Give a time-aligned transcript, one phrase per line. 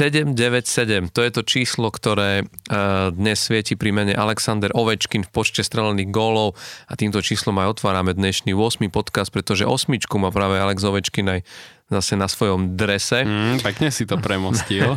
[0.00, 5.60] 797, to je to číslo, ktoré uh, dnes svieti pri mene Alexander Ovečkin v počte
[5.60, 6.56] strelených gólov
[6.88, 8.88] a týmto číslom aj otvárame dnešný 8.
[8.88, 11.44] podcast, pretože osmičku má práve Alex Ovečkin aj
[11.92, 13.28] zase na svojom drese.
[13.28, 14.96] Mm, pekne si to premostil.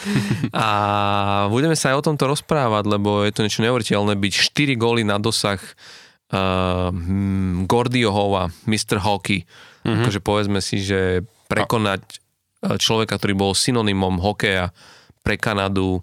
[0.52, 0.68] a
[1.48, 5.16] budeme sa aj o tomto rozprávať, lebo je to niečo neuveriteľné byť 4 góly na
[5.16, 6.92] dosah uh,
[7.64, 9.00] Gordiohova, Mr.
[9.00, 9.48] Hockey.
[9.48, 9.96] Mm-hmm.
[9.96, 12.21] Akože povedzme si, že prekonať E,
[12.62, 14.70] človeka, ktorý bol synonymom hokeja
[15.22, 16.02] pre Kanadu,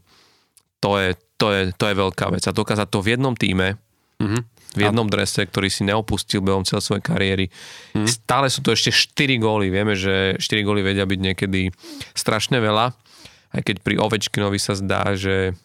[0.79, 2.43] to je, to je, to je veľká vec.
[2.47, 3.75] A dokázať to v jednom týme,
[4.19, 4.41] mm-hmm.
[4.75, 5.11] v jednom a...
[5.11, 7.45] drese, ktorý si neopustil behom celej svojej kariéry.
[7.47, 8.07] Mm-hmm.
[8.07, 9.71] Stále sú to ešte 4 góly.
[9.71, 11.71] Vieme, že 4 góly vedia byť niekedy
[12.15, 12.95] strašne veľa.
[13.49, 15.57] Aj keď pri Ovečkinovi sa zdá, že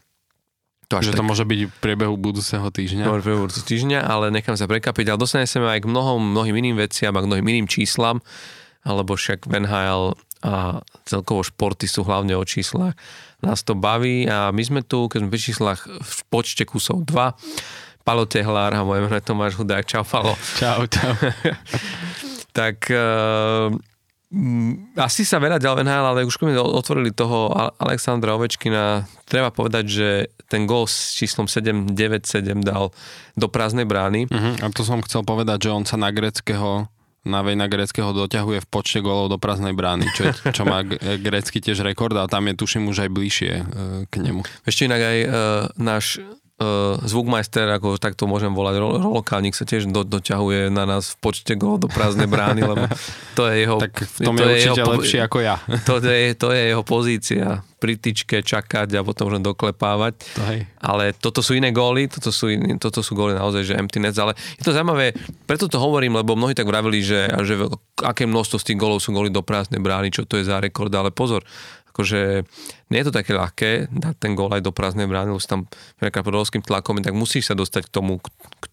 [0.89, 3.09] to, až že tak, to môže byť v priebehu budúceho týždňa.
[3.09, 5.11] v priebehu budúceho týždňa, ale nechám sa prekapiť.
[5.11, 8.21] Ale dostaneme sa aj k mnohom, mnohým iným veciam a k mnohým iným číslam,
[8.85, 12.93] alebo však Van Hale a celkovo športy sú hlavne o číslach.
[13.41, 18.05] Nás to baví a my sme tu, keď sme v číslach v počte kusov 2.
[18.05, 19.89] Palo Tehlár a moje meno je Tomáš Hudák.
[19.89, 20.37] Čau, Palo.
[20.61, 21.17] Čau, čau.
[22.59, 23.73] tak uh,
[25.01, 27.49] asi sa veľa ďalej NHL, ale už keď otvorili toho
[27.81, 30.09] Alexandra Ovečkina, treba povedať, že
[30.53, 32.93] ten gol s číslom 797 dal
[33.39, 34.29] do prázdnej brány.
[34.29, 34.55] Uh-huh.
[34.61, 36.91] A to som chcel povedať, že on sa na greckého
[37.25, 40.85] na Vejna Greckého doťahuje v počte golov do prázdnej brány, čo, čo má
[41.21, 43.65] grecký tiež rekord a tam je tuším už aj bližšie e,
[44.09, 44.45] k nemu.
[44.69, 45.31] Ešte inak aj uh,
[45.81, 46.21] náš
[47.05, 51.79] zvukmajster, ako takto môžem volať, Rolokálnik sa tiež do, doťahuje na nás v počte gol
[51.79, 52.85] do prázdnej brány, lebo
[53.39, 53.77] to je jeho...
[53.81, 55.57] Tak v tom to je, je určite jeho, lepšie ako ja.
[55.89, 57.47] To je, to je jeho pozícia.
[57.79, 60.13] Pri tyčke čakať a potom môžem doklepávať.
[60.41, 60.61] To hej.
[60.81, 64.17] Ale toto sú iné góly, toto sú, iné, toto sú góly naozaj, že empty net,
[64.17, 65.13] ale je to zaujímavé,
[65.45, 67.61] preto to hovorím, lebo mnohí tak vravili, že, že
[68.01, 70.91] aké množstvo z tých gólov sú góly do prázdnej brány, čo to je za rekord,
[70.97, 71.45] ale pozor,
[71.95, 72.43] akože
[72.91, 75.71] nie je to také ľahké dať ten gól aj do prázdnej brány, lebo tam
[76.03, 78.27] veľká pod obrovským tlakom, tak musíš sa dostať k tomu, k,
[78.59, 78.65] k,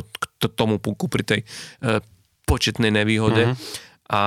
[0.00, 1.40] k, k tomu puku pri tej
[1.84, 2.00] e,
[2.48, 3.52] početnej nevýhode.
[3.52, 4.16] Mm-hmm.
[4.16, 4.24] A,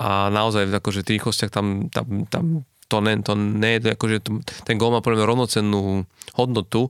[0.00, 4.40] a naozaj akože v tých rýchlostiach tam, tam, tam to, ne, to ne, akože to,
[4.64, 6.08] ten gól má podľa rovnocennú
[6.40, 6.88] hodnotu,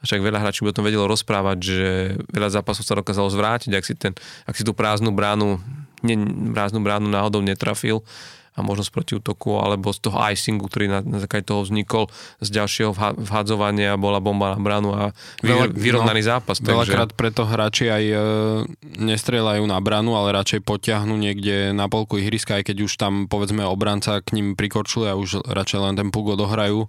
[0.00, 1.88] však veľa hráčov by o tom vedelo rozprávať, že
[2.32, 4.16] veľa zápasov sa dokázalo zvrátiť, ak si, ten,
[4.48, 5.60] ak si tú prázdnu bránu,
[6.00, 6.16] ne,
[6.56, 8.00] prázdnu bránu náhodou netrafil,
[8.60, 12.12] a možnosť proti útoku, alebo z toho icingu, ktorý na, na základe toho vznikol
[12.44, 16.60] z ďalšieho vhadzovania, bola bomba na branu a vy, vyrovnaný no, zápas.
[16.60, 17.18] Veľakrát takže...
[17.18, 18.16] preto hráči aj e,
[19.00, 23.64] nestrelajú na branu, ale radšej potiahnu niekde na polku ihriska, aj keď už tam povedzme
[23.64, 26.86] obranca k ním prikorčuje a už radšej len ten puk odohrajú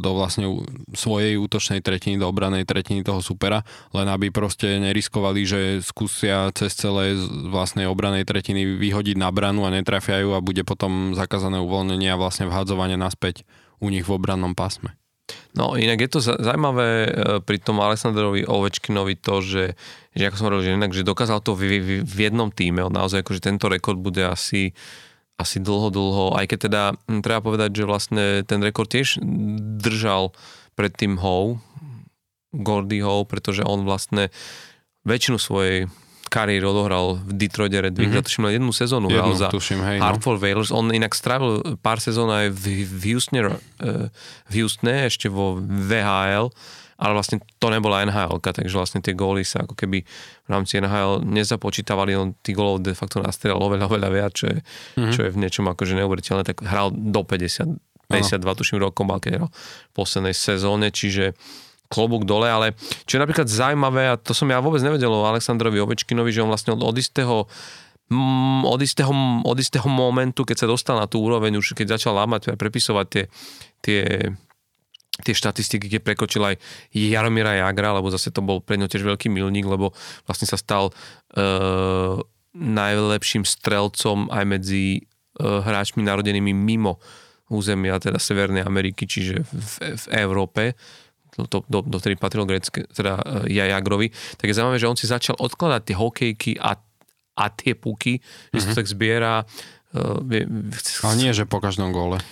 [0.00, 0.62] do vlastne
[0.94, 6.78] svojej útočnej tretiny, do obranej tretiny toho supera, len aby proste neriskovali, že skúsia cez
[6.78, 7.18] celé
[7.50, 12.46] vlastnej obranej tretiny vyhodiť na branu a netrafiajú a bude potom zakázané uvoľnenie a vlastne
[12.46, 13.42] vhadzovanie naspäť
[13.82, 14.94] u nich v obrannom pásme.
[15.54, 17.10] No inak je to zaujímavé e,
[17.42, 19.64] pri tom Alexandrovi Ovečkinovi to, že,
[20.14, 22.94] že ako som hovoril, že inak, že dokázal to v, v, v jednom týme, on
[22.94, 24.74] naozaj akože tento rekord bude asi
[25.40, 29.18] asi dlho, dlho, aj keď teda hm, treba povedať, že vlastne ten rekord tiež
[29.80, 30.36] držal
[30.76, 31.58] predtým Howe,
[32.52, 34.28] Gordy Howe, pretože on vlastne
[35.08, 35.88] väčšinu svojej
[36.30, 38.44] kariéry odohral v Detroite Red Wings, mm-hmm.
[38.46, 40.06] len jednu sezónu hral za tuším, hej, no.
[40.06, 40.70] Hartford Whalers.
[40.70, 44.06] On inak strávil pár sezón aj v, v, Houstone, eh,
[44.46, 46.54] v Houstone, ešte vo VHL
[47.00, 50.04] ale vlastne to nebola NHL, takže vlastne tie góly sa ako keby
[50.44, 54.60] v rámci NHL nezapočítavali, on tých gólov de facto nastrelal oveľa, oveľa viac, čo je,
[54.60, 55.12] mm-hmm.
[55.16, 57.80] čo je v niečom akože neuveriteľné, tak hral do 50,
[58.12, 58.52] 52 ano.
[58.52, 61.32] tuším rokov mal, keď hral v poslednej sezóne, čiže
[61.90, 62.78] klobúk dole, ale
[63.08, 66.52] čo je napríklad zaujímavé, a to som ja vôbec nevedel o Aleksandrovi Ovečkinovi, že on
[66.52, 67.50] vlastne od, od istého
[68.12, 69.10] mm, od istého,
[69.42, 73.06] od istého momentu, keď sa dostal na tú úroveň, už keď začal lámať a prepisovať
[73.08, 73.24] tie,
[73.82, 74.00] tie
[75.18, 76.56] tie štatistiky, keď prekočil aj
[76.94, 79.92] Jaromíra Jagra, lebo zase to bol pre ňo tiež veľký milník, lebo
[80.24, 82.16] vlastne sa stal uh,
[82.56, 85.04] najlepším strelcom aj medzi
[85.38, 86.98] uh, hráčmi narodenými mimo
[87.50, 90.78] územia, teda Severnej Ameriky, čiže v, v Európe
[91.30, 95.06] to, do, do ktorých patril grecké, teda uh, Jagrovi, tak je zaujímavé, že on si
[95.06, 96.78] začal odkladať tie hokejky a,
[97.38, 98.54] a tie puky, mm-hmm.
[98.56, 98.78] že sa mhm.
[98.78, 99.34] tak zbiera.
[99.90, 100.22] Uh,
[101.02, 102.22] Ale nie, že po každom gole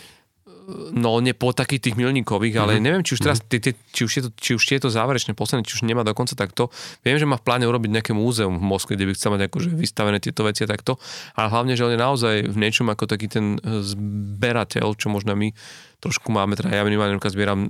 [0.93, 2.85] no nie po takých tých milníkových, ale mm-hmm.
[2.85, 5.65] neviem, či už teraz, či, či, už je to, či už je to záverečné posledné,
[5.65, 6.69] či už nemá dokonca takto.
[7.01, 9.69] Viem, že má v pláne urobiť nejaké múzeum v Moskve, kde by chcel mať akože
[9.73, 11.01] vystavené tieto veci a takto,
[11.33, 15.57] ale hlavne, že on je naozaj v niečom ako taký ten zberateľ, čo možno my
[15.99, 17.67] trošku máme, teda ja minimálne zbieram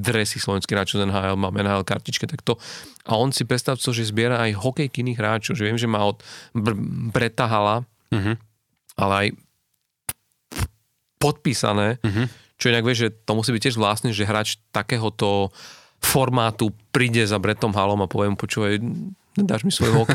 [0.00, 2.56] dresy slovenský hráčov z NHL, mám NHL kartičke, takto.
[3.04, 6.00] A on si predstav to, že zbiera aj hokejky iných hráčov, že viem, že má
[6.00, 6.24] od
[6.56, 6.80] Br-
[7.12, 8.34] Breta Hala, mm-hmm.
[8.96, 9.28] ale aj
[11.18, 12.30] podpísané, Mhm.
[12.54, 15.50] čo inak vieš, že to musí byť tiež vlastne, že hráč takéhoto
[15.98, 18.78] formátu príde za Bretom Halom a povie mu, počúvaj,
[19.36, 20.06] dáš mi svoju.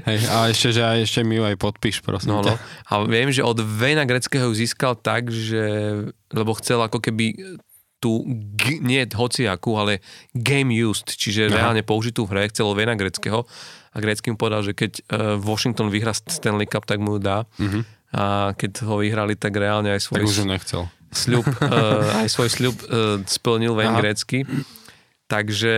[0.00, 2.54] Hej, a ešte, že aj ešte mi ju aj podpíš, prosím No, no.
[2.84, 5.62] A viem, že od Vejna Greckého ju získal tak, že
[6.28, 7.34] lebo chcel ako keby
[7.98, 8.22] tú,
[8.54, 9.98] g- nie hociakú, ale
[10.32, 11.54] game used, čiže Aha.
[11.56, 13.42] reálne použitú v hre, chcel Vejna Greckého
[13.88, 15.02] a Grecký mu povedal, že keď uh,
[15.36, 17.42] Washington vyhrá Stanley Cup, tak mu ju dá.
[17.58, 17.82] Mhm.
[18.10, 20.82] A keď ho vyhrali, tak reálne aj svoj Tak už nechcel.
[21.10, 24.00] sľub, uh, aj svoj sľub uh, splnil Wayne Aha.
[24.00, 24.48] Gretzky.
[25.28, 25.74] Takže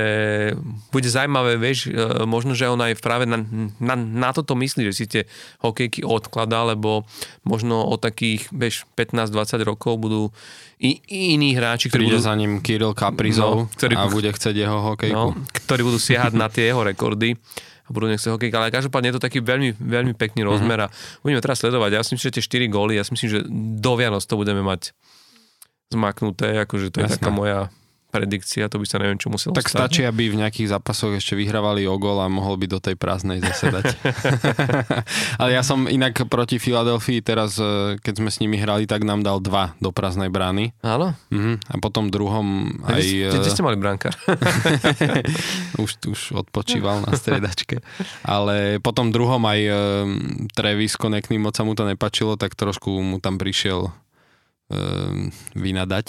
[0.94, 3.42] bude zaujímavé, vieš, e, možno, že on aj práve na,
[3.82, 5.22] na, na toto myslí, že si tie
[5.58, 7.02] hokejky odkladá, lebo
[7.42, 10.30] možno o takých, vieš, 15-20 rokov budú
[10.78, 11.02] i,
[11.34, 14.78] iní hráči, ktorí Príde budú, za ním Kirill Kaprizov No, ktorý- a bude chcieť jeho
[14.86, 15.18] hokejku.
[15.18, 17.34] no, ktorí budú siahať na tie jeho rekordy
[17.90, 18.54] budú nechcieť hokejky.
[18.54, 21.90] Ale každopádne je to taký veľmi, veľmi pekný rozmer a budeme teraz sledovať.
[21.98, 23.40] Ja si myslím, že tie 4 góly, ja si myslím, že
[23.82, 24.94] do Vianoc to budeme mať
[25.90, 27.18] zmaknuté, akože to je Jasné.
[27.18, 27.66] taká moja
[28.10, 29.78] predikcia, to by sa neviem, čo muselo Tak stať.
[29.78, 33.38] stačí, aby v nejakých zápasoch ešte vyhrávali o gol a mohol by do tej prázdnej
[33.38, 33.94] zasedať.
[35.40, 39.22] Ale ja som inak proti Filadelfii teraz, e, keď sme s nimi hrali, tak nám
[39.22, 40.74] dal dva do prázdnej brány.
[40.82, 41.14] Áno?
[41.30, 41.62] Mhm.
[41.70, 44.12] A potom druhom Aj, kde, kde ste mali brankár?
[45.82, 47.80] už, už odpočíval na striedačke.
[48.26, 49.72] Ale potom druhom aj e,
[50.52, 53.90] Travis Konekný moc sa mu to nepačilo, tak trošku mu tam prišiel e,
[55.58, 56.06] vynadať.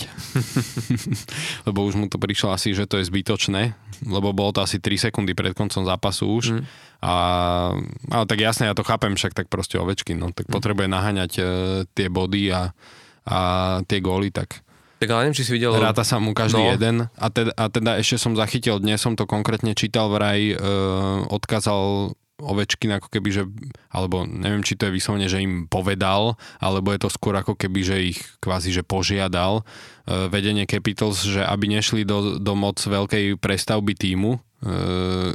[1.67, 3.73] lebo už mu to prišlo asi, že to je zbytočné,
[4.05, 6.45] lebo bolo to asi 3 sekundy pred koncom zápasu už.
[6.53, 6.59] Mm.
[6.61, 6.65] Mm.
[7.01, 7.13] A,
[8.13, 11.43] ale tak jasne, ja to chápem, však tak proste ovečky, no tak potrebuje naháňať e,
[11.97, 12.69] tie body a,
[13.25, 13.37] a
[13.89, 14.61] tie góly, tak
[15.01, 15.73] tak ale neviem, či si videl...
[15.73, 16.77] Ráta sa mu každý no.
[16.77, 20.55] jeden a teda, a teda ešte som zachytil, dnes som to konkrétne čítal vraj, e,
[21.25, 23.43] odkázal Ovečkin ako keby, že,
[23.87, 27.79] alebo neviem, či to je vyslovene, že im povedal, alebo je to skôr ako keby,
[27.81, 29.63] že ich kvázi, že požiadal e,
[30.27, 34.39] vedenie Capitals, že aby nešli do, do moc veľkej prestavby týmu, e,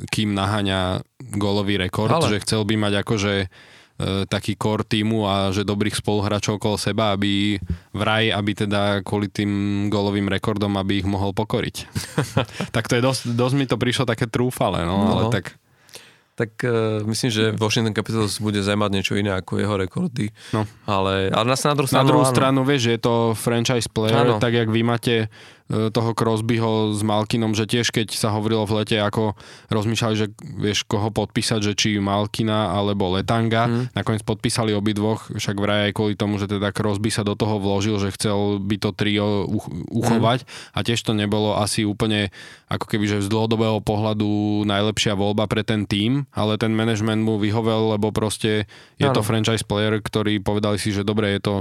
[0.04, 2.26] kým naháňa gólový rekord, Ale.
[2.28, 3.46] že chcel by mať akože e,
[4.26, 7.56] taký core týmu a že dobrých spoluhráčov okolo seba, aby
[7.90, 9.50] vraj, aby teda kvôli tým
[9.88, 11.76] golovým rekordom, aby ich mohol pokoriť.
[12.76, 15.10] tak to je dosť, dosť mi to prišlo také trúfale, no, No.
[15.14, 15.56] ale tak
[16.36, 20.28] Tak uh, myslím, že Washington Capitals bude zaujímať niečo iné ako jeho rekordy.
[20.52, 20.68] No.
[20.84, 22.34] Ale, ale na, na druhú na stranu, druhú áno.
[22.36, 24.36] stranu, vieš, že je to franchise player, Áno.
[24.36, 25.32] tak jak vy máte
[25.66, 29.34] toho Crosbyho s Malkinom, že tiež keď sa hovorilo v lete, ako
[29.66, 33.90] rozmýšľali, že vieš koho podpísať, že či Malkina alebo Letanga, Mm.
[33.92, 37.98] nakoniec podpísali obidvoch, však vraj aj kvôli tomu, že teda Crosby sa do toho vložil,
[37.98, 42.30] že chcel by to trio uch- uchovať a tiež to nebolo asi úplne
[42.66, 44.26] ako keby, že z dlhodobého pohľadu
[44.62, 49.26] najlepšia voľba pre ten tým, ale ten management mu vyhovel, lebo proste je to Áno.
[49.26, 51.54] franchise player, ktorý povedali si, že dobre, je to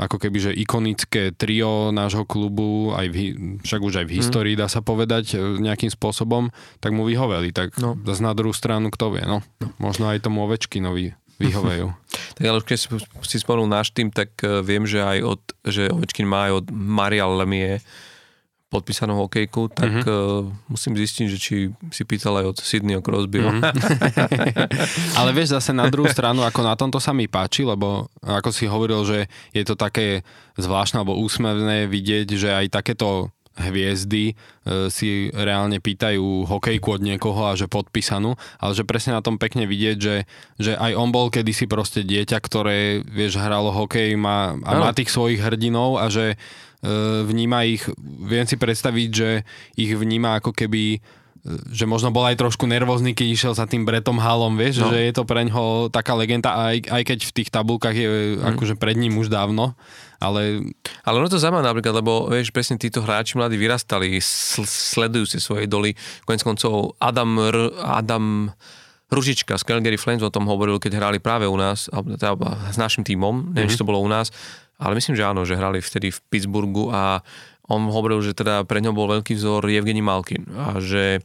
[0.00, 3.16] ako keby, že ikonické trio nášho klubu, aj v,
[3.60, 6.48] však už aj v histórii dá sa povedať e, nejakým spôsobom,
[6.80, 7.52] tak mu vyhoveli.
[7.52, 7.92] Tak No.
[7.94, 8.12] no.
[8.24, 9.44] na druhú stranu, kto vie, no.
[9.76, 11.92] Možno aj tomu Ovečkinovi vyhovejú.
[12.32, 12.78] Tak ale už keď
[13.28, 16.66] si, spomenul náš tým, tak uh, viem, že aj od, že Ovečkin má aj od
[16.72, 17.84] Maria Lemie
[18.72, 20.02] podpísanú hokejku, tak Mhm.
[20.02, 21.54] uh, musím zistiť, že či
[21.92, 23.52] si pýtal aj od Sydneyho Crosbyho.
[23.52, 23.62] Mhm.
[25.18, 28.64] Ale vieš, zase na druhú stranu, ako na tomto sa mi páči, lebo ako si
[28.64, 29.18] hovoril, že
[29.52, 30.24] je to také
[30.56, 34.34] zvláštne alebo úsmevné vidieť, že aj takéto hviezdy e,
[34.88, 39.68] si reálne pýtajú hokejku od niekoho a že podpísanú, ale že presne na tom pekne
[39.68, 40.24] vidieť, že,
[40.56, 45.12] že aj on bol kedysi proste dieťa, ktoré, vieš, hralo hokej má, a má tých
[45.12, 46.40] svojich hrdinov a že
[47.22, 47.86] vníma ich,
[48.20, 49.28] viem si predstaviť, že
[49.74, 50.98] ich vníma ako keby e,
[51.70, 54.90] že možno bol aj trošku nervózny, keď išiel za tým Bretom Halom, vieš, No.
[54.90, 58.46] že je to pre ňoho taká legenda, aj, aj keď v tých tabulkách je mm.
[58.54, 59.74] akože pred ním už dávno,
[60.18, 60.62] ale
[61.02, 65.38] Ale ono to zaujímavé napríklad, lebo vieš, presne títo hráči mladí vyrastali, sl- sledujú si
[65.38, 65.94] svoje idoly.
[66.22, 68.50] Konec koncov Adam, R- Adam
[69.12, 72.32] Ružička z Calgary Flames o tom hovoril, keď hrali práve u nás, teda
[72.72, 73.72] s našim tímom, neviem, Mhm.
[73.72, 74.32] či to bolo u nás,
[74.82, 77.22] ale myslím, že áno, že hrali vtedy v Pittsburghu a
[77.70, 81.22] on hovoril, že teda pre ňo bol veľký vzor Evgeni Malkin a že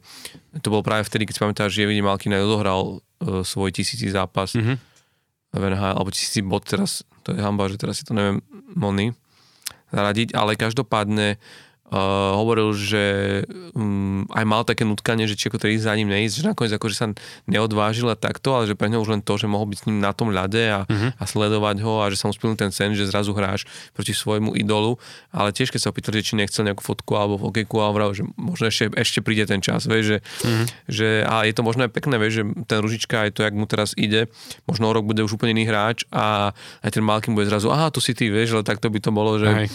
[0.62, 4.06] to bol práve vtedy, keď si pamätáš, že Evgeni Malkin aj odohral uh, svoj tisíci
[4.08, 4.78] zápas Mhm.
[5.48, 8.38] v NHL, alebo tisíci bod teraz, to je hamba, že teraz si to neviem
[8.72, 9.12] Mony
[9.88, 11.40] zaradiť, ale každopádne
[11.88, 13.04] Uh, hovoril, že
[13.72, 16.72] um, aj mal také nutkanie, že či ako to ísť za ním neísť, že nakoniec
[16.76, 17.06] akože sa
[17.48, 20.04] neodvážil a takto, ale že pre neho už len to, že mohol byť s ním
[20.04, 21.16] na tom ľade a, uh-huh.
[21.16, 23.64] a sledovať ho a že sa mu splnil ten sen, že zrazu hráš
[23.96, 25.00] proti svojmu idolu,
[25.32, 28.28] ale tiež keď sa opýtali, že či nechcel nejakú fotku alebo okejku a vral, že
[28.36, 30.64] možno ešte, ešte príde ten čas, vieš, že, uh-huh.
[30.92, 33.64] že a je to možno aj pekné, vieš, že ten Ružička aj to, jak mu
[33.64, 34.28] teraz ide,
[34.68, 36.52] možno o rok bude už úplne iný hráč a
[36.84, 39.40] aj ten Malkin bude zrazu, aha, tu si ty, vieš, ale takto by to bolo,
[39.40, 39.72] že,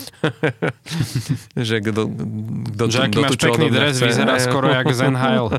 [1.73, 2.02] že kto
[2.73, 5.51] kto, že aký máš pekný dres, vyzerá skoro jak Zenheil.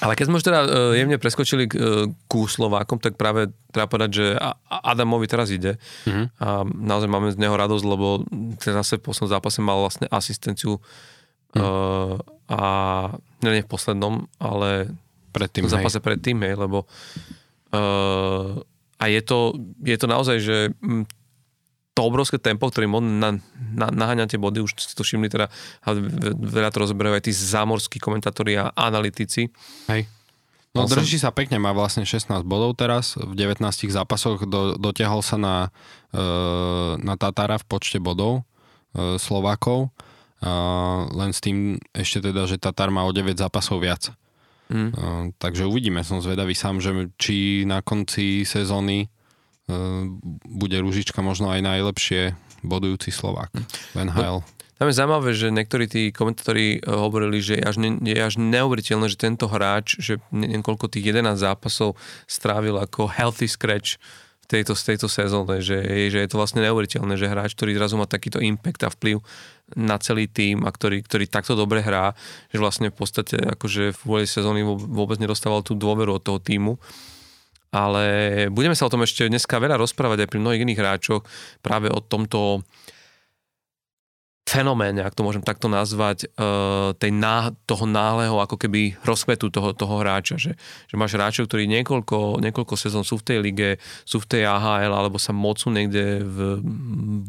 [0.00, 3.84] Ale keď sme už teda uh, jemne preskočili k, uh, ku Slovákom, tak práve treba
[3.84, 4.26] povedať, že
[4.72, 5.76] Adamovi teraz ide
[6.08, 6.32] uh-huh.
[6.40, 8.24] a naozaj máme z neho radosť, lebo
[8.56, 12.16] ten zase v poslednom zápase mal vlastne asistenciu uh,
[12.48, 12.62] a
[13.44, 14.88] nie v poslednom, ale
[15.36, 16.04] predtým, v zápase hej.
[16.08, 16.88] predtým, hej, lebo
[17.76, 18.56] uh,
[19.00, 20.56] a je to, je to naozaj, že
[21.94, 23.30] to obrovské tempo, ktorým on na,
[23.74, 25.50] na, naháňa tie body, už si to všimli teda,
[25.84, 25.88] a
[26.38, 29.50] veľa to rozoberajú aj tí zámorskí komentátori a analytici.
[29.90, 30.06] Hej.
[30.70, 33.58] No drží sa pekne, má vlastne 16 bodov teraz, v 19
[33.90, 35.56] zápasoch do, dotiahol sa na,
[36.14, 36.18] e,
[37.02, 38.46] na Tatára v počte bodov
[38.94, 40.50] e, Slovákov, e,
[41.10, 44.14] len s tým ešte teda, že Tatár má o 9 zápasov viac.
[44.70, 45.34] Mm.
[45.42, 49.10] Takže uvidíme, som zvedavý sám, že či na konci sezóny
[50.46, 53.52] bude Ružička možno aj najlepšie bodujúci Slovák
[53.94, 54.40] v NHL.
[54.40, 54.46] No,
[54.80, 58.40] tam je zaujímavé, že niektorí tí komentátori eh, hovorili, že je až, ne, je až
[58.40, 64.00] neuveriteľné, že tento hráč, že niekoľko tých 11 zápasov strávil ako healthy scratch
[64.40, 68.08] v tejto, tejto sezóne, že, že je to vlastne neuveriteľné, že hráč, ktorý zrazu má
[68.08, 69.20] takýto impact a vplyv
[69.76, 72.16] na celý tým a ktorý, ktorý takto dobre hrá,
[72.48, 76.80] že vlastne v podstate akože v sezóny vôbec nedostával tú dôveru od toho týmu
[77.70, 78.04] ale
[78.50, 81.22] budeme sa o tom ešte dneska veľa rozprávať aj pri mnohých iných hráčoch
[81.62, 82.66] práve o tomto
[84.50, 89.70] fenoméne, ak to môžem takto nazvať, uh, tej ná, toho náhleho ako keby rozkvetu toho,
[89.70, 90.58] toho hráča, že,
[90.90, 93.70] že máš hráčov, ktorí niekoľko, niekoľko sezón sú v tej lige,
[94.02, 96.58] sú v tej AHL alebo sa mocú niekde v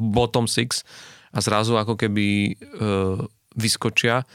[0.01, 0.81] bottom six
[1.29, 3.21] a zrazu ako keby uh,
[3.53, 4.25] vyskočia.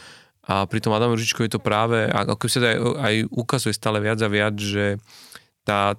[0.47, 4.23] A pri tom Adam Ružičko je to práve, ako sa aj, aj ukazuje stále viac
[4.23, 4.95] a viac, že
[5.67, 5.99] tá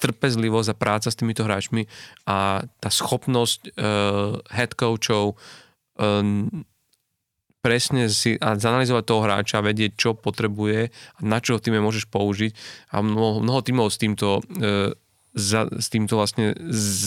[0.00, 1.86] trpezlivosť a práca s týmito hráčmi
[2.26, 5.38] a tá schopnosť uh, head coachov
[5.96, 6.50] um,
[7.64, 12.52] presne si a zanalizovať toho hráča, vedieť, čo potrebuje a na čo týme môžeš použiť.
[12.92, 14.92] A mnoho, mnoho týmov s týmto, uh,
[15.32, 16.52] za, s týmto vlastne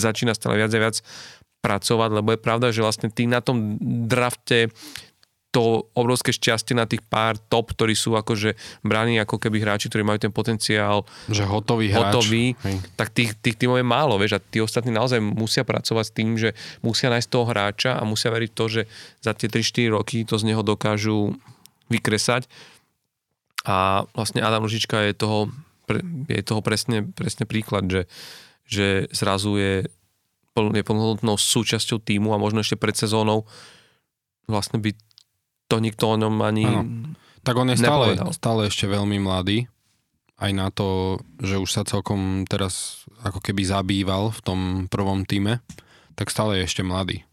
[0.02, 0.98] začína stále viac a viac
[1.62, 3.78] pracovať, lebo je pravda, že vlastne ty na tom
[4.08, 4.72] drafte
[5.48, 10.04] to obrovské šťastie na tých pár top, ktorí sú akože braní ako keby hráči, ktorí
[10.04, 12.14] majú ten potenciál že hotový, hráč.
[12.14, 12.46] hotový
[13.00, 16.30] tak tých, tých tímov je málo, vieš, a tí ostatní naozaj musia pracovať s tým,
[16.36, 16.52] že
[16.84, 18.82] musia nájsť toho hráča a musia veriť to, že
[19.24, 21.34] za tie 3-4 roky to z neho dokážu
[21.88, 22.46] vykresať.
[23.64, 25.52] A vlastne Adam Lužička je toho,
[26.28, 28.02] je toho presne, presne príklad, že,
[28.68, 29.76] že zrazu je,
[30.56, 33.48] je plnohodnotnou súčasťou týmu a možno ešte pred sezónou
[34.48, 35.07] vlastne byť
[35.68, 36.82] to nikto o ňom ani ano.
[37.48, 39.72] Tak on je stále, stále ešte veľmi mladý,
[40.36, 44.60] aj na to, že už sa celkom teraz ako keby zabýval v tom
[44.92, 45.64] prvom týme,
[46.20, 47.24] tak stále je ešte mladý.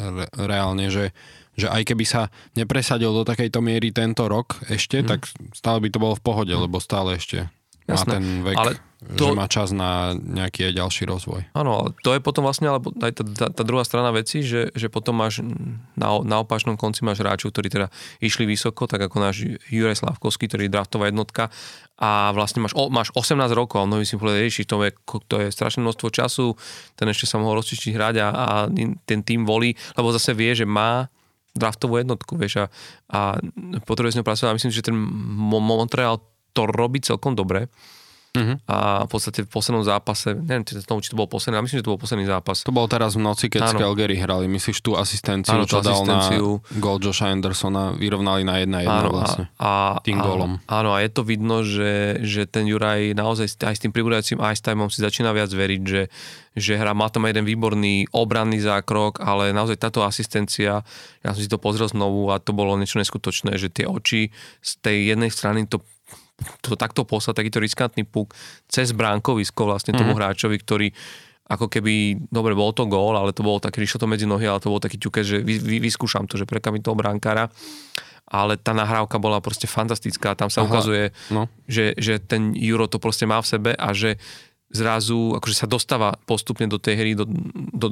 [0.00, 1.12] Re, reálne, že,
[1.60, 5.08] že aj keby sa nepresadil do takejto miery tento rok ešte, hmm.
[5.12, 7.52] tak stále by to bolo v pohode, lebo stále ešte
[7.84, 8.08] Jasné.
[8.08, 8.56] má ten vek.
[8.56, 8.72] Ale
[9.12, 9.24] to...
[9.28, 11.52] že má čas na nejaký ďalší rozvoj.
[11.52, 14.72] Áno, ale to je potom vlastne ale aj tá, tá, tá druhá strana veci, že,
[14.72, 15.44] že potom máš
[15.92, 17.92] na, na opačnom konci máš hráčov, ktorí teda
[18.24, 21.52] išli vysoko, tak ako náš Juraj Slavkovský, ktorý je draftová jednotka
[22.00, 24.90] a vlastne máš, o, máš 18 rokov a mnohí si povedali, že to je,
[25.28, 26.56] to je strašné množstvo času,
[26.96, 28.46] ten ešte sa mohol rozčičiť hrať a, a
[29.04, 31.12] ten tým volí, lebo zase vie, že má
[31.54, 32.66] draftovú jednotku, vieš, a,
[33.14, 33.20] a
[33.86, 36.18] potrebuje s ňou pracovať a myslím, že ten Montreal
[36.54, 37.66] to robí celkom dobre
[38.34, 38.58] Uh-huh.
[38.66, 41.94] A v podstate v poslednom zápase, neviem, či to, bol posledný, ale myslím, že to
[41.94, 42.66] bol posledný zápas.
[42.66, 43.78] To bol teraz v noci, keď ano.
[43.78, 44.50] Calgary hrali.
[44.50, 46.58] Myslíš tú asistenciu, ano, čo dal asistenciu.
[46.58, 49.44] na gol Josha Andersona, vyrovnali na 1-1 vlastne.
[49.62, 50.58] A, tým a, gólom.
[50.66, 54.66] Áno, a je to vidno, že, že ten Juraj naozaj aj s tým pribúdajúcim ice
[54.66, 56.10] timeom si začína viac veriť, že,
[56.58, 60.82] že hra má tam jeden výborný obranný zákrok, ale naozaj táto asistencia,
[61.22, 64.70] ja som si to pozrel znovu a to bolo niečo neskutočné, že tie oči z
[64.82, 65.78] tej jednej strany to
[66.64, 68.34] to takto poslať, takýto riskantný puk
[68.66, 70.18] cez bránkovisko vlastne tomu mm.
[70.18, 70.88] hráčovi, ktorý
[71.44, 74.64] ako keby, dobre, bol to gól, ale to bolo také, išlo to medzi nohy, ale
[74.64, 77.52] to bol taký ťuke, že vy, vy, vyskúšam to, že prekamím toho bránkára
[78.24, 80.32] ale tá nahrávka bola proste fantastická.
[80.32, 81.44] Tam sa Aha, ukazuje, no.
[81.68, 84.16] že, že ten Juro to proste má v sebe a že
[84.72, 87.88] zrazu akože sa dostáva postupne do tej hry, do, do,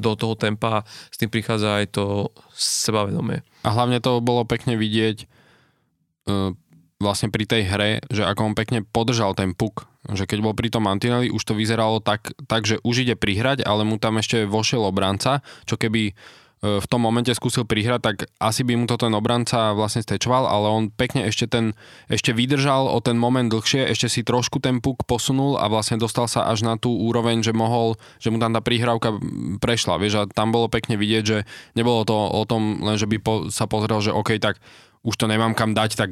[0.00, 3.44] do toho tempa a s tým prichádza aj to sebavedomie.
[3.62, 5.28] A hlavne to bolo pekne vidieť
[6.26, 6.56] uh,
[6.96, 10.72] vlastne pri tej hre, že ako on pekne podržal ten puk, že keď bol pri
[10.72, 14.48] tom Mantinelli, už to vyzeralo tak, tak, že už ide prihrať, ale mu tam ešte
[14.48, 16.16] vošiel obranca, čo keby
[16.64, 20.48] E, v tom momente skúsil prihrať, tak asi by mu to ten obranca vlastne stečoval,
[20.48, 21.76] ale on pekne ešte ten,
[22.08, 26.24] ešte vydržal o ten moment dlhšie, ešte si trošku ten puk posunul a vlastne dostal
[26.26, 29.20] sa až na tú úroveň, že mohol, že mu tam tá prihrávka
[29.60, 31.38] prešla, vieš, a tam bolo pekne vidieť, že
[31.76, 34.56] nebolo to o tom len, že by po, sa pozrel, že OK, tak
[35.06, 36.10] už to nemám kam dať, tak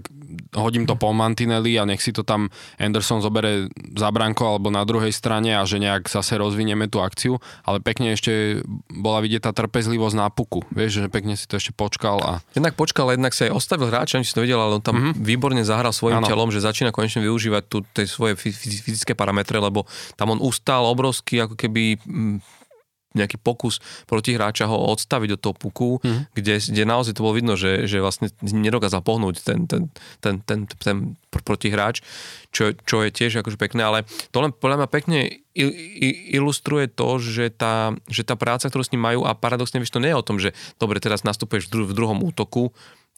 [0.54, 2.46] hodím to po Mantinelli a nech si to tam
[2.78, 3.66] Anderson zobere
[3.98, 8.14] za branko alebo na druhej strane a že nejak zase rozvinieme tú akciu, ale pekne
[8.14, 12.32] ešte bola vidieť tá trpezlivosť na puku, vieš, že pekne si to ešte počkal a...
[12.54, 15.14] Jednak počkal, jednak si aj ostavil hráča, ani si to vedel, ale on tam mm-hmm.
[15.18, 16.30] výborne zahral svojim ano.
[16.30, 21.42] telom, že začína konečne využívať tu tie svoje fyzické parametre, lebo tam on ustál obrovský
[21.42, 22.63] ako keby mm,
[23.14, 23.78] nejaký pokus
[24.10, 26.34] protihráča ho odstaviť od toho puku, mm.
[26.34, 29.82] kde, kde naozaj to bolo vidno, že, že vlastne nedokázal pohnúť ten, ten,
[30.18, 30.96] ten, ten, ten
[31.30, 32.02] protihráč,
[32.50, 33.98] čo, čo je tiež akože pekné, ale
[34.34, 35.18] to len podľa mňa pekne
[36.34, 40.02] ilustruje to, že tá, že tá práca, ktorú s ním majú a paradoxne, vieš, to
[40.02, 40.50] nie je o tom, že
[40.82, 42.74] dobre, teraz nastupuješ v, v druhom útoku,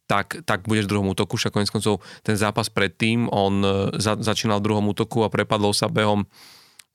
[0.07, 4.15] tak, tak budeš v druhom útoku, však konec koncov ten zápas predtým, on e, za,
[4.15, 6.29] začínal v druhom útoku a prepadol sa behom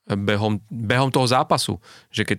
[0.10, 1.78] behom, behom toho zápasu,
[2.10, 2.38] že keď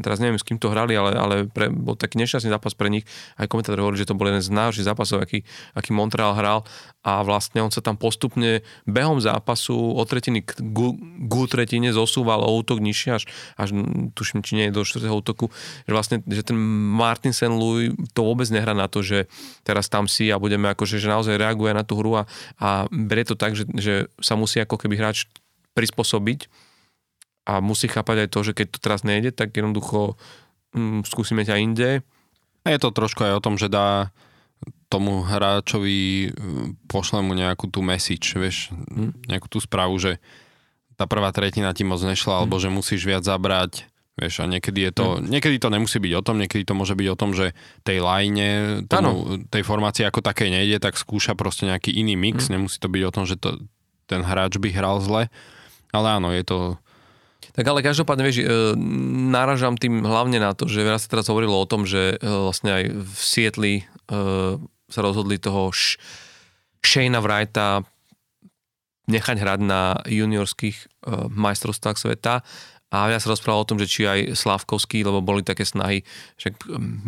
[0.00, 3.04] teraz neviem, s kým to hrali, ale, ale pre, bol taký nešťastný zápas pre nich.
[3.36, 5.44] Aj komentátor hovorí, že to bol jeden z najhorších zápasov, aký,
[5.76, 6.64] aký Montreal hral
[7.04, 12.50] a vlastne on sa tam postupne behom zápasu od tretiny k, k tretine zosúval o
[12.56, 13.24] útok nižšie až,
[13.60, 13.68] až
[14.16, 15.04] tuším, či nie do 4.
[15.12, 15.52] útoku,
[15.84, 16.56] že vlastne, že ten
[16.96, 17.52] Martin St.
[17.52, 19.28] Louis to vôbec nehrá na to, že
[19.64, 22.22] teraz tam si a budeme akože, že naozaj reaguje na tú hru a,
[22.56, 25.28] a berie to tak, že, že sa musí ako keby hráč
[25.76, 26.67] prispôsobiť
[27.48, 30.20] a musí chápať aj to, že keď to teraz nejde, tak jednoducho
[30.76, 32.04] mm, skúsime ťa inde.
[32.62, 34.12] A je to trošku aj o tom, že dá
[34.92, 39.28] tomu hráčovi mm, pošle mu nejakú tú message, vieš, hmm.
[39.28, 40.20] nejakú tú správu, že
[40.98, 42.40] tá prvá tretina ti moc nešla, hmm.
[42.44, 43.86] alebo že musíš viac zabrať,
[44.18, 45.30] vieš, a niekedy je to, hmm.
[45.30, 47.54] niekedy to nemusí byť o tom, niekedy to môže byť o tom, že
[47.86, 52.58] tej line, tomu, tej formácie ako také nejde, tak skúša proste nejaký iný mix, hmm.
[52.58, 53.60] nemusí to byť o tom, že to,
[54.10, 55.30] ten hráč by hral zle,
[55.94, 56.80] ale áno, je to
[57.58, 58.46] tak ale každopádne, vieš, e,
[59.34, 62.70] náražam tým hlavne na to, že veľa sa teraz hovorilo o tom, že e, vlastne
[62.70, 63.84] aj v Sietli e,
[64.86, 65.74] sa rozhodli toho
[66.86, 67.82] Shayna Wrighta
[69.10, 72.46] nechať hrať na juniorských majstrovstvách sveta.
[72.92, 76.04] A ja sa rozprával o tom, že či aj Slavkovský, lebo boli také snahy,
[76.36, 76.52] že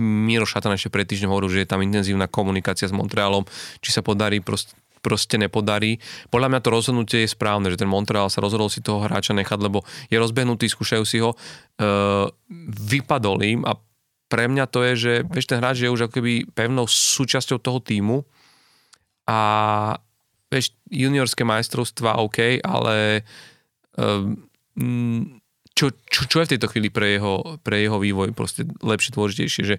[0.01, 3.45] Miro Šatan ešte pred týždňom hovoril, že je tam intenzívna komunikácia s Montrealom,
[3.85, 5.99] či sa podarí proste proste nepodarí.
[6.29, 9.59] Podľa mňa to rozhodnutie je správne, že ten Montreal sa rozhodol si toho hráča nechať,
[9.61, 9.83] lebo
[10.13, 12.29] je rozbehnutý, skúšajú si ho, uh,
[12.89, 13.77] vypadol im a
[14.31, 17.83] pre mňa to je, že vieš, ten hráč je už ako keby pevnou súčasťou toho
[17.83, 18.23] týmu
[19.27, 19.41] a
[20.53, 23.27] vieš, juniorské majstrovstvá OK, ale
[23.99, 24.31] uh,
[25.81, 29.63] čo, čo, čo je v tejto chvíli pre jeho, pre jeho vývoj proste lepšie, dôležitejšie,
[29.65, 29.77] že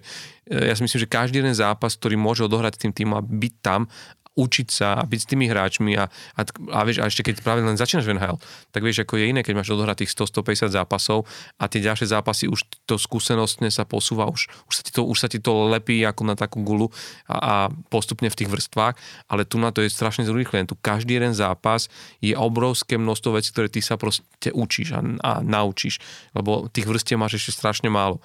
[0.50, 3.86] ja si myslím, že každý jeden zápas, ktorý môže odohrať tým týmom a byť tam
[4.32, 7.60] učiť sa a byť s tými hráčmi a, a, a, vieš, a ešte keď práve
[7.60, 8.40] len začínaš v NHL,
[8.72, 11.28] tak vieš, ako je iné, keď máš odohrať tých 100-150 zápasov
[11.60, 15.18] a tie ďalšie zápasy už to skúsenostne sa posúva, už, už, sa ti to, už
[15.20, 16.88] sa ti to lepí ako na takú gulu
[17.28, 17.54] a, a
[17.92, 18.96] postupne v tých vrstvách,
[19.28, 20.64] ale tu na to je strašne zrýchlené.
[20.64, 21.92] Tu každý jeden zápas
[22.24, 26.00] je obrovské množstvo vecí, ktoré ty sa proste učíš a, a naučíš,
[26.32, 28.24] lebo tých vrstiev máš ešte strašne málo.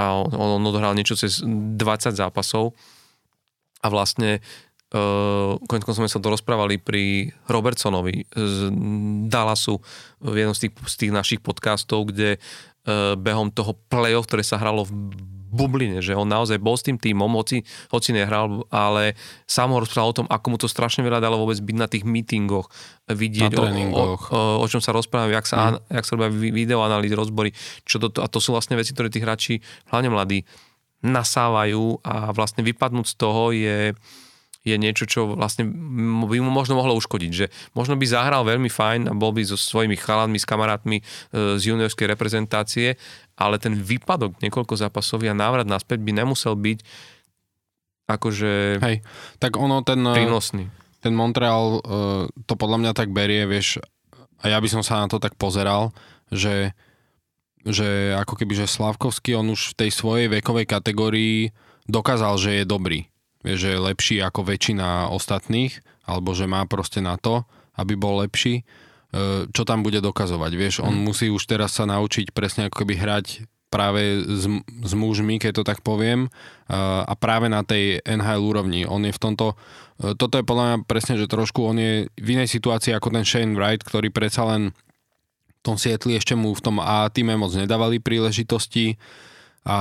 [0.00, 1.76] A on, on odohral niečo cez 20
[2.16, 2.72] zápasov
[3.82, 4.40] a vlastne
[4.92, 8.68] Uh, konec sme sa dorozprávali pri Robertsonovi z
[9.24, 9.80] Dallasu
[10.20, 14.60] v jednom z tých, z tých našich podcastov, kde uh, behom toho play-off, ktoré sa
[14.60, 14.92] hralo v
[15.52, 17.60] bubline, že on naozaj bol s tým týmom, hoci,
[17.92, 21.60] hoci nehral, ale sám ho rozprával o tom, ako mu to strašne veľa dalo vôbec
[21.60, 22.72] byť na tých meetingoch,
[23.12, 25.92] vidieť, o, o, o, o čom sa rozprávame, jak sa, mm.
[25.92, 27.52] jak sa robia videoanalýzy, rozbory,
[27.84, 29.60] čo to, a to sú vlastne veci, ktoré tí hráči,
[29.92, 30.48] hlavne mladí,
[31.04, 33.92] nasávajú a vlastne vypadnúť z toho je
[34.62, 37.30] je niečo, čo vlastne by mu možno mohlo uškodiť.
[37.34, 41.58] Že možno by zahral veľmi fajn a bol by so svojimi chalanmi, s kamarátmi e,
[41.58, 42.94] z juniorskej reprezentácie,
[43.34, 46.78] ale ten výpadok niekoľko zápasový a návrat naspäť by nemusel byť
[48.06, 48.96] akože Hej,
[49.42, 49.98] tak ono ten...
[49.98, 50.70] E, prínosný.
[51.02, 51.80] Ten Montreal e,
[52.46, 53.82] to podľa mňa tak berie, vieš,
[54.42, 55.90] a ja by som sa na to tak pozeral,
[56.30, 56.70] že
[57.62, 61.54] že ako keby, že Slavkovský, on už v tej svojej vekovej kategórii
[61.86, 63.11] dokázal, že je dobrý
[63.44, 67.46] že je lepší ako väčšina ostatných, alebo že má proste na to,
[67.78, 68.62] aby bol lepší.
[69.52, 70.52] čo tam bude dokazovať.
[70.56, 71.04] Vieš, on Mm.
[71.04, 75.64] musí už teraz sa naučiť presne ako keby hrať práve s, s mužmi, keď to
[75.68, 76.28] tak poviem,
[76.68, 78.88] a a práve na tej NHL úrovni.
[78.88, 79.56] On je v tomto,
[80.00, 83.24] e, toto je podľa mňa presne, že trošku on je v inej situácii ako ten
[83.24, 87.52] Shane Wright, ktorý predsa len v tom Sietli ešte mu v tom A týme moc
[87.52, 88.96] nedávali príležitosti
[89.62, 89.78] a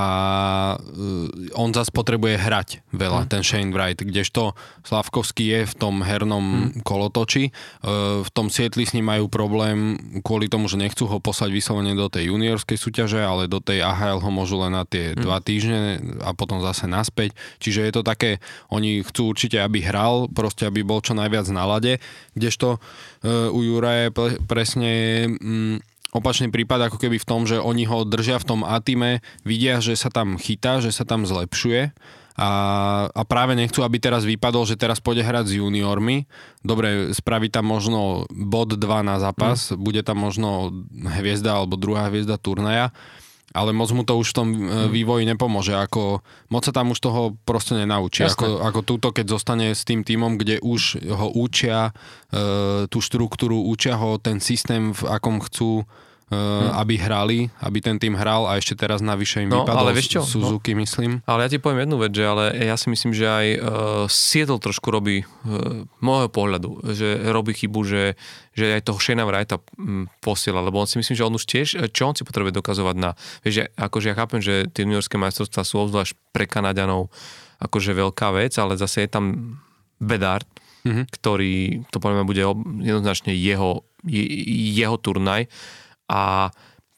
[0.77, 4.53] e, on zase potrebuje hrať veľa, ten Shane Wright, kdežto
[4.85, 7.49] Slavkovský je v tom hernom kolotoči.
[7.49, 7.51] E,
[8.21, 12.13] V tom Sietli s ním majú problém kvôli tomu, že nechcú ho poslať vyslovene do
[12.13, 16.29] tej juniorskej súťaže, ale do tej AHL ho môžu len na tie dva týždne a
[16.37, 17.33] potom zase naspäť.
[17.57, 18.37] Čiže je to také,
[18.69, 21.97] oni chcú určite, aby hral, proste aby bol čo najviac na lade,
[22.37, 22.77] kdežto
[23.25, 24.07] e, u Jura je
[24.45, 24.91] presne
[25.25, 29.79] mm, opačný prípad ako keby v tom, že oni ho držia v tom atime, vidia,
[29.79, 31.95] že sa tam chytá, že sa tam zlepšuje
[32.39, 32.49] a,
[33.11, 36.25] a práve nechcú, aby teraz vypadol, že teraz pôjde hrať s juniormi.
[36.63, 39.75] Dobre, spraví tam možno bod 2 na zápas, mm.
[39.77, 40.71] bude tam možno
[41.19, 42.95] hviezda alebo druhá hviezda turnaja,
[43.51, 44.89] ale moc mu to už v tom mm.
[44.91, 45.75] vývoji nepomôže.
[45.75, 48.23] Ako, moc sa tam už toho proste nenaučí.
[48.23, 51.91] Ako, ako túto, keď zostane s tým týmom, kde už ho učia
[52.31, 55.83] e, tú štruktúru, učia ho ten systém, v akom chcú
[56.31, 59.91] uh, aby hrali, aby ten tým hral a ešte teraz navyše im No, vypadol ale
[59.91, 60.21] vieš čo?
[60.23, 61.19] Suzuki, myslím.
[61.27, 63.59] Ale ja ti poviem jednu vec, že ale ja si myslím, že aj uh,
[64.07, 68.15] Seattle trošku robí, uh, môjho pohľadu, že robí chybu, že,
[68.55, 71.67] že aj toho Shana Wrighta um, posiela, lebo on si myslím, že on už tiež,
[71.91, 73.13] čo on si potrebuje dokazovať na,
[73.43, 77.11] vieš, že, akože ja chápem, že tie juniorské majstrovstvá sú obzvlášť pre Kanaďanov
[77.61, 79.25] akože veľká vec, ale zase je tam
[80.01, 80.47] Bedard,
[80.81, 81.13] Mhm.
[81.13, 82.41] ktorý, to poviem, bude
[82.81, 84.25] jednoznačne jeho, je,
[84.73, 85.45] jeho turnaj
[86.11, 86.51] a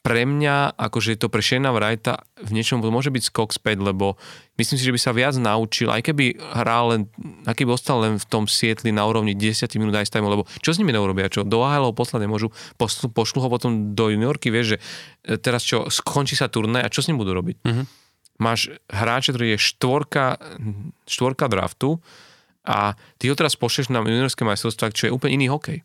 [0.04, 4.20] pre mňa, akože to pre Shana Wrighta v niečom môže byť skok späť, lebo
[4.60, 7.02] myslím si, že by sa viac naučil, aj keby hral len,
[7.48, 10.76] aj keby ostal len v tom sietli na úrovni 10 minút ice time, lebo čo
[10.76, 12.52] s nimi neurobia, čo do AHL poslať nemôžu,
[13.16, 14.78] pošlu ho potom do juniorky, vieš, že
[15.24, 17.64] e, teraz čo, skončí sa turnaj a čo s ním budú robiť?
[17.64, 17.84] Mhm.
[18.44, 20.36] Máš hráča, ktorý je štvorka,
[21.08, 21.96] štvorka draftu
[22.60, 25.80] a ty ho teraz pošleš na juniorské majstrovstvá, čo je úplne iný hokej.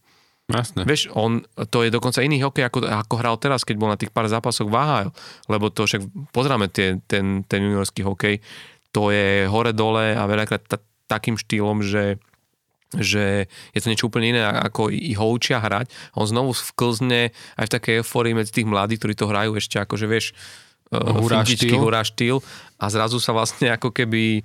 [0.49, 0.81] Jasné.
[0.81, 4.09] Vieš, on, to je dokonca iný hokej, ako, ako hral teraz, keď bol na tých
[4.09, 5.09] pár zápasoch v AHL,
[5.45, 6.01] lebo to však
[6.33, 8.41] pozráme tie, ten, ten juniorský hokej,
[8.89, 12.17] to je hore-dole a veľakrát ta, takým štýlom, že
[12.89, 15.93] že je to niečo úplne iné, ako i ho učia hrať.
[16.17, 17.29] On znovu vklzne
[17.61, 20.33] aj v takej euforii medzi tých mladých, ktorí to hrajú ešte akože vieš,
[20.89, 21.81] Hurá fintičky, štýl.
[21.85, 22.41] hurá štýl
[22.81, 24.43] a zrazu sa vlastne ako keby e,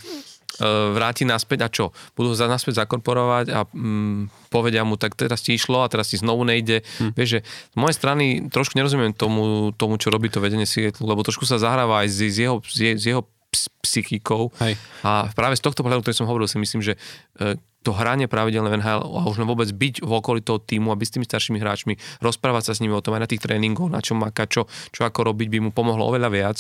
[0.95, 1.91] vráti naspäť a čo?
[2.15, 6.15] Budú ho za naspäť zakorporovať a mm, povedia mu, tak teraz ti išlo a teraz
[6.15, 6.87] ti znovu nejde.
[7.03, 7.13] Hm.
[7.15, 11.27] Vieš, že z mojej strany trošku nerozumiem tomu, tomu čo robí to vedenie Seattle, lebo
[11.27, 14.55] trošku sa zahráva aj s, s jeho, s, s jeho ps- psychikou.
[14.63, 14.79] Hej.
[15.03, 16.95] A práve z tohto pohľadu, ktorý som hovoril, si myslím, že
[17.39, 20.99] e, to hranie pravidelné v NHL a už vôbec byť v okolí toho týmu a
[20.99, 23.93] byť s tými staršími hráčmi, rozprávať sa s nimi o tom aj na tých tréningoch,
[23.93, 26.57] na čo maká, čo, čo ako robiť, by mu pomohlo oveľa viac,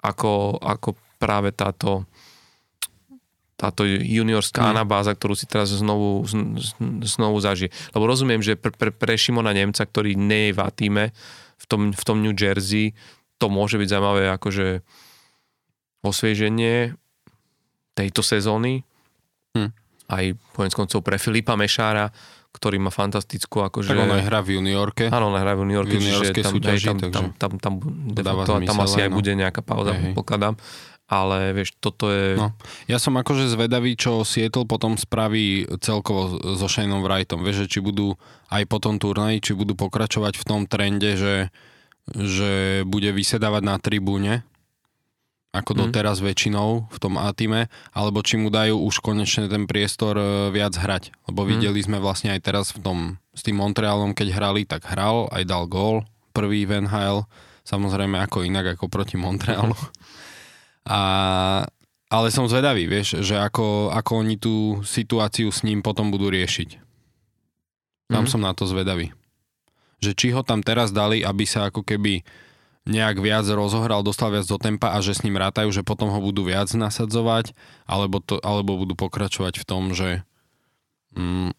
[0.00, 2.08] ako, ako práve táto
[3.60, 4.70] táto juniorská Mm.
[4.72, 6.24] anabáza, ktorú si teraz znovu,
[7.04, 7.68] znovu zažije.
[7.92, 11.04] Lebo rozumiem, že pre, pre, pre Šimona Nemca, ktorý nie je v týme
[11.60, 12.96] v tom, v tom New Jersey,
[13.36, 14.80] to môže byť zaujímavé akože
[16.00, 16.96] osvieženie
[17.92, 18.80] tejto sezóny.
[19.52, 19.70] Hm.
[20.08, 20.24] Aj
[20.56, 22.08] konec koncov pre Filipa Mešára,
[22.50, 23.92] ktorý má fantastickú akože...
[23.92, 25.06] Tak on aj hrá v juniorke.
[25.12, 27.74] Áno, on hrá v Yorku, V juniorskej čiže tam, súťaži, tam, takže tam, tam, tam,
[28.10, 29.16] to tam, tam zmysel asi aj, no.
[29.20, 30.16] bude nejaká pauza, hej.
[30.16, 30.58] pokladám.
[31.10, 32.38] Ale vieš, toto je...
[32.38, 32.54] No.
[32.86, 37.42] Ja som akože zvedavý, čo Seattle potom spraví celkovo so Shaneom Wrightom.
[37.42, 38.14] Vieš, že či budú
[38.46, 41.34] aj po tom turnaji, či budú pokračovať v tom trende, že,
[42.06, 42.50] že
[42.84, 44.46] bude vysedávať na tribúne,
[45.50, 45.78] ako Mhm.
[45.82, 50.70] doteraz väčšinou v tom A-týme, alebo či mu dajú už konečne ten priestor e, viac
[50.72, 51.10] hrať.
[51.26, 51.48] Lebo Mhm.
[51.50, 52.98] videli sme vlastne aj teraz v tom,
[53.34, 57.26] s tým Montrealom, keď hrali, tak hral, aj dal gól, prvý v NHL,
[57.66, 59.74] samozrejme ako inak ako proti Montrealu.
[60.88, 61.00] A,
[62.08, 66.80] ale som zvedavý, vieš, že ako, ako oni tú situáciu s ním potom budú riešiť.
[68.10, 68.30] Tam Mhm.
[68.30, 69.14] som na to zvedavý.
[70.00, 72.24] Že či ho tam teraz dali, aby sa ako keby
[72.88, 76.18] nejak viac rozohral, dostal viac do tempa a že s ním rátajú, že potom ho
[76.18, 77.52] budú viac nasadzovať,
[77.84, 80.24] alebo, to, alebo budú pokračovať v tom, že,
[81.14, 81.52] mm,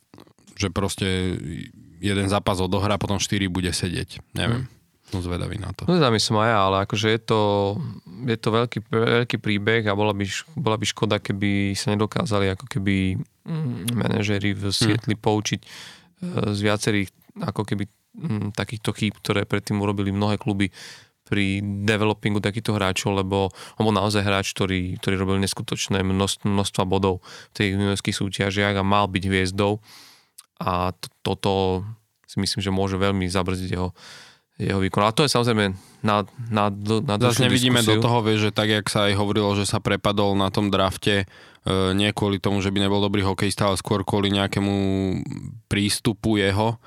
[0.57, 1.37] že proste
[2.01, 4.33] jeden zápas odohrá, potom 4 bude sedieť.
[4.33, 4.65] Neviem.
[5.13, 5.85] Som zvedavý na to.
[5.85, 7.39] No tam som aj ja, ale akože je to,
[8.25, 10.25] je to veľký, veľký príbeh a bola by,
[10.57, 15.67] bola by škoda, keby sa nedokázali ako keby mm, manažéri v Sietli poučiť e,
[16.53, 17.09] z viacerých
[17.41, 20.69] ako keby mm, takýchto chýb, ktoré predtým urobili mnohé kluby
[21.31, 23.47] pri developingu takýchto hráčov, lebo
[23.79, 28.75] on bol naozaj hráč, ktorý, ktorý robil neskutočné množstvo, množstva bodov v tých juniorských súťažiach
[28.75, 29.79] a mal byť hviezdou.
[30.59, 31.51] A to, toto
[32.27, 33.95] si myslím, že môže veľmi zabrzdiť jeho,
[34.57, 35.03] jeho výkon.
[35.03, 36.67] A to je samozrejme na, na,
[37.05, 38.01] na Zase nevidíme diskusiu.
[38.01, 41.23] do toho, vieš, že tak, jak sa aj hovorilo, že sa prepadol na tom drafte,
[41.23, 41.25] e,
[41.93, 44.73] nie kvôli tomu, že by nebol dobrý hokejista, ale skôr kvôli nejakému
[45.69, 46.81] prístupu jeho,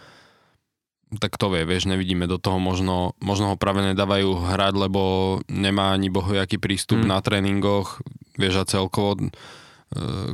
[1.15, 5.03] tak to vie, vieš, nevidíme do toho, možno, možno ho práve nedávajú hrať, lebo
[5.47, 7.15] nemá ani bohojaký prístup Hmm.
[7.15, 8.03] na tréningoch,
[8.35, 9.31] vieš, a celkovo e,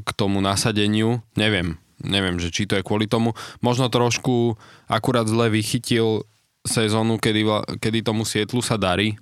[0.00, 3.36] k tomu nasadeniu, neviem, neviem, že či to je kvôli tomu.
[3.60, 4.56] Možno trošku
[4.88, 6.24] akurát zle vychytil
[6.64, 7.42] sezónu, kedy,
[7.80, 9.16] kedy tomu Sietlu sa darí,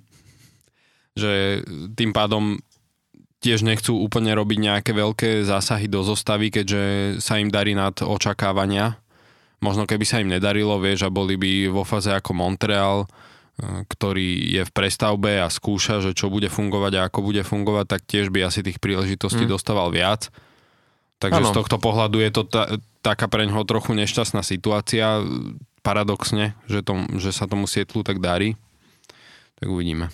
[1.15, 1.63] že
[1.95, 2.59] tým pádom
[3.39, 8.99] tiež nechcú úplne robiť nejaké veľké zásahy do zostavy, keďže sa im darí nad očakávania.
[9.63, 14.59] Možno keby sa im nedarilo, vieš, a boli by vo fáze ako Montreal, eh, ktorý
[14.59, 18.27] je v prestavbe a skúša, že čo bude fungovať a ako bude fungovať, tak tiež
[18.27, 19.51] by asi tých príležitostí Mm.
[19.55, 20.27] dostával viac.
[21.19, 21.51] Takže Áno.
[21.51, 22.63] z tohto pohľadu je to ta,
[23.03, 25.19] taká pre ňoho trochu nešťastná situácia,
[25.81, 28.55] paradoxne, že, to, že sa tomu Sietlu tak darí.
[29.59, 30.11] Tak uvidíme.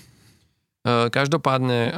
[0.86, 1.92] E, Každopádne e,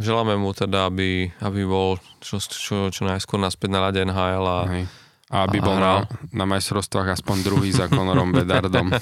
[0.00, 4.60] želáme mu teda, aby, aby bol čo, čo, čo najskôr naspäť na ľade NHL a
[4.68, 4.84] Hej.
[5.30, 6.10] A aby a bol hral.
[6.34, 8.90] na, na majstrovstvách aspoň druhý za Conorom Bedardom.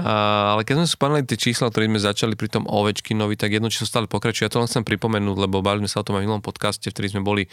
[0.00, 3.88] Ale keď sme spomenuli tie čísla, ktoré sme začali pri tom Ovečkinovi, tak jedno číslo
[3.88, 4.48] stále pokračuje.
[4.48, 6.88] Ja to len chcem pripomenúť, lebo bavili sme sa o tom aj v minulom podcaste,
[6.88, 7.44] v ktorý sme boli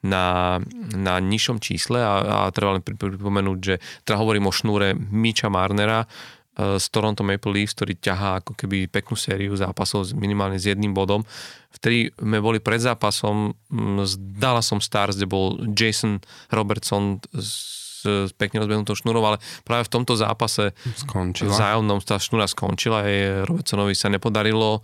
[0.00, 0.56] na,
[0.96, 5.52] na nižšom čísle a, a treba len pri- pripomenúť, že teda hovorím o šnúre Miča
[5.52, 10.64] Marnera e, z Toronto Maple Leafs, ktorý ťahá ako keby peknú sériu zápasov minimálne s
[10.64, 11.20] jedným bodom.
[11.76, 13.52] Vtedy sme boli pred zápasom
[14.02, 17.20] s Dallasom Stars, kde bol Jason Robertson
[18.00, 21.52] s, s pekne rozbehnutou šnúrou, ale práve v tomto zápase Skončila.
[21.52, 24.80] vzájomnom tá šnúra skončila, aj Robertsonovi sa nepodarilo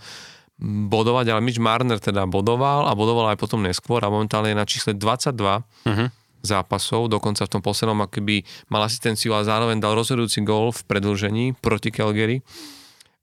[0.60, 4.64] bodovať, ale Mitch Marner teda bodoval a bodoval aj potom neskôr a momentálne je na
[4.64, 6.06] čísle 22 Mhm.
[6.40, 11.44] zápasov, dokonca v tom poslednom akoby mal asistenciu a zároveň dal rozhodujúci gól v predlžení
[11.54, 12.40] proti Calgary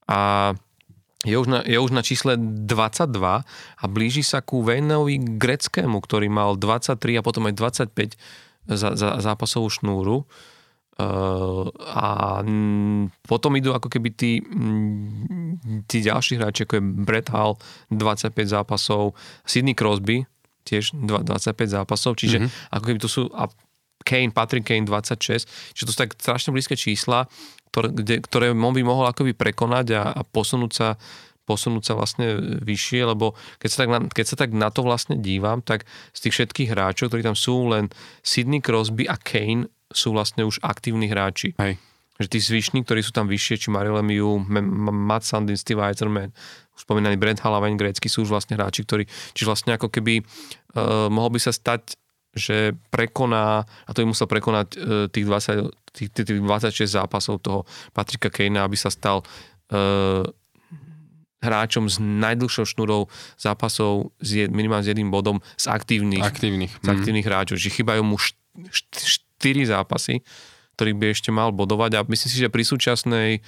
[0.06, 0.52] a
[1.24, 3.08] je už, na, je už na čísle 22
[3.48, 8.20] a blíži sa ku Vejnovi Greckému, ktorý mal 23 a potom aj 25
[8.68, 10.24] za, za zápasovú šnúru.
[10.94, 12.46] Uh, a
[13.26, 17.58] potom idú ako keby tí, mm, tí ďalší hráči, ako je Brett Hall,
[17.90, 20.22] 25 zápasov, Sidney Crosby,
[20.70, 22.78] tiež dva- 25 zápasov, čiže mm-hmm.
[22.78, 23.50] ako keby to sú a
[24.06, 27.26] Kane, Patrick Kane 26, čiže to sú tak strašne blízke čísla,
[27.74, 30.88] ktoré, kde, ktoré on by mohol akoby prekonať a, a posunúť sa
[31.44, 35.20] posunúť sa vlastne vyššie, lebo keď sa, tak na, keď sa tak na to vlastne
[35.20, 35.84] dívam, tak
[36.16, 37.92] z tých všetkých hráčov, ktorí tam sú, len
[38.24, 41.54] Sidney Crosby a Kane sú vlastne už aktívni hráči.
[41.60, 41.78] Hej.
[42.22, 46.32] Že tí zvyšní, ktorí sú tam vyššie, či Mario Lemieux, Matt Sandin, Steve Eiserman,
[46.74, 49.06] už spomínaný Brent Wayne Gretzky sú už vlastne hráči, ktorí,
[49.38, 51.98] čiže vlastne ako keby uh, mohol by sa stať,
[52.34, 57.46] že prekoná, a to by musel prekonať uh, tých, 20, tých, tých, tých 26 zápasov
[57.46, 60.26] toho Patrika Kanea, aby sa stal uh,
[61.44, 66.72] hráčom s najdlhšou šnúrou zápasov s jed, minimálne s jedným bodom z aktívnych, Aktívnych.
[66.80, 67.60] z aktívnych hráčov.
[67.60, 70.24] Čiže chýbajú mu 4 zápasy,
[70.80, 73.44] ktorých by ešte mal bodovať a myslím si, že pri súčasnej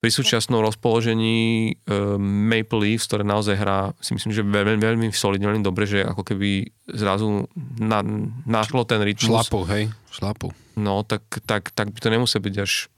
[0.00, 5.52] pri súčasnom rozpoložení uh, Maple Leafs, ktoré naozaj hrá, si myslím, že veľmi, veľmi solidne,
[5.52, 7.44] veľmi dobre, že ako keby zrazu
[7.76, 8.00] na,
[8.48, 9.44] našlo ten rytmus.
[9.44, 9.92] Šlapu, hej.
[10.08, 10.56] Šlapu.
[10.80, 12.88] No, tak, tak, tak by to nemusel byť až,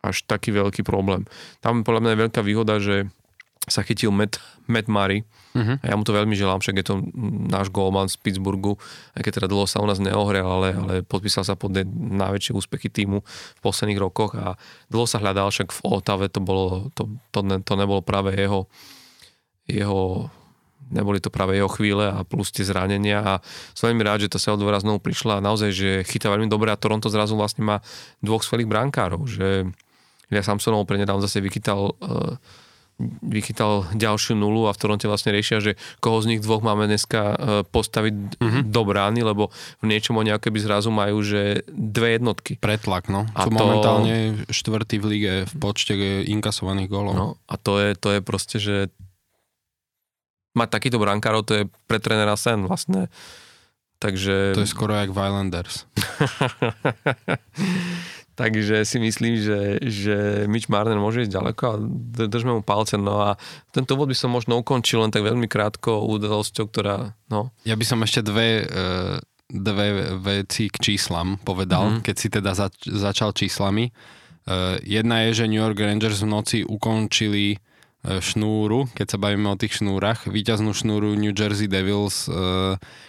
[0.00, 1.28] až taký veľký problém.
[1.60, 3.08] Tam podľa mňa je veľká výhoda, že
[3.68, 5.22] sa chytil Matt, Matt Murray.
[5.52, 5.82] Mhm.
[5.82, 6.94] A ja mu to veľmi želám, však je to
[7.50, 8.78] náš golman z Pittsburghu,
[9.18, 12.86] aj keď teda dlho sa u nás neohrel, ale, ale podpísal sa pod najväčšie úspechy
[12.86, 14.54] týmu v posledných rokoch a
[14.88, 18.70] dlho sa hľadal, však v Otave to bolo, to, to, ne, to nebolo práve jeho,
[19.66, 20.30] jeho
[20.90, 23.34] neboli to práve jeho chvíle a plus tie zranenia a
[23.74, 26.78] som veľmi rád, že tá Seldovera znovu prišla a naozaj, že chytá veľmi dobre a
[26.78, 27.76] Toronto zrazu vlastne má
[28.18, 29.70] dvoch skvelých brankárov, že
[30.30, 32.38] Ilya Samsonov prednedávno zase vychytal uh,
[33.24, 37.20] vychytal ďalšiu nulu a v Toronte vlastne riešia, že koho z nich dvoch máme dneska
[37.20, 38.62] uh, postaviť mm-hmm.
[38.68, 39.48] do brány, lebo
[39.80, 42.60] v niečom oni ako keby zrazu majú, že dve jednotky.
[42.60, 43.24] Pretlak, no.
[43.32, 45.96] A Sú to- momentálne štvrtý v lige v počte
[46.28, 47.14] inkasovaných gólov.
[47.16, 48.76] No, a to je, to je proste, že
[50.52, 53.08] mať takýchto brankárov, to je pre trénera sen vlastne.
[54.00, 54.56] Takže...
[54.56, 55.84] To je skoro jak v Islanders.
[58.40, 61.74] Takže si myslím, že, že Mitch Marner môže ísť ďaleko a
[62.24, 62.96] držme mu palce.
[62.96, 63.36] No a
[63.68, 66.96] tento úvod by som možno ukončil len tak veľmi krátko udalosťou, ktorá,
[67.28, 72.00] no, Ja by som ešte dve, e, dve veci k číslam povedal, Mhm.
[72.00, 73.84] keď si teda zač- začal číslami.
[73.84, 73.92] E,
[74.80, 77.60] Jedna je, že New York Rangers v noci ukončili
[78.00, 82.24] e, šnúru, keď sa bavíme o tých šnúrach, víťaznú šnúru New Jersey Devils,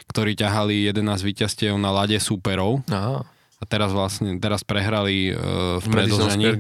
[0.06, 3.24] ktorí ťahali 11 víťazstiev na lade súperov aha,
[3.62, 6.58] A teraz vlastne, teraz prehrali uh, v predlžení.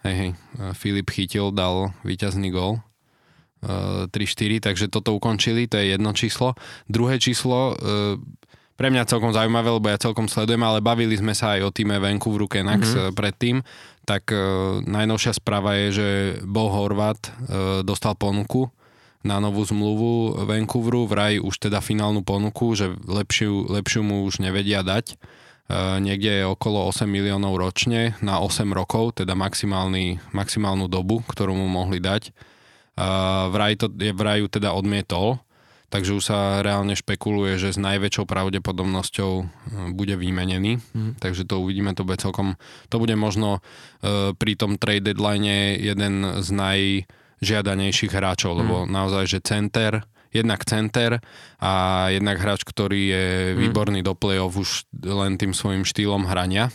[0.00, 0.30] Hej, hej.
[0.56, 2.80] Uh, Filip chytil, dal víťazný gol.
[3.60, 6.56] Uh, 3-4, takže toto ukončili, to je jedno číslo.
[6.88, 8.16] Druhé číslo, uh,
[8.78, 11.98] pre mňa celkom zaujímavé, lebo ja celkom sledujem, ale bavili sme sa aj o týme
[11.98, 13.12] Vancouveru Canucks mm-hmm.
[13.18, 13.56] predtým,
[14.06, 16.08] tak uh, najnovšia správa je, že
[16.46, 18.70] Bo Horvat uh, dostal ponuku
[19.26, 24.86] na novú zmluvu Vancouveru, vraj už teda finálnu ponuku, že lepšiu, lepšiu mu už nevedia
[24.86, 25.18] dať
[26.00, 32.00] niekde je okolo 8 miliónov ročne na 8 rokov, teda maximálnu dobu, ktorú mu mohli
[32.00, 32.32] dať.
[32.98, 35.38] Eh, vraj, to, je, vraj ju teda odmietol,
[35.86, 39.46] takže už sa reálne špekuluje, že s najväčšou pravdepodobnosťou eh,
[39.94, 41.22] bude vymenený, mm.
[41.22, 42.58] takže to uvidíme, to bude celkom,
[42.90, 43.62] to bude možno
[44.38, 48.58] pri tom trade deadline jeden z najžiadanejších hráčov, mm.
[48.58, 51.20] lebo naozaj, že center, jednak center
[51.58, 51.72] a
[52.12, 53.56] jednak hráč, ktorý je mm.
[53.58, 56.68] výborný do play-off už len tým svojim štýlom hrania,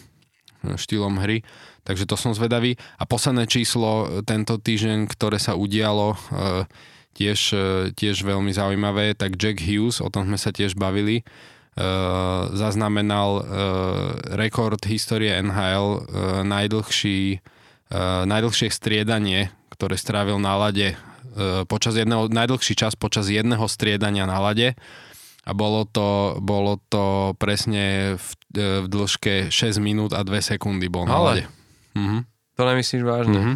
[0.63, 1.43] štýlom hry.
[1.83, 2.79] Takže to som zvedavý.
[2.95, 6.17] A posledné číslo tento týždeň, ktoré sa udialo, e,
[7.11, 11.23] tiež, e, tiež veľmi zaujímavé, tak Jack Hughes, o tom sme sa tiež bavili, e,
[12.55, 13.43] zaznamenal
[14.31, 16.07] rekord histórie NHL,
[16.47, 17.43] najdlhší,
[18.25, 20.95] najdlhšie striedanie, ktoré strávil na lade
[21.65, 24.77] počas jedného, najdlhší čas počas jedného striedania na lade
[25.43, 30.87] a bolo to, bolo to presne v, e, v dĺžke 6 minút a 2 sekundy
[30.87, 31.27] bol na Ale.
[31.27, 31.45] lade.
[31.99, 32.19] Mhm.
[32.53, 33.37] To nemyslíš vážne?
[33.37, 33.53] Mhm.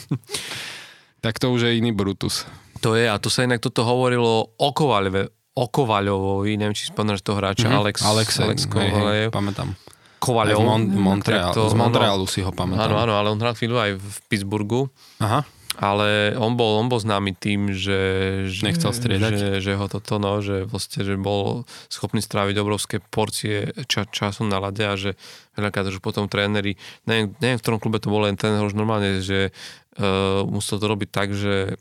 [1.24, 2.48] tak to už je iný Brutus.
[2.82, 7.22] To je, a tu sa inak toto hovorilo o Kovaľove, o Kovaľovovi, neviem, či spomínaš
[7.22, 7.78] toho hráča, mm-hmm.
[7.78, 8.28] Alex, Alex,
[8.66, 9.78] hej, pamätám.
[10.18, 10.58] Kovaľov.
[10.66, 12.90] Mon- Montreal, to, z Montrealu si ho pamätám.
[12.90, 14.90] Áno, áno, ale on hral chvíľu aj v Pittsburghu.
[15.22, 15.46] Aha
[15.80, 18.00] ale on bol, on bol známy tým, že,
[18.48, 19.32] že, Nechcel striedať.
[19.32, 24.44] že, že ho toto, no, že vlastne, že bol schopný stráviť obrovské porcie ča, času
[24.44, 25.16] na lade a že
[25.56, 26.76] veľakrát už potom tréneri,
[27.08, 29.48] neviem, neviem, v ktorom klube to bol len ten už normálne, že
[29.96, 31.80] uh, musel to robiť tak, že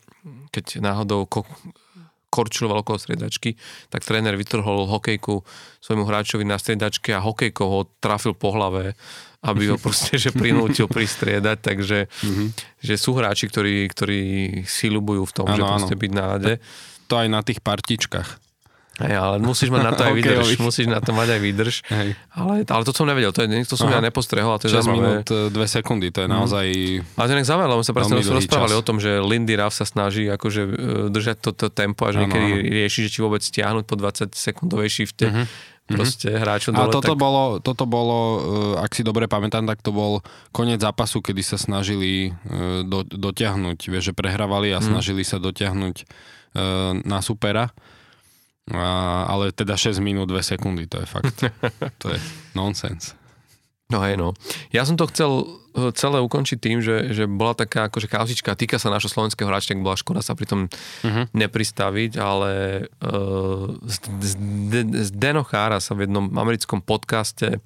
[0.56, 1.44] keď náhodou ko,
[2.32, 3.60] korčiloval okolo striedačky,
[3.92, 5.44] tak tréner vytrhol hokejku
[5.84, 8.96] svojmu hráčovi na striedačke a hokejkou ho trafil po hlave
[9.42, 12.48] aby ho proste že prinútil pristriedať, takže mm-hmm.
[12.78, 14.22] že sú hráči, ktorí, ktorí
[14.70, 16.02] si ľubujú v tom, ano, že proste ano.
[16.06, 16.54] byť na lade.
[17.10, 18.30] To aj na tých partičkách.
[19.02, 20.48] Hej, ale musíš mať na to aj výdrž.
[20.62, 21.76] musíš na to mať aj výdrž.
[21.90, 22.10] Hej.
[22.38, 23.98] Ale, ale to som nevedel, to, je, to som Aha.
[23.98, 24.54] ja nepostrehol.
[24.54, 26.36] A to je 6 minút, 2 e, sekundy, to je mhm.
[26.38, 26.66] naozaj...
[27.02, 27.18] Mm.
[27.18, 28.80] Ale to je zaujímavé, lebo sa presne rozprávali čas.
[28.80, 30.70] o tom, že Lindy Ruff sa snaží akože e,
[31.10, 34.90] držať toto to tempo a že niekedy rieši, že či vôbec stiahnuť po 20 sekundovej
[34.92, 35.26] shifte.
[35.26, 35.48] Mm-hmm Mhm.
[35.94, 36.44] Proste mm-hmm.
[36.44, 36.90] hráčom dole.
[36.90, 37.20] A toto tak...
[37.20, 38.18] bolo, toto bolo,
[38.78, 40.24] eh, ak si dobre pamätám, tak to bol
[40.56, 44.86] koniec zápasu, kedy sa snažili eh, do, dotiahnuť, vieš, že prehrávali a mm.
[44.92, 46.08] snažili sa dotiahnuť eh,
[47.04, 47.70] na supera.
[48.72, 51.44] A, ale teda 6 minút 2 sekundy, to je fakt,
[52.02, 52.20] to je
[52.56, 53.18] nonsens.
[53.92, 54.32] No hej, no.
[54.72, 55.32] Ja som to chcel
[55.76, 59.76] eh, celé ukončiť tým, že, že bola taká akože kauzička, týka sa našho slovenského hráča,
[59.76, 61.28] tak bola škoda sa pri tom uh-huh.
[61.36, 62.52] nepristaviť, ale
[63.04, 63.76] uh,
[65.04, 67.60] Zdeno Chára sa v jednom americkom podcaste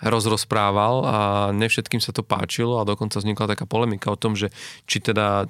[0.00, 1.16] rozrozprával a
[1.56, 4.52] nevšetkým sa to páčilo a dokonca vznikla taká polemika o tom, že
[4.84, 5.48] či teda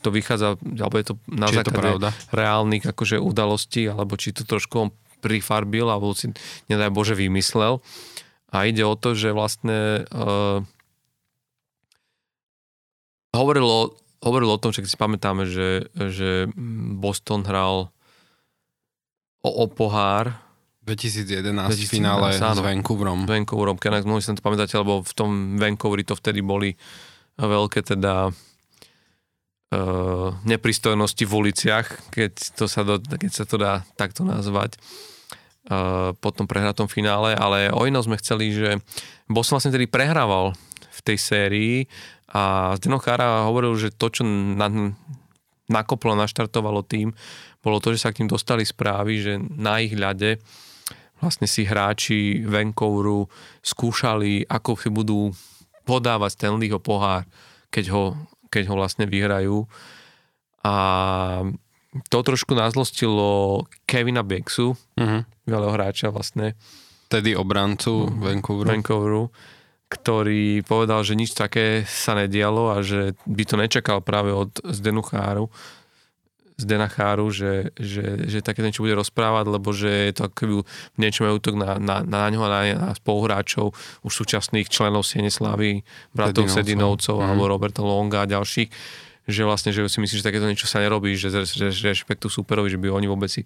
[0.00, 4.74] to vychádza, alebo je to na či základe reálnych akože udalostí, alebo či to trošku
[4.80, 4.90] on
[5.20, 6.30] prifarbil alebo si
[6.68, 7.80] nedaj Bože vymyslel.
[8.54, 10.62] A ide o to, že vlastne uh,
[13.34, 16.46] hovorilo, hovorilo o tom, že si pamätáme, že, že
[16.96, 17.90] Boston hral
[19.42, 20.46] o, o pohár
[20.86, 23.26] 2011, 2011 finále áno, s Vancouverom.
[23.26, 26.78] Vancouverom, keď mohli si to pamätať, lebo v tom Vancouveri to vtedy boli
[27.36, 34.22] veľké teda uh, nepristojnosti v uliciach, keď, to sa, do, keď sa to dá takto
[34.22, 34.78] nazvať.
[35.66, 38.78] Eh, po tom prehratom finále, ale o inom sme chceli, že
[39.26, 40.54] Boston vlastne tedy prehrával
[40.94, 41.74] v tej sérii
[42.30, 44.70] a Zdeno Chára hovoril, že to, čo na,
[45.66, 47.10] nakoplo, naštartovalo tým,
[47.66, 50.38] bolo to, že sa k tým dostali správy, že na ich ľade
[51.18, 53.26] vlastne si hráči Vancouveru
[53.58, 55.34] skúšali, ako si budú
[55.82, 57.26] podávať Stanleyho pohár,
[57.74, 58.14] keď ho,
[58.54, 59.66] keď ho vlastne vyhrajú.
[60.62, 60.74] A
[62.06, 65.26] to trošku nazlostilo Kevina Bexu, uh-huh.
[65.46, 66.58] Veľého hráča vlastne.
[67.06, 68.18] Tedy obrancu uh-huh.
[68.18, 68.68] Vancouveru.
[68.70, 69.24] Vancouveru
[69.86, 74.98] ktorý povedal, že nič také sa nedialo a že by to nečakal práve od Zdenu
[74.98, 75.46] Cháru,
[76.56, 80.54] Zdena Cháru, že, že, že také niečo bude rozprávať, lebo že je to ako keby
[80.64, 85.28] v niečom útok na, na, na ňo a na, na spoluhráčov, už súčasných členov Siene
[85.28, 85.84] Slavy,
[86.16, 87.24] bratov Sedinovcov, Sedinovcov mm.
[87.28, 88.72] alebo Roberta Longa a ďalších
[89.26, 92.78] že vlastne, že si myslíš, že takéto niečo sa nerobí, že, že rešpektu superovi, že
[92.78, 93.42] by oni vôbec si,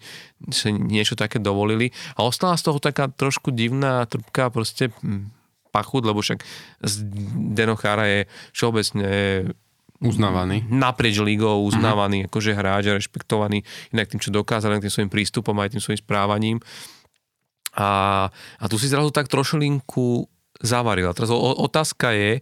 [0.52, 1.88] si niečo také dovolili.
[2.20, 4.92] A ostala z toho taká trošku divná, trpká proste
[5.72, 6.44] pachut, lebo však
[7.56, 8.20] Denochára je
[8.52, 9.08] všeobecne
[10.00, 10.64] uznávaný.
[10.68, 12.28] Naprieč ligou uznávaný, uh-huh.
[12.32, 16.00] akože hráč a rešpektovaný inak tým, čo dokázal, inak tým svojim prístupom aj tým svojim
[16.00, 16.56] správaním.
[17.76, 20.26] A, a tu si zrazu tak trošilinku
[20.58, 21.14] zavarila.
[21.14, 22.40] Teraz o, otázka je,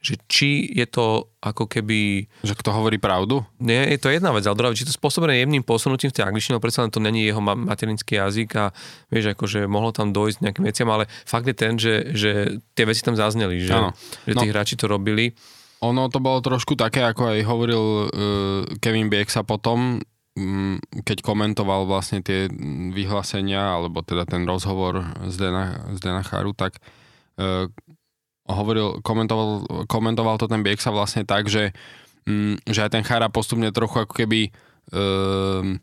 [0.00, 2.24] že či je to ako keby...
[2.40, 3.44] Že kto hovorí pravdu?
[3.60, 6.56] Nie, je to jedna vec, ale druhá či to spôsobené jemným posunutím v tej angličtine,
[6.56, 8.72] ale predsa to není jeho materinský jazyk a
[9.12, 13.04] vieš, akože mohlo tam dojsť nejakým veciam, ale fakt je ten, že, že tie veci
[13.04, 13.76] tam zazneli, že,
[14.24, 14.52] že tí no.
[14.56, 15.36] hráči to robili.
[15.84, 18.08] Ono to bolo trošku také, ako aj hovoril uh,
[18.80, 20.00] Kevin Bieksa potom,
[20.36, 22.48] um, keď komentoval vlastne tie
[22.92, 26.80] vyhlásenia, alebo teda ten rozhovor z Dena, z Dena Charu, tak
[27.36, 27.68] uh,
[28.54, 31.74] hovoril, komentoval, komentoval to ten biek sa vlastne tak, že,
[32.26, 34.50] mm, že aj ten Chara postupne trochu ako keby
[34.94, 35.80] um,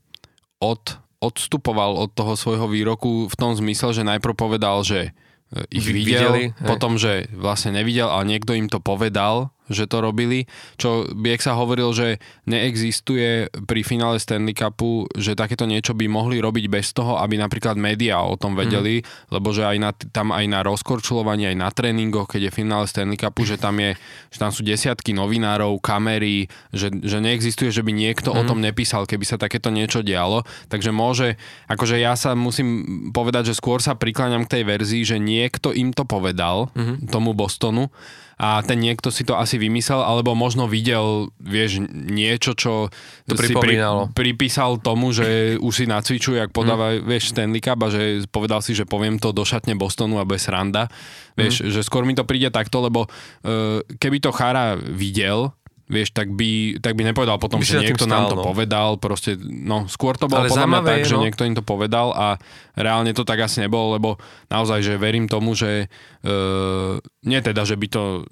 [0.62, 0.84] od,
[1.20, 5.12] odstupoval od toho svojho výroku v tom zmysle, že najprv povedal, že
[5.54, 10.00] e, ich videl, Videli, potom, že vlastne nevidel, ale niekto im to povedal že to
[10.00, 10.48] robili,
[10.80, 16.40] čo Biek sa hovoril, že neexistuje pri finále Stanley Cupu, že takéto niečo by mohli
[16.40, 19.32] robiť bez toho, aby napríklad médiá o tom vedeli, mm.
[19.36, 23.20] lebo že aj na, tam aj na rozkorčulovaní, aj na tréningoch, keď je finále Stanley
[23.20, 23.96] Cupu, že tam, je,
[24.32, 28.38] že tam sú desiatky novinárov, kamery, že, že neexistuje, že by niekto mm.
[28.40, 28.50] o mhm.
[28.50, 30.48] tom nepísal, keby sa takéto niečo dialo.
[30.72, 31.36] Takže môže,
[31.68, 35.92] akože ja sa musím povedať, že skôr sa prikláňam k tej verzii, že niekto im
[35.92, 37.12] to povedal, mm.
[37.12, 37.92] tomu Bostonu,
[38.38, 42.94] a ten niekto si to asi vymyslel, alebo možno videl, vieš, niečo, čo
[43.26, 43.82] to si pri,
[44.14, 47.02] pripísal tomu, že už si nacvičuje, ak podáva, mm.
[47.02, 50.46] vieš, Stanley Cup a že povedal si, že poviem to do šatne Bostonu a bez
[50.54, 50.86] randa.
[51.34, 51.70] Vieš, mm.
[51.74, 55.58] že skôr mi to príde takto, lebo uh, keby to Chara videl,
[55.88, 58.44] vieš, tak by, tak by nepovedal potom, by že niekto stál, nám to no.
[58.44, 61.24] povedal, proste, no, skôr to bolo Ale podľa mňa tak, je, že no.
[61.24, 62.36] niekto im to povedal a
[62.76, 64.10] reálne to tak asi nebolo, lebo
[64.52, 65.88] naozaj, že verím tomu, že
[66.28, 68.28] uh, nie teda, že by to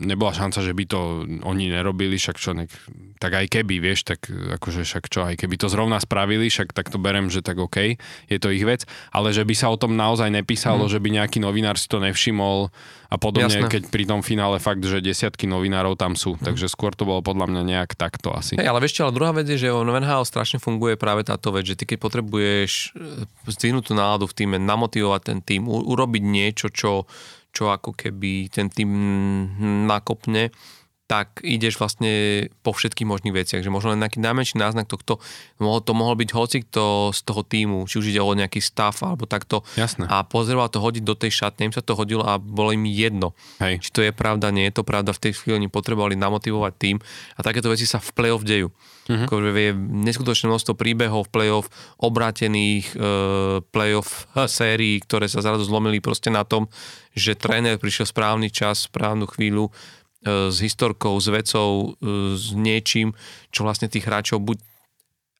[0.00, 1.00] nebola šanca, že by to
[1.44, 2.72] oni nerobili, však čo, nek,
[3.20, 6.88] tak aj keby, vieš, tak akože však čo, aj keby to zrovna spravili, však tak
[6.88, 8.00] to berem, že tak OK,
[8.32, 10.92] je to ich vec, ale že by sa o tom naozaj nepísalo, mm.
[10.92, 12.72] že by nejaký novinár si to nevšimol
[13.08, 13.72] a podobne, Jasné.
[13.72, 16.48] keď pri tom finále fakt, že desiatky novinárov tam sú, mm.
[16.48, 18.56] takže skôr to bolo podľa mňa nejak takto asi.
[18.56, 21.52] Hey, ale vieš čo, ale druhá vec je, že o NHL strašne funguje práve táto
[21.52, 26.22] vec, že ty keď potrebuješ e, zdvihnúť tú náladu v týme, namotivovať ten tým, urobiť
[26.24, 27.04] niečo, čo
[27.58, 28.90] čo ako keby ten tým
[29.90, 30.54] nakopne,
[31.08, 35.24] tak ideš vlastne po všetkých možných veciach, že možno len nejaký najmenší náznak tohto,
[35.56, 38.92] mohol, to mohol byť hoci kto z toho týmu, či už ide o nejaký stav
[39.00, 40.04] alebo takto Jasné.
[40.04, 43.32] a pozeroval to hodiť do tej šatne, im sa to hodilo a bolo im jedno.
[43.56, 43.80] Hej.
[43.80, 46.96] Či to je pravda, nie je to pravda, v tej chvíli oni potrebovali namotivovať tým
[47.00, 48.68] a takéto veci sa v play-off dejú.
[49.08, 49.24] Uh-huh.
[49.24, 49.72] Akože je
[50.04, 52.96] neskutočné množstvo príbehov play-off, obrátených e,
[53.72, 54.28] play-off
[54.60, 56.68] sérií, ktoré sa zrazu zlomili proste na tom,
[57.16, 59.72] že tréner prišiel správny čas, správnu chvíľu
[60.26, 63.14] s historkou, s vecou, e, s niečím,
[63.54, 64.58] čo vlastne tých hráčov buď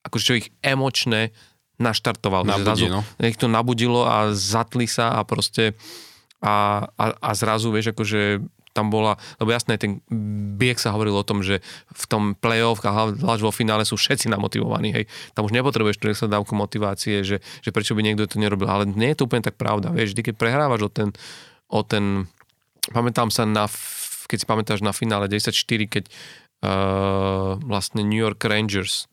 [0.07, 1.35] akože čo ich emočne
[1.79, 2.47] naštartoval.
[2.47, 3.01] Nabudí, zrazu, no.
[3.19, 5.75] Ich to nabudilo a zatli sa a proste
[6.39, 9.99] a, a, a zrazu, vieš, akože tam bola, lebo jasné, ten
[10.55, 11.59] biek sa hovoril o tom, že
[11.89, 15.05] v tom play-off a hlavne vo finále sú všetci namotivovaní, hej.
[15.33, 19.11] Tam už nepotrebuješ tú dávku motivácie, že, že prečo by niekto to nerobil, ale nie
[19.11, 21.09] je to úplne tak pravda, vieš, vždy keď prehrávaš o ten,
[21.67, 22.29] o ten,
[22.93, 23.65] pamätám sa na,
[24.29, 29.09] keď si pamätáš na finále 10-4, keď uh, vlastne New York Rangers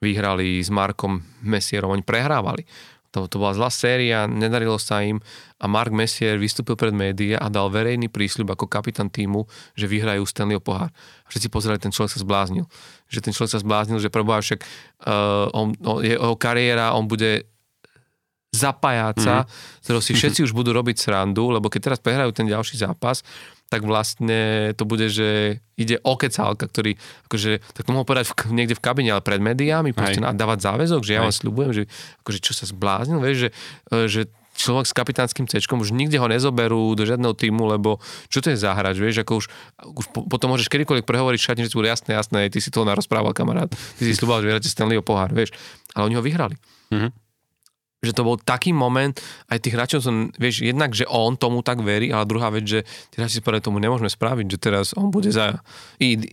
[0.00, 2.64] vyhrali s Markom Messierom, oni prehrávali
[3.12, 5.20] to, to bola zlá séria, nedarilo sa im
[5.60, 9.44] a Mark Messier vystúpil pred médiá a dal verejný prísľub ako kapitán týmu,
[9.76, 10.88] že vyhrajú Stanleyho pohár.
[11.22, 12.64] A všetci pozerali, ten človek sa zbláznil.
[13.12, 17.44] Že ten človek sa zbláznil, že preboha však uh, on, on, jeho kariéra, on bude
[18.52, 19.80] zapájaca, mm-hmm.
[19.84, 23.20] ktorého si všetci už budú robiť srandu, lebo keď teraz prehrajú ten ďalší zápas,
[23.72, 27.00] tak vlastne to bude, že ide o kecálka, ktorý,
[27.32, 31.00] akože, tak to mohol povedať v, niekde v kabine, ale pred médiami, proste dávať záväzok,
[31.00, 31.32] že ja Aj.
[31.32, 31.82] vám sľubujem, že
[32.20, 33.50] akože čo sa zbláznil, vieš, že,
[33.88, 34.20] e, že
[34.52, 37.96] človek s kapitánskym cečkom, už nikde ho nezoberú do žiadneho týmu, lebo
[38.28, 39.46] čo to je za hráč, vieš, ako už,
[40.04, 43.32] už potom môžeš kedykoľvek prehovoriť šatne, že to bude jasné, jasné, ty si to narozprával
[43.32, 45.56] kamarát, ty si slúbal, že vyhráte Stanleyho pohár, vieš,
[45.96, 46.60] ale oni ho vyhrali.
[46.92, 47.21] Mm-hmm
[48.02, 49.14] že to bol taký moment,
[49.46, 52.82] aj tých hráčov som, vieš, jednak, že on tomu tak verí, ale druhá vec, že
[53.14, 55.62] tí hráči si povedali, tomu nemôžeme spraviť, že teraz on bude za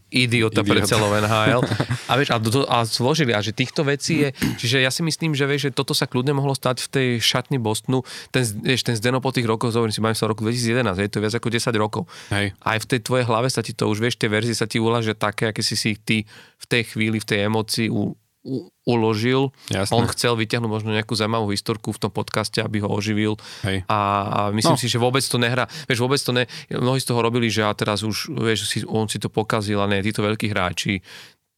[0.10, 1.62] idiota pre celou NHL.
[2.10, 5.38] A vieš, a, to, a zložili, a že týchto vecí je, čiže ja si myslím,
[5.38, 8.02] že vieš, že toto sa kľudne mohlo stať v tej šatni Bostonu,
[8.34, 11.38] ten, vieš, ten Zdeno po tých rokoch, zoberiem si, sa roku 2011, je to viac
[11.38, 12.10] ako 10 rokov.
[12.34, 12.58] Hej.
[12.66, 15.14] Aj v tej tvojej hlave sa ti to už, vieš, tie verzie sa ti uláže
[15.14, 16.26] také, aké si si ty
[16.58, 18.18] v tej chvíli, v tej emocii u,
[18.50, 19.54] u- uložil.
[19.70, 19.94] Jasné.
[19.94, 23.38] On chcel vyťahnuť možno nejakú zaujímavú historku v tom podcaste, aby ho oživil.
[23.62, 23.86] Hej.
[23.86, 24.82] A, a myslím No.
[24.82, 25.70] si, že vôbec to nehrá.
[25.86, 26.50] Vieš, vôbec to ne...
[26.68, 29.86] Mnohí z toho robili, že a teraz už, vieš, si, on si to pokazil a
[29.86, 31.06] ne, títo veľkí hráči,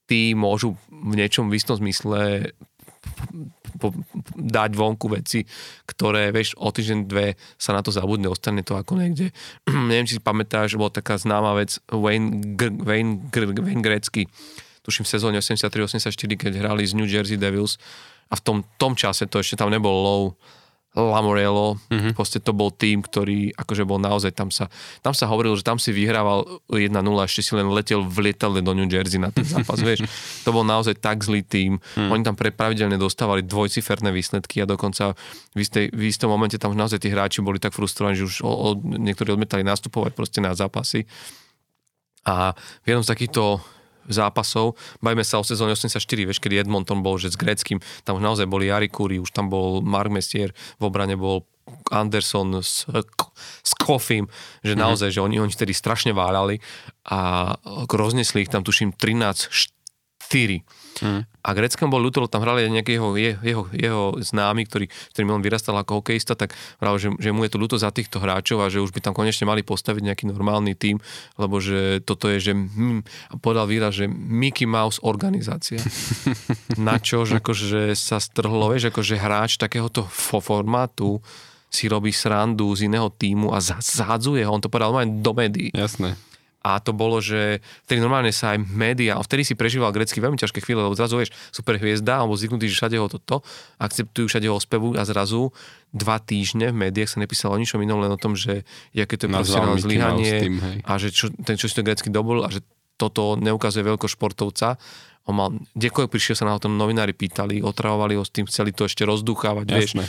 [0.04, 2.52] tí môžu v niečom v istom zmysle
[3.78, 3.96] po,
[4.36, 5.42] dať vonku veci,
[5.86, 9.32] ktoré, vieš, o týždeň, dve sa na to zabudne, ostane to ako niekde.
[9.90, 14.28] Neviem, či si pamätáš, bola taká známa vec Wayne, Gr- Wayne, Gr- Wayne Gretzky,
[14.82, 17.78] tuším v sezóne 83-84, keď hrali z New Jersey Devils
[18.32, 20.24] a v tom, tom čase to ešte tam nebol low,
[20.92, 22.12] Lamorello, mm-hmm.
[22.12, 24.68] proste to bol tým, ktorý akože bol naozaj, tam sa,
[25.00, 26.92] tam sa hovorilo, že tam si vyhrával 1-0,
[27.24, 30.04] ešte si len letel v lietadle do New Jersey na ten zápas, vieš.
[30.44, 31.80] To bol naozaj tak zlý tým.
[31.96, 32.12] Mm.
[32.12, 35.16] Oni tam pre pravidelne dostávali dvojciferné výsledky a dokonca
[35.56, 38.52] v, istej, v istom momente tam naozaj tí hráči boli tak frustrovaní, že už o,
[38.52, 41.08] o, niektorí odmietali nastupovať proste na zápasy.
[42.28, 42.52] A
[42.84, 43.64] v jednom z takýchto
[44.08, 44.78] zápasov.
[45.04, 48.48] Bajme sa o sezóne 84, vieš, kedy Edmonton bol, že s Greckým, tam už naozaj
[48.50, 51.46] boli Jari Kuri, už tam bol Mark Messier, v obrane bol
[51.94, 52.90] Anderson s,
[53.62, 54.28] s Kofim,
[54.66, 56.60] že naozaj, že oni, oni vtedy strašne váľali
[57.08, 57.54] a
[57.88, 59.82] roznesli ich tam, tuším, 13
[60.32, 60.64] 4.
[61.00, 61.24] Mm.
[61.42, 64.86] A Greckom bol ľúto, tam hrali nejaký jeho, jeho, jeho známy, ktorý,
[65.16, 68.22] ktorým on vyrastal ako hokejista, tak vral, že, že mu je to ľúto za týchto
[68.22, 71.02] hráčov a že už by tam konečne mali postaviť nejaký normálny tím,
[71.42, 73.02] lebo že toto je, že hm,
[73.42, 75.82] podal výraz, že Mickey Mouse organizácia.
[76.78, 81.18] Na čo, že akože sa strhlo, vieš, akože hráč takéhoto fo- formátu
[81.72, 85.72] si robí srandu z iného týmu a zahadzuje ho, on to povedal aj do médií.
[85.72, 86.20] Jasné.
[86.62, 87.58] A to bolo, že
[87.90, 91.18] vtedy normálne sa aj média, a vtedy si prežíval grecky veľmi ťažké chvíle, lebo zrazu
[91.18, 93.42] vieš, super hviezda, alebo zvyknutý, že všade ho toto,
[93.82, 95.50] akceptujú všade ho spevu a zrazu
[95.90, 98.62] dva týždne v médiách sa nepísalo o ničom inom, len o tom, že
[98.94, 102.50] aké to je profesionálne zlyhanie a že čo, ten, čo si to grecky dobol a
[102.54, 102.62] že
[102.96, 104.78] toto neukazuje veľko športovca.
[105.26, 108.86] On mal, ďakujem, prišiel sa na to novinári pýtali, otravovali ho s tým, chceli to
[108.86, 110.06] ešte rozdúchávať, vieš Jasné.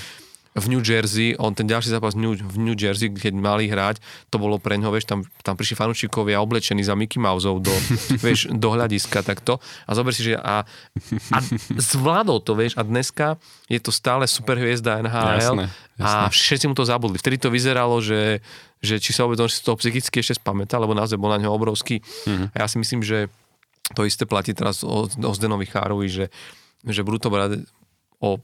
[0.53, 4.05] V New Jersey, on ten ďalší zápas v New, v New Jersey, keď mali hrať,
[4.29, 7.73] to bolo pre ňoho, vieš, tam, tam prišli fanúšikovia oblečení za Mickey Mouseov do,
[8.25, 9.57] vieš, do hľadiska takto.
[9.89, 10.69] A zober si, že a,
[11.33, 11.37] a
[11.81, 13.41] zvládol to, vieš, a dneska
[13.73, 15.65] je to stále super hviezda NHL Jasné,
[15.97, 16.29] a jasné.
[16.37, 17.17] všetci mu to zabudli.
[17.17, 18.45] Vtedy to vyzeralo, že,
[18.85, 21.57] že či sa vôbec on si to psychicky ešte spamätá, lebo naozaj bol na ňo
[21.57, 22.05] obrovský.
[22.29, 22.53] Mhm.
[22.53, 23.33] A ja si myslím, že
[23.97, 26.27] to isté platí teraz o, o Zdenovi Chárovi, že,
[26.85, 27.65] že Bruto brať
[28.21, 28.37] o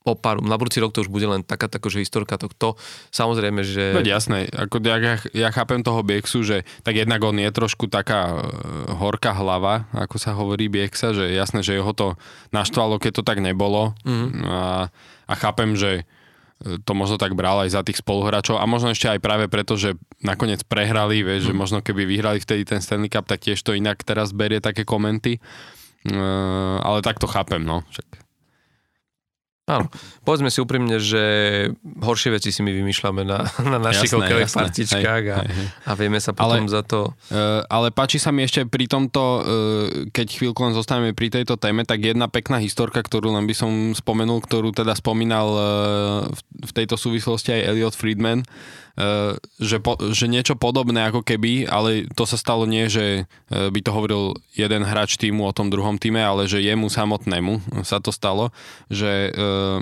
[0.00, 2.80] o pár, na budúci rok to už bude len taká že historka tohto.
[3.12, 3.92] Samozrejme, že...
[3.92, 7.84] Veď jasné, ako ja, ja, ja chápem toho Bieksu, že tak jednak on je trošku
[7.92, 8.34] taká e,
[8.96, 12.16] horká hlava, ako sa hovorí Bieksa, že jasné, že jeho to
[12.48, 14.40] naštvalo, keď to tak nebolo mm.
[14.48, 14.88] a,
[15.28, 16.08] a chápem, že
[16.64, 19.76] e, to možno tak bral aj za tých spoluhráčov a možno ešte aj práve preto,
[19.76, 21.48] že nakoniec prehrali, vieš, mm.
[21.52, 24.88] že možno keby vyhrali vtedy ten Stanley Cup, tak tiež to inak teraz berie také
[24.88, 25.44] komenty.
[26.00, 27.84] Uh, ale tak to chápem, no.
[27.92, 28.29] Však
[29.70, 29.86] Áno,
[30.26, 31.22] povedzme si úprimne, že
[32.02, 34.58] horšie veci si my vymýšľame na, na našich jasné.
[34.66, 35.66] partičkách a, Hej, hej, hej.
[35.86, 37.14] a vieme sa potom Ale- za to...
[37.30, 39.42] Uh, ale páči sa mi ešte pri tomto, uh,
[40.10, 43.70] keď chvíľku len zostaneme pri tejto téme, tak jedna pekná historka, ktorú len by som
[43.94, 45.62] spomenul, ktorú teda spomínal uh,
[46.26, 48.42] v, v tejto súvislosti aj Elliot Friedman,
[49.60, 53.80] že, po, že niečo podobné ako keby, ale to sa stalo nie, že uh, by
[53.80, 54.22] to hovoril
[54.54, 58.50] jeden hráč týmu o tom druhom týme, ale že jemu samotnému sa to stalo,
[58.92, 59.80] že uh,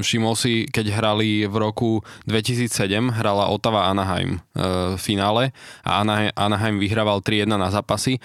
[0.00, 1.90] všimol si, keď hrali v roku
[2.26, 5.52] 2007, hrala Ottawa Anaheim v finále
[5.84, 6.02] a
[6.34, 8.18] Anaheim vyhrával 3-1 na zápasy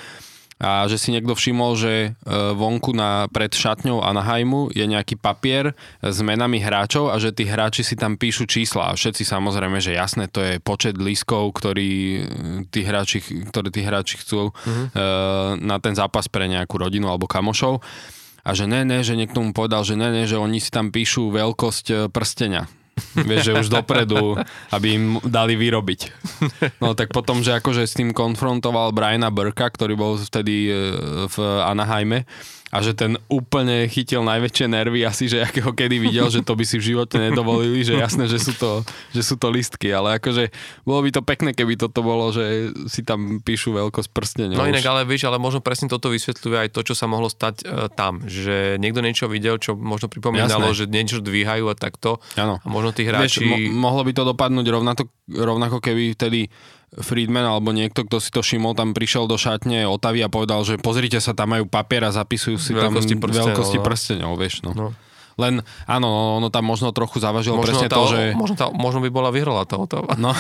[0.62, 2.10] a že si niekto všimol, že e,
[2.54, 5.74] vonku na, pred šatňou Anaheimu je nejaký papier
[6.06, 8.94] s menami hráčov a že tí hráči si tam píšu čísla.
[8.94, 12.22] A všetci samozrejme, že jasné, to je počet lískov, ktorý e,
[12.70, 15.02] tí hráči, ktoré tí hráči chcú e,
[15.58, 17.82] na ten zápas pre nejakú rodinu alebo kamošov.
[18.46, 20.94] A že ne, ne, že niekto mu povedal, že ne, ne, že oni si tam
[20.94, 22.70] píšu veľkosť prstenia.
[23.28, 24.40] Vieš, že už dopredu,
[24.72, 26.02] aby im dali vyrobiť.
[26.80, 30.74] No tak potom, že akože s tým konfrontoval Briana Burka, ktorý bol vtedy e,
[31.28, 31.36] v
[31.66, 32.24] Anaheime
[32.72, 36.64] a že ten úplne chytil najväčšie nervy asi, že akého kedy videl, že to by
[36.64, 40.56] si v živote nedovolili, že jasné, že sú to, že sú to listky, ale akože
[40.88, 44.56] bolo by to pekné, keby toto bolo, že si tam píšu veľkosť prstenia.
[44.56, 44.72] No už.
[44.72, 47.92] inak, ale vieš, ale možno presne toto vysvetľuje aj to, čo sa mohlo stať e,
[47.92, 48.24] tam.
[48.24, 50.80] Že niekto niečo videl, čo možno pripomínalo, Jasné.
[50.80, 52.24] že niečo dvíhajú a takto.
[52.40, 52.64] Áno.
[52.64, 53.44] A možno tí Vieš, hráči...
[53.44, 56.48] mo- mohlo by to dopadnúť rovnako, rovnako keby vtedy
[56.92, 60.76] Friedman alebo niekto, kto si to všimol, tam prišiel do šatne Otavy a povedal, že
[60.76, 63.84] pozrite sa, tam majú papier a zapisujú si Veľkosti tam prstenov, veľkosti no.
[63.88, 64.72] prstenov, vieš, no.
[64.76, 64.88] No.
[65.40, 68.22] Len áno, ono tam možno trochu zavažilo možno presne tá, to, že...
[68.36, 70.16] Možno, tá, možno by bola vyhrala tá Otava.
[70.20, 70.36] No,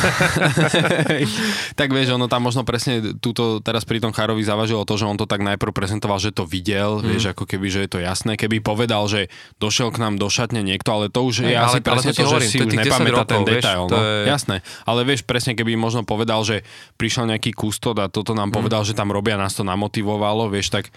[1.79, 5.15] tak vieš, ono tam možno presne túto teraz pri tom Charovi zavažilo to, že on
[5.15, 7.07] to tak najprv prezentoval, že to videl, mm.
[7.07, 8.35] vieš, ako keby, že je to jasné.
[8.35, 11.85] Keby povedal, že došiel k nám do šatne niekto, ale to už je asi ale
[11.85, 13.83] presne to, hovorím, že si to už nepamätá ten detail.
[13.87, 14.17] Vieš, no, je...
[14.27, 16.63] Jasné, ale vieš, presne keby možno povedal, že
[16.99, 18.55] prišiel nejaký kustod a toto nám mm.
[18.55, 20.91] povedal, že tam robia, nás to namotivovalo, vieš, tak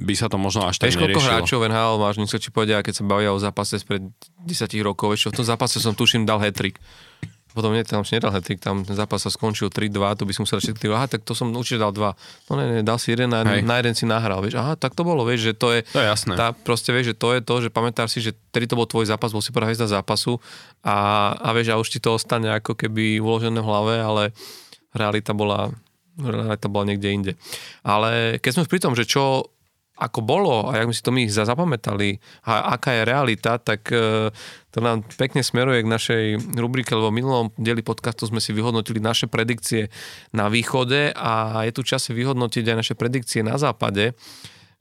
[0.00, 2.80] by sa to možno až tak Vieš, koľko hráčov NHL máš, nech sa ti povedia,
[2.80, 4.08] keď sa bavia o zápase spred
[4.48, 4.48] 10
[4.80, 6.80] rokov, vieš, v tom zápase som tuším dal hetrik.
[7.50, 10.46] Potom nie, tam si nedal hetrik, tam ten zápas sa skončil 3-2, to by som
[10.46, 11.98] musel všetky, aha, tak to som určite dal 2.
[12.46, 15.02] No ne, ne, dal si jeden, na, na jeden si nahral, vieš, aha, tak to
[15.02, 16.38] bolo, vieš, že to je, to je jasné.
[16.38, 19.10] Tá, proste vieš, že to je to, že pamätáš si, že tedy to bol tvoj
[19.10, 20.38] zápas, bol si prvá hviezda zápasu
[20.86, 24.22] a, a vieš, a už ti to ostane ako keby uložené v hlave, ale
[24.94, 25.74] realita bola,
[26.22, 27.32] realita bola niekde inde.
[27.82, 29.50] Ale keď sme pri tom, že čo
[30.00, 32.16] ako bolo a jak si to my zapamätali
[32.48, 34.32] a aká je realita, tak e,
[34.72, 36.24] to nám pekne smeruje k našej
[36.56, 39.92] rubrike, lebo v minulom dieli podcastu sme si vyhodnotili naše predikcie
[40.32, 44.16] na východe a je tu čas vyhodnotiť aj naše predikcie na západe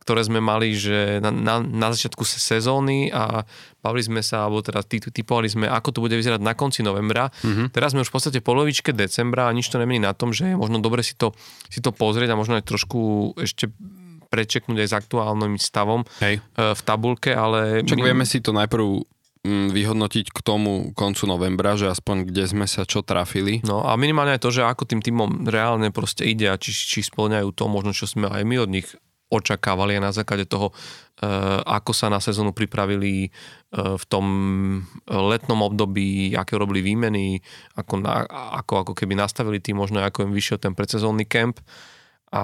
[0.09, 3.45] ktoré sme mali, že na, na, na začiatku sezóny a
[3.83, 7.29] bavili sme sa, alebo teda typovali sme, ako to bude vyzerať na konci novembra.
[7.29, 7.69] Mm-hmm.
[7.69, 10.57] Teraz sme už v podstate polovičke decembra a nič to nemení na tom, že je
[10.57, 11.37] možno dobre si to,
[11.69, 12.99] si to pozrieť a možno aj trošku
[13.37, 13.69] ešte
[14.29, 16.39] prečeknúť aj s aktuálnym stavom Hej.
[16.39, 17.81] E, v tabulke, ale...
[17.83, 19.01] Čak vieme si to najprv
[19.43, 23.65] mm, vyhodnotiť k tomu koncu novembra, že aspoň kde sme sa čo trafili.
[23.65, 27.01] No a minimálne aj to, že ako tým týmom reálne proste ide a či, či
[27.01, 28.87] splňajú to možno, čo sme aj my od nich
[29.29, 31.27] očakávali a na základe toho, e,
[31.65, 33.29] ako sa na sezónu pripravili e,
[33.77, 34.25] v tom
[35.05, 37.37] letnom období, aké robili výmeny,
[37.77, 38.25] ako, na,
[38.57, 41.61] ako, ako keby nastavili tým, možno ako im vyšiel ten predsezónny kemp
[42.29, 42.43] a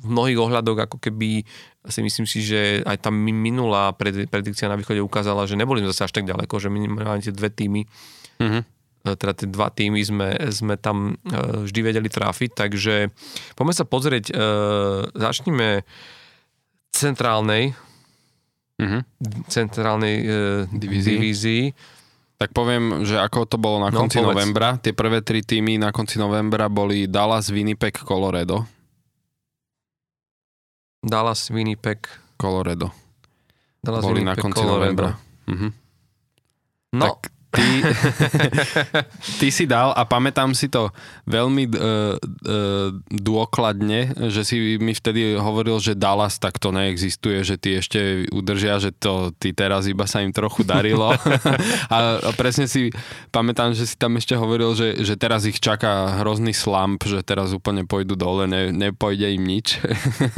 [0.00, 1.46] v mnohých ohľadoch ako keby
[1.86, 6.10] si myslím si, že aj tá minulá predikcia na východe ukázala, že neboli sme zase
[6.10, 7.86] až tak ďaleko, že minimálne tie dve týmy
[8.42, 8.64] mm-hmm
[9.00, 13.08] teda tie dva týmy sme, sme tam e, vždy vedeli trafiť, takže
[13.56, 14.32] poďme sa pozrieť, e,
[15.16, 15.88] začneme
[16.92, 17.72] centrálnej
[18.76, 19.02] mm-hmm.
[19.48, 20.16] centrálnej
[20.68, 21.16] divízii.
[21.16, 21.64] divízii
[22.40, 24.32] tak poviem, že ako to bolo na no, konci povedz.
[24.32, 24.80] novembra.
[24.80, 28.64] Tie prvé tri týmy na konci novembra boli Dallas, Winnipeg, Colorado.
[31.04, 32.08] Dallas, Winnipeg.
[32.40, 32.88] Colorado.
[33.84, 34.80] Dallas, boli Winnipeg, na konci Colorado.
[34.80, 35.10] novembra.
[35.52, 35.68] Mhm.
[36.96, 37.68] No, tak ty,
[39.42, 40.94] ty si dal a pamätám si to
[41.26, 47.58] veľmi uh, uh, dôkladne, že si mi vtedy hovoril, že Dallas tak to neexistuje, že
[47.58, 51.10] ty ešte udržia, že to ty teraz iba sa im trochu darilo.
[51.94, 52.94] a, a presne si
[53.34, 57.50] pamätám, že si tam ešte hovoril, že, že teraz ich čaká hrozný slump, že teraz
[57.50, 59.82] úplne pôjdu dole, ne, nepojde im nič.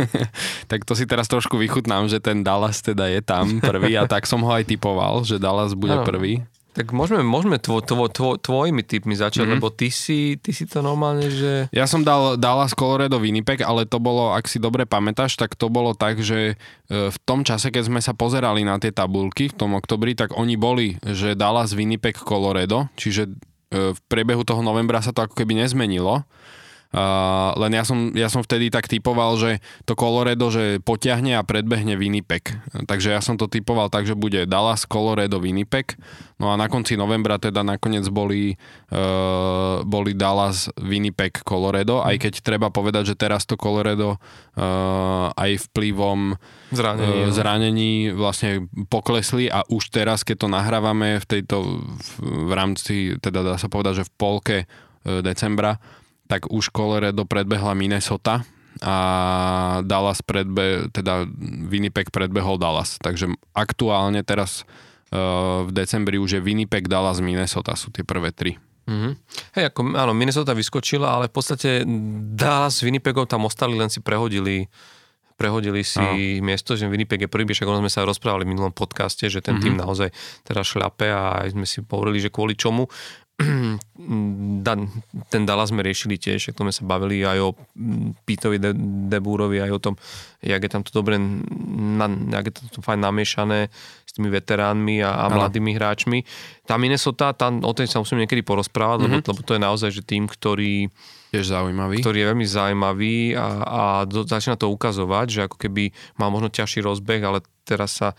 [0.70, 4.24] tak to si teraz trošku vychutnám, že ten Dallas teda je tam prvý a tak
[4.24, 6.08] som ho aj typoval, že Dallas bude ano.
[6.08, 6.40] prvý.
[6.72, 9.60] Tak môžeme, môžeme tvo, tvo, tvo, tvojimi typmi začať, mm-hmm.
[9.60, 11.68] lebo ty si, ty si to normálne, že...
[11.68, 15.68] Ja som dal Dallas Colorado Winnipeg, ale to bolo, ak si dobre pamätáš, tak to
[15.68, 16.56] bolo tak, že
[16.88, 20.32] e, v tom čase, keď sme sa pozerali na tie tabulky v tom oktobri, tak
[20.32, 25.36] oni boli, že Dallas Winnipeg Colorado, čiže e, v priebehu toho novembra sa to ako
[25.36, 26.24] keby nezmenilo.
[26.92, 31.40] Uh, len ja som, ja som vtedy tak typoval, že to Colorado, že potiahne a
[31.40, 32.52] predbehne Winnipeg.
[32.84, 35.96] Takže ja som to typoval tak, že bude Dallas, Colorado, Winnipeg.
[36.36, 38.60] No a na konci novembra teda nakoniec boli,
[38.92, 45.72] uh, boli Dallas, Winnipeg, Colorado, aj keď treba povedať, že teraz to Colorado uh, aj
[45.72, 46.36] vplyvom
[46.76, 52.52] zranení, uh, zranení vlastne poklesli a už teraz, keď to nahrávame v tejto v, v
[52.52, 54.58] rámci, teda dá sa povedať, že v polke
[55.02, 55.82] decembra,
[56.32, 58.40] tak už Colorado predbehla Minnesota
[58.80, 58.96] a
[59.84, 61.28] Dallas predbe, teda
[61.68, 62.96] Winnipeg predbehol Dallas.
[62.96, 64.64] Takže aktuálne teraz
[65.12, 68.56] uh, v decembri už je Winnipeg, Dallas, Minnesota sú tie prvé tri.
[68.88, 69.12] Mm-hmm.
[69.60, 71.84] Hej, ako, áno, Minnesota vyskočila, ale v podstate
[72.32, 74.72] Dallas s Winnipegom tam ostali, len si prehodili
[75.42, 76.44] prehodili si Aho.
[76.44, 79.64] miesto, že Winnipeg je prvý, však sme sa rozprávali v minulom podcaste, že ten mm-hmm.
[79.64, 80.08] tým naozaj
[80.46, 82.86] teraz šľape a aj sme si hovorili, že kvôli čomu.
[85.32, 87.50] ten Dallas sme riešili tiež, ako sme sa bavili aj o
[88.22, 88.72] Pítovi De,
[89.08, 89.94] Debúrovi, aj o tom,
[90.42, 92.06] jak je tam to dobre, na,
[92.38, 93.72] jak je to fajn namiešané
[94.06, 96.22] s tými veteránmi a, a mladými hráčmi.
[96.68, 99.24] Tá Minnesota, tam, o tej sa musím niekedy porozprávať, mm-hmm.
[99.24, 100.92] lebo, lebo to je naozaj že tým, ktorý
[101.32, 102.04] Tiež zaujímavý.
[102.04, 105.88] Ktorý je veľmi zaujímavý a, a do, začína to ukazovať, že ako keby
[106.20, 108.12] mal možno ťažší rozbeh, ale teraz sa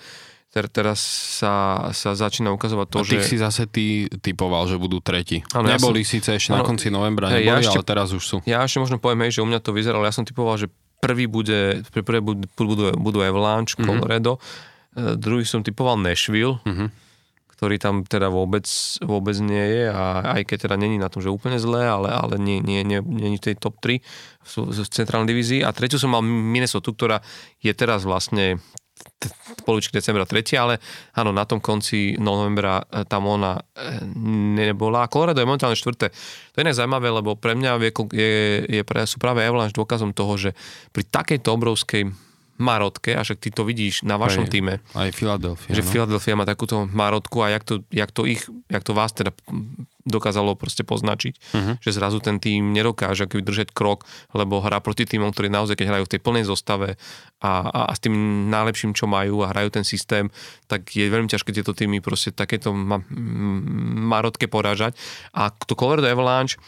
[0.54, 1.02] ter, teraz
[1.42, 3.26] sa, sa začína ukazovať to, a že...
[3.26, 5.42] si zase ty typoval, že budú tretí.
[5.50, 7.90] Ano, neboli ja som, síce ešte ano, na konci novembra, hej, neboli, ja ešte, ale
[7.90, 8.38] teraz už sú.
[8.46, 10.70] Ja ešte možno poviem, hej, že u mňa to vyzeralo, ja som typoval, že
[11.02, 13.90] prvý bude, prvé budú, budú, budú Avalanche, mm-hmm.
[13.90, 14.38] Colorado,
[14.94, 16.94] E, druhý som typoval Nashville, Mhm.
[17.54, 18.66] ktorý tam teda vôbec,
[19.02, 22.36] vôbec nie je a aj keď teda není na tom, že úplne zlé, ale, ale
[22.36, 24.04] nie, nie, nie, nie v tej top 3
[24.44, 25.62] v, v centrálnej divízii.
[25.64, 27.18] A tretiu som mal Minnesota, ktorá
[27.64, 28.60] je teraz vlastne
[29.64, 30.84] polovičky decembra tretia, ale
[31.16, 34.04] áno, na tom konci novembra e, tam ona e,
[34.60, 35.08] nebola.
[35.08, 36.12] Colorado je momentálne štvrté.
[36.54, 38.32] To je inak zaujímavé, lebo pre mňa je, je,
[38.68, 40.50] je sú práve Avalanche dôkazom toho, že
[40.92, 42.12] pri takejto obrovskej
[42.62, 45.74] marotke, a však ty to vidíš na vašom Aj- týme, Aj Philadelphia.
[45.74, 45.90] že no.
[45.90, 49.34] Philadelphia má takúto marotku a jak to, jak to ich, jak to vás teda
[50.04, 51.74] dokázalo proste poznačiť, Mhm.
[51.80, 54.04] že zrazu ten tým nedokáže akoby držať krok,
[54.36, 57.00] lebo hrá proti týmom, ktorí naozaj, keď hrajú v tej plnej zostave
[57.40, 58.16] a, a, a s tým
[58.52, 60.28] najlepším, čo majú a hrajú ten systém,
[60.68, 63.00] tak je veľmi ťažké tieto týmy proste takéto ma,
[64.12, 64.96] marotke porážať.
[65.32, 66.60] A to Colorado Avalanche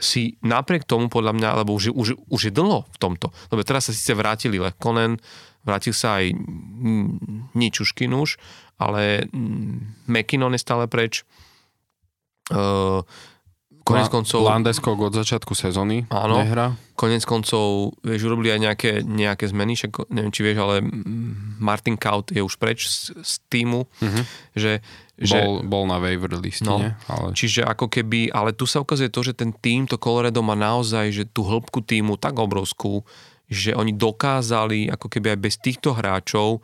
[0.00, 3.86] si napriek tomu podľa mňa, lebo už, už, už je dlho v tomto, lebo teraz
[3.86, 5.20] sa síce vrátili Lekonen,
[5.60, 6.32] vrátil sa aj
[7.52, 8.40] Ničuškin už,
[8.80, 9.28] ale
[10.08, 11.22] McKinnon je stále preč.
[12.50, 13.00] Uh,
[13.80, 16.38] konec koncov, Landeskog od začiatku sezóny Áno.
[16.38, 16.76] nehrá.
[16.94, 20.74] konec koncov, vieš, urobili aj nejaké, nejaké zmeny, však neviem, či vieš, ale
[21.58, 24.20] Martin Kaut je už preč z, z týmu, Mhm.
[24.52, 24.72] že,
[25.16, 26.78] že Bol, bol na waiver liste, No.
[27.08, 27.32] Ale...
[27.32, 31.10] Čiže ako keby, ale tu sa ukazuje to, že ten tým, to Colorado má naozaj,
[31.10, 33.02] že tú hĺbku týmu tak obrovskú,
[33.46, 36.62] že oni dokázali ako keby aj bez týchto hráčov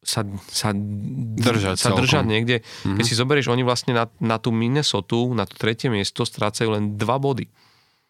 [0.00, 2.08] sa, sa Držať sa celkom.
[2.08, 2.56] držať niekde.
[2.64, 2.96] Mm-hmm.
[2.96, 6.96] Keď si zoberieš, oni vlastne na, na tú Minnesota, na to tretie miesto strácajú len
[6.96, 7.46] dva body.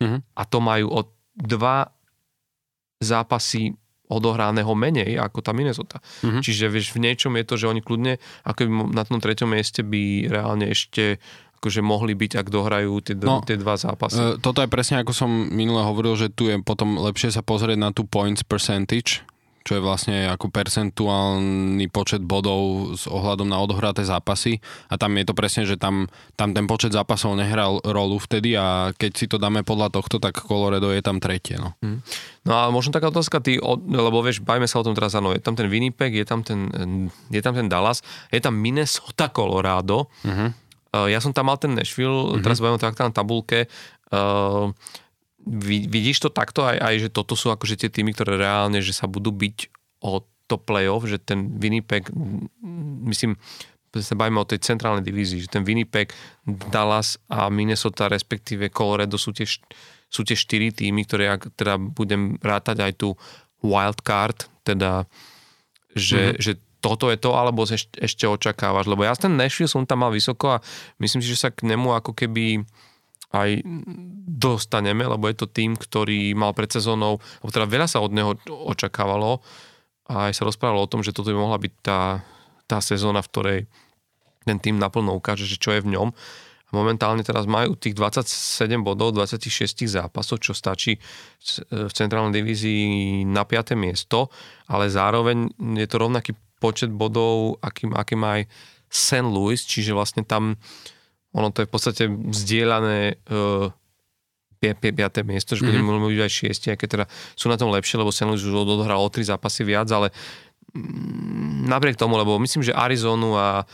[0.01, 0.23] Mhm.
[0.33, 1.01] A to majú o
[1.37, 1.93] dva
[3.01, 3.73] zápasy
[4.11, 6.03] odohraného menej ako tá Minnesota.
[6.27, 6.43] Mhm.
[6.43, 9.87] Čiže vieš, v niečom je to, že oni kľudne ako by na tom treťom mieste
[9.87, 11.23] by reálne ešte
[11.61, 14.17] akože mohli byť, ak dohrajú tie, No, no, tie dva zápasy.
[14.17, 17.77] E, Toto je presne ako som minule hovoril, že tu je potom lepšie sa pozrieť
[17.77, 19.21] na tú points percentage,
[19.61, 24.57] čo je vlastne ako percentuálny počet bodov s ohľadom na odohraté zápasy
[24.89, 28.97] a tam je to presne, že tam, tam ten počet zápasov nehral rolu vtedy a
[28.97, 31.61] keď si to dáme podľa tohto, tak Colorado je tam tretie.
[31.61, 31.77] No.
[32.41, 35.45] No a možno taká otázka, ty, lebo vieš, bajme sa o tom teraz, áno, je
[35.45, 36.73] tam ten Winnipeg, je tam ten,
[37.29, 38.01] je tam ten Dallas,
[38.33, 40.09] je tam Minnesota, Colorado.
[40.25, 40.73] Mhm.
[40.91, 43.71] Uh, ja som tam mal ten Nashville, teraz bavíme o tak na tabulke.
[44.11, 44.75] Uh,
[45.91, 49.11] vidíš to takto aj, aj, že toto sú akože tie týmy, ktoré reálne, že sa
[49.11, 49.57] budú byť
[50.07, 52.11] o to playoff, že ten Winnipeg,
[53.07, 53.35] myslím,
[53.99, 56.15] sa bavíme o tej centrálnej divízii, že ten Winnipeg,
[56.47, 59.47] Dallas a Minnesota, respektíve Colorado sú tie,
[60.07, 63.19] sú tie štyri týmy, ktoré ak teda budem rátať aj tú
[63.67, 65.11] wildcard, teda
[65.91, 66.43] že, mm-hmm.
[66.43, 70.15] že toto je to, alebo ešte, ešte očakávaš, lebo ja ten Nashville som tam mal
[70.15, 70.63] vysoko a
[71.03, 72.65] myslím si, že sa k nemu ako keby
[73.31, 73.63] aj
[74.27, 78.35] dostaneme, lebo je to tým, ktorý mal pred sezónou, alebo teda veľa sa od neho
[78.47, 79.39] očakávalo
[80.11, 82.27] a aj sa rozprávalo o tom, že toto by mohla byť tá,
[82.67, 83.61] tá sezóna, v ktorej
[84.43, 86.11] ten tým naplno ukáže, že čo je v ňom.
[86.71, 90.99] Momentálne teraz majú tých 27 bodov, 26 zápasov, čo stačí
[91.71, 93.75] v centrálnej divízii na 5.
[93.75, 94.31] miesto,
[94.71, 96.31] ale zároveň je to rovnaký
[96.63, 98.43] počet bodov, aký, aký má aj
[98.87, 99.27] St.
[99.27, 100.59] Louis, čiže vlastne tam
[101.31, 103.71] ono to je v podstate vzdielané uh,
[104.61, 105.25] 5.
[105.25, 105.87] miesto, že mm-hmm.
[105.89, 108.29] budeme byť aj 6, aj keď teda sú na tom lepšie, lebo St.
[108.29, 110.13] Louis už odohral o 3 zápasy viac, ale
[110.77, 113.65] mm, napriek tomu, lebo myslím, že Arizonu a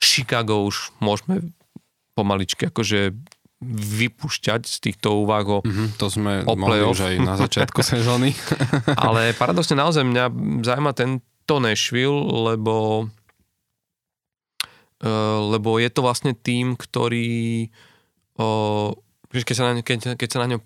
[0.00, 1.44] Chicago už môžeme
[2.16, 3.12] pomaličky akože
[3.64, 6.96] vypušťať z týchto úvah o Mhm, to sme O playoff.
[6.96, 8.36] už aj na začiatku sezóny.
[8.96, 10.24] Ale paradoxne naozaj mňa
[10.64, 12.16] zaujíma tento Nashville,
[12.52, 13.06] lebo
[15.52, 17.68] lebo je to vlastne tým, ktorý
[19.34, 20.58] keď sa na, ňo- keď, keď sa na ňo,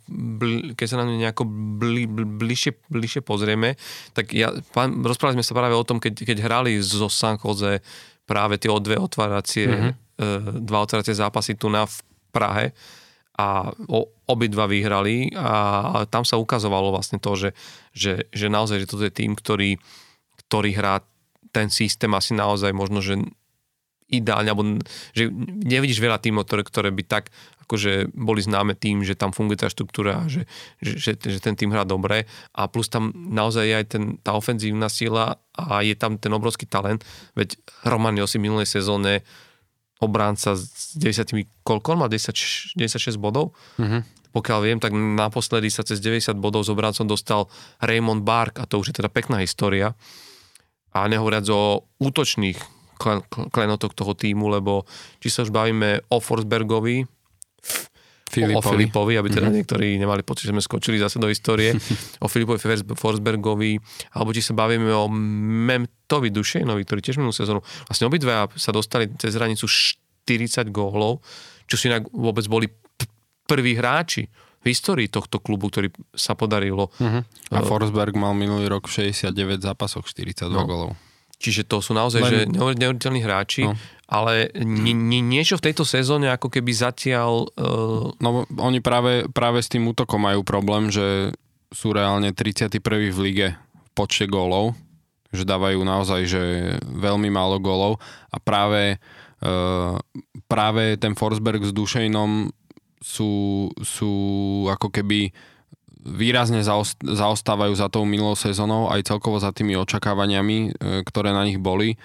[0.77, 1.43] keď sa na ňo nejako
[1.81, 3.81] bli, bl, bližšie, bližšie pozrieme,
[4.13, 7.81] tak ja, pán, rozprávali sme sa práve o tom, keď, keď hrali zo San Jose
[8.29, 9.91] práve tie dve otváracie, Mhm.
[10.21, 10.67] mm-hmm.
[10.69, 11.97] dva otváracie zápasy tu na v
[12.29, 12.77] Prahe
[13.41, 15.49] a o, obidva vyhrali a,
[15.89, 17.51] a tam sa ukazovalo vlastne to, že,
[17.97, 19.81] že, že naozaj, že toto je tým, ktorý,
[20.45, 21.01] ktorý hrá
[21.49, 23.17] ten systém asi naozaj možno, že
[24.09, 24.81] ideálne, alebo
[25.13, 25.29] že
[25.65, 27.29] nevidíš veľa tímov, ktoré, ktoré by tak
[27.69, 30.49] akože boli známe tým, že tam funguje tá štruktúra, že,
[30.81, 32.25] že, že, že ten tým hrá dobre
[32.57, 36.65] a plus tam naozaj je aj ten, tá ofenzívna sila a je tam ten obrovský
[36.65, 37.05] talent,
[37.37, 39.21] veď Roman Josi minulej sezóne
[40.01, 42.09] obránca s 90, koľko on má?
[42.09, 43.53] 10, 96 bodov?
[43.77, 44.17] Mhm.
[44.29, 47.49] Pokiaľ viem, tak naposledy sa cez 90 bodov s obráncom dostal
[47.85, 49.97] Raymond Bark a to už je teda pekná história.
[50.93, 53.25] A nehovoriac o útočných klen-
[53.55, 54.85] klenotok toho týmu, lebo
[55.23, 57.07] či sa už bavíme o Forsbergovi,
[58.29, 58.61] o Filipovi.
[58.61, 59.57] Filipovi, aby teda mm-hmm.
[59.57, 61.73] niektorí nemali pocit, že sme skočili zase do histórie,
[62.25, 62.61] o Filipovi
[62.93, 63.81] Forsbergovi,
[64.13, 68.71] alebo či sa bavíme o Mem Tovi Dušejnovi, ktorý tiež minulú sezónu, vlastne obidva sa
[68.73, 71.25] dostali cez hranicu 40 gólov,
[71.65, 72.69] čo si inak vôbec boli
[73.49, 74.29] prví hráči
[74.61, 76.93] v histórii tohto klubu, ktorý sa podarilo.
[77.01, 77.25] Uh-huh.
[77.55, 80.69] A Forsberg mal minulý rok v 69 zápasoch 42 no.
[80.69, 80.91] golov.
[81.39, 82.31] Čiže to sú naozaj Len...
[82.31, 83.79] že neuveriteľní hráči, no.
[84.11, 87.47] ale nie, nie, niečo v tejto sezóne ako keby zatiaľ...
[87.55, 88.11] Uh...
[88.19, 91.31] No oni práve, práve s tým útokom majú problém, že
[91.71, 92.83] sú reálne 31.
[93.15, 94.75] v lige v počte gólov,
[95.31, 96.43] že dávajú naozaj že
[96.83, 98.03] veľmi málo gólov
[98.35, 98.99] a práve,
[99.45, 99.95] uh,
[100.51, 102.51] práve ten Forsberg s Dušejnom
[102.99, 104.13] sú, sú
[104.67, 105.31] ako keby
[106.05, 106.63] výrazne
[107.03, 110.71] zaostávajú za tou minulou sezónou aj celkovo za tými očakávaniami, e,
[111.03, 111.95] ktoré na nich boli.
[111.95, 111.97] E,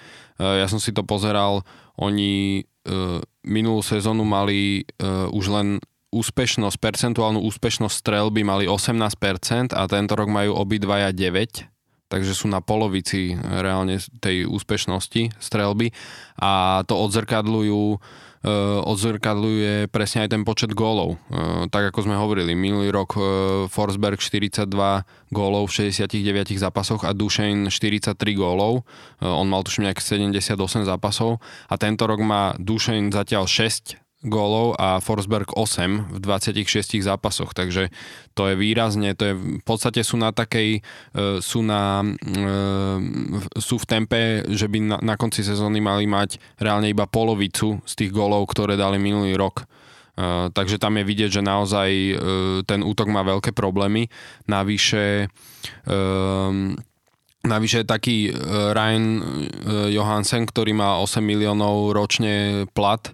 [0.42, 1.62] ja som si to pozeral,
[1.94, 2.62] oni e,
[3.46, 4.88] minulú sezónu mali
[5.30, 5.68] už len
[6.14, 11.74] úspešnosť, percentuálnu úspešnosť strelby mali 18% a tento rok majú obidvaja 9
[12.04, 15.90] takže sú na polovici reálne tej úspešnosti strelby
[16.38, 17.98] a to odzrkadľujú
[18.84, 21.16] odzrkadľuje presne aj ten počet gólov.
[21.32, 23.22] Eh, tak ako sme hovorili, minulý rok eh,
[23.72, 24.68] Forsberg 42
[25.32, 28.84] gólov v 69 zápasoch a Dušein 43 gólov.
[29.24, 34.98] On mal tuším nejak 78 zápasov a tento rok má Dušein zatiaľ 6 gólov a
[35.04, 37.92] Forsberg 8 v 26 zápasoch, takže
[38.32, 42.40] to je výrazne, to je v podstate sú na takej, e, sú na e,
[43.60, 47.92] sú v tempe, že by na, na konci sezóny mali mať reálne iba polovicu z
[47.94, 49.68] tých gólov, ktoré dali minulý rok.
[50.14, 51.90] Uh, takže tam je vidieť, že naozaj
[52.70, 54.06] ten útok má veľké problémy.
[54.46, 55.26] Navyše
[57.44, 58.32] Navyše taký
[58.72, 59.06] Ryan
[59.92, 63.04] Johansen, ktorý má 8 miliónov ročne plat,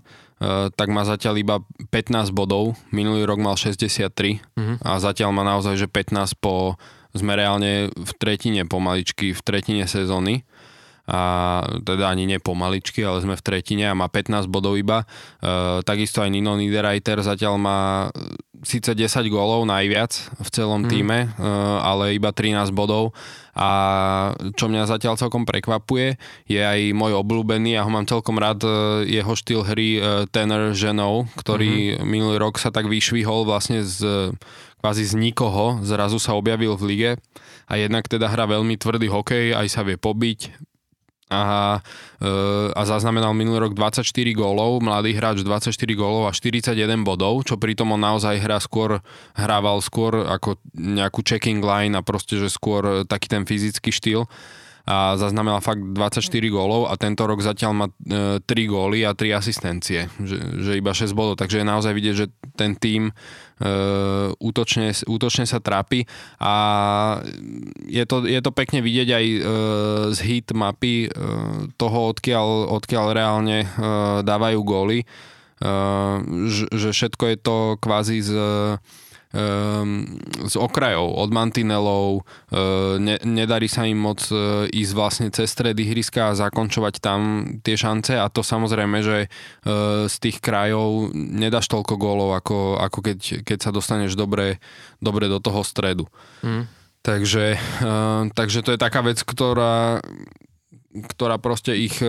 [0.73, 1.57] tak má zatiaľ iba
[1.93, 2.73] 15 bodov.
[2.89, 4.41] Minulý rok mal 63 uh-huh.
[4.57, 4.75] Mhm.
[4.81, 6.81] a zatiaľ má naozaj, že 15 po,
[7.13, 10.47] sme reálne v tretine pomaličky, v tretine sezóny
[11.11, 11.23] a
[11.83, 15.03] teda ani nie pomaličky, ale sme v tretine a má 15 bodov iba.
[15.43, 17.79] E, takisto aj Nino Niederreiter zatiaľ má
[18.63, 20.89] síce 10 gólov najviac v celom mm.
[20.89, 21.29] týme, e,
[21.83, 23.17] ale iba 13 bodov
[23.57, 23.71] a
[24.55, 26.15] čo mňa zatiaľ celkom prekvapuje,
[26.47, 28.71] je aj môj obľúbený, ja ho mám celkom rád, e,
[29.11, 30.01] jeho štýl hry e,
[30.31, 32.07] Tanner Ženou, ktorý mm-hmm.
[32.07, 34.31] minulý rok sa tak vyšvihol vlastne z
[34.81, 37.11] kvázi z nikoho, zrazu sa objavil v lige
[37.69, 40.70] a jednak teda hrá veľmi tvrdý hokej, aj sa vie pobiť,
[41.31, 41.79] a,
[42.19, 42.31] e,
[42.75, 44.03] a zaznamenal minulý rok 24
[44.35, 46.75] gólov, mladý hráč 24 gólov a 41
[47.07, 48.99] bodov, čo pritom on naozaj hrá skôr,
[49.39, 54.27] hrával skôr ako nejakú checking line a proste, že skôr taký ten fyzický štýl
[54.89, 59.37] a zaznamenal fakt 24 gólov a tento rok zatiaľ má e, 3 góly a 3
[59.37, 62.27] asistencie, že, že iba 6 bodov, takže je naozaj vidieť, že
[62.57, 63.13] ten tým e,
[64.41, 66.09] útočne, útočne sa trápi
[66.41, 66.55] a
[67.85, 69.39] je to, je to pekne vidieť aj e,
[70.17, 71.09] z hit mapy e,
[71.77, 73.69] toho, odkiaľ, odkiaľ reálne e,
[74.25, 75.07] dávajú góly, e,
[76.49, 78.31] že, že všetko je to kvázi z
[79.31, 85.87] z okrajov, od mantinelov, ehm, ne, nedarí sa im moc e, ísť vlastne cez stredy
[85.87, 89.29] ihriska a zakončovať tam tie šance a to samozrejme, že e,
[90.11, 94.59] z tých krajov nedáš toľko gólov, ako, ako keď, keď sa dostaneš dobre,
[94.99, 96.11] dobre do toho stredu.
[96.43, 96.67] Mm.
[97.07, 97.55] Takže,
[97.87, 100.03] ehm, takže to je taká vec, ktorá
[100.91, 102.03] ktorá proste ich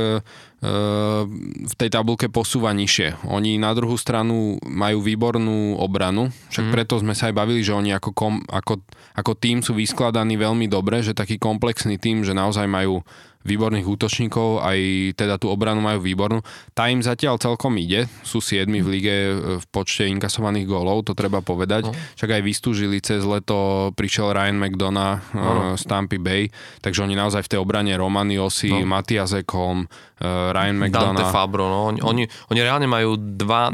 [0.62, 3.26] v tej tabulke posúva nižšie.
[3.34, 6.74] Oni na druhú stranu majú výbornú obranu, však mm.
[6.78, 8.78] preto sme sa aj bavili, že oni ako, kom, ako,
[9.18, 13.02] ako tým sú vyskladaní veľmi dobre, že taký komplexný tým, že naozaj majú
[13.42, 14.80] výborných útočníkov, aj
[15.18, 16.46] teda tú obranu majú výbornú.
[16.78, 21.18] Tá im zatiaľ celkom ide, sú 7 v lige e, v počte inkasovaných gólov, to
[21.18, 21.90] treba povedať.
[21.90, 21.94] No.
[21.94, 25.74] Však aj vystúžili cez leto, prišiel Ryan McDonough no.
[25.74, 26.54] z Tampa Bay,
[26.86, 28.86] takže oni naozaj v tej obrane Romani Osi, no.
[28.86, 29.90] Matias Ekholm,
[30.22, 31.18] Ryan McDonough.
[31.18, 31.90] Dante Fabro, no.
[31.90, 33.74] Oni, oni, oni reálne majú dva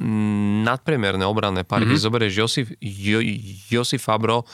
[0.64, 1.84] nadpriemerné obranné páry.
[1.84, 2.00] Mm-hmm.
[2.00, 3.20] Keď zoberieš Josif, jo,
[3.68, 4.48] Josif Fabro,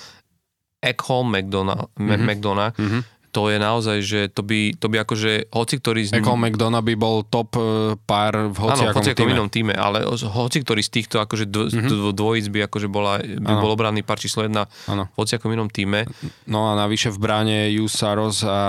[0.82, 2.26] Ekholm McDonough, mm-hmm.
[2.26, 6.22] McDonough mm-hmm to je naozaj, že to by, to by akože hoci ktorý z.
[6.22, 9.34] Eko McDonough by bol top e, pár v hoci týme.
[9.34, 12.14] inom týme, ale hoci ktorý z týchto akože dv, mm-hmm.
[12.14, 13.62] dvojic by akože bola, by ano.
[13.66, 15.10] bol obranný pár číslo jedna ano.
[15.10, 16.06] v hociakom inom týme.
[16.46, 18.60] No a navyše v bráne Jus Saros a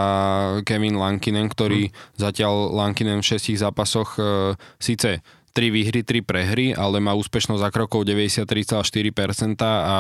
[0.65, 2.17] Kevin Lankinen, ktorý mm.
[2.17, 5.21] zatiaľ Lankinen v šestich zápasoch e, síce
[5.55, 9.99] 3 výhry, 3 prehry, ale má úspešnosť za krokov 93,4% a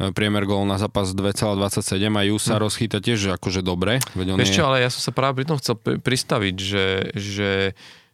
[0.00, 2.60] e, priemer gól na zápas 2,27 a Jusa hm.
[2.64, 4.00] rozchyta tiež akože dobre.
[4.16, 4.64] Čo, je...
[4.64, 7.50] ale ja som sa práve pri tom chcel pristaviť, že, že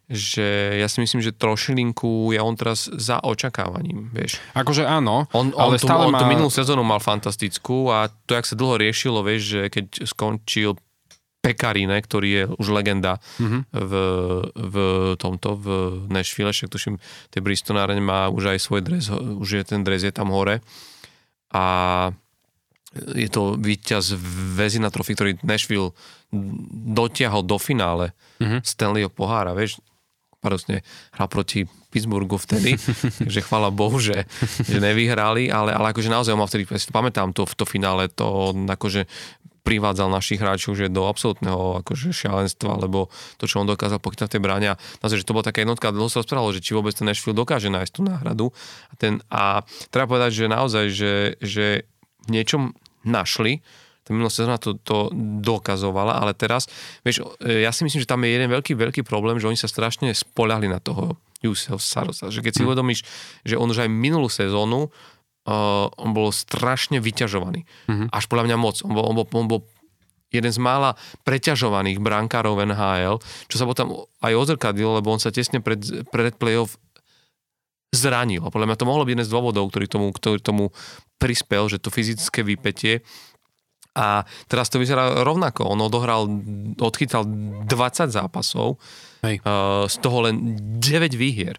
[0.07, 4.39] že ja si myslím, že trošilinku je on teraz za očakávaním, vieš.
[4.55, 6.19] Akože áno, on, ale on stále tú, má...
[6.19, 10.07] On tú minulú sezónu mal fantastickú a to, jak sa dlho riešilo, vieš, že keď
[10.07, 10.79] skončil
[11.37, 13.61] Pekarine, ktorý je už legenda mm-hmm.
[13.71, 13.93] v,
[14.51, 14.75] v
[15.21, 15.67] tomto, v
[16.11, 16.95] Nashville, však tuším,
[17.31, 20.59] tej Bristol Arene má už aj svoj dres, už je ten dres je tam hore
[21.53, 21.65] a
[22.97, 24.17] je to víťaz
[24.57, 25.93] Vezina trofy, ktorý Nashville
[26.91, 28.11] dotiahol do finále
[28.41, 28.65] mm-hmm.
[28.65, 29.79] Stanleyho pohára, vieš,
[30.41, 32.77] paradoxne hral proti Pittsburghu vtedy,
[33.23, 34.27] takže chvála Bohu, že,
[34.63, 38.07] že nevyhrali, ale, ale akože naozaj on mal vtedy, si to pamätám, to, to finále,
[38.11, 39.07] to akože
[39.67, 44.33] privádzal našich hráčov že do absolútneho akože šialenstva, lebo to, čo on dokázal pochytať v
[44.39, 44.67] tej bráne,
[45.03, 47.67] naozaj, že to bola taká jednotka, dlho sa rozprávalo, že či vôbec ten Nashville dokáže
[47.67, 48.47] nájsť tú náhradu.
[48.87, 51.13] A, ten, a treba povedať, že naozaj, že,
[51.43, 51.83] že
[52.23, 52.71] v niečom
[53.03, 53.59] našli,
[54.07, 55.11] tá minulá sezóna to, to
[55.43, 56.71] dokazovala, ale teraz,
[57.03, 60.15] vieš, ja si myslím, že tam je jeden veľký, veľký problém, že oni sa strašne
[60.15, 62.67] spolahli na toho Jusseho Sarosa, že keď si hm.
[62.71, 62.99] uvedomíš,
[63.43, 64.89] že on už aj minulú sezónu
[65.47, 67.63] uh, on bol strašne vyťažovaný.
[67.87, 68.07] Mm-hmm.
[68.11, 68.75] Až podľa mňa moc.
[68.83, 69.61] On bol, on bol, on bol
[70.27, 75.63] jeden z mála preťažovaných brankárov NHL, čo sa potom aj ozrkadilo, lebo on sa tesne
[75.63, 75.79] pred,
[76.11, 76.75] pred playoff
[77.95, 78.43] zranil.
[78.43, 80.75] A podľa mňa to mohlo byť jeden z dôvodov, ktorý tomu, ktorý tomu
[81.15, 83.01] prispel, že to fyzické vypetie
[83.97, 85.73] a teraz to vyzerá rovnako.
[85.73, 86.29] On odohral,
[86.77, 88.77] odchytal 20 zápasov,
[89.25, 89.41] Hej.
[89.41, 91.57] Uh, z toho len 9 výhier.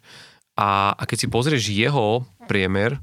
[0.54, 3.02] A, a keď si pozrieš jeho priemer,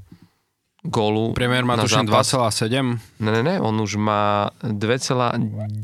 [0.88, 2.98] gólu Priemer má tuším 2,7?
[3.20, 5.78] Ne, ne, ne, on už má 2,93.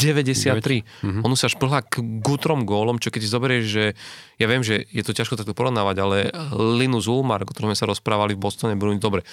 [0.83, 1.23] Mm-hmm.
[1.23, 3.85] On už sa šplhá k gutrom gólom, čo keď si zoberieš, že
[4.39, 6.17] ja viem, že je to ťažko takto porovnávať, ale
[6.79, 9.27] Linus Ulmar, o ktorom sme sa rozprávali v Bostone, Bruni, dobre,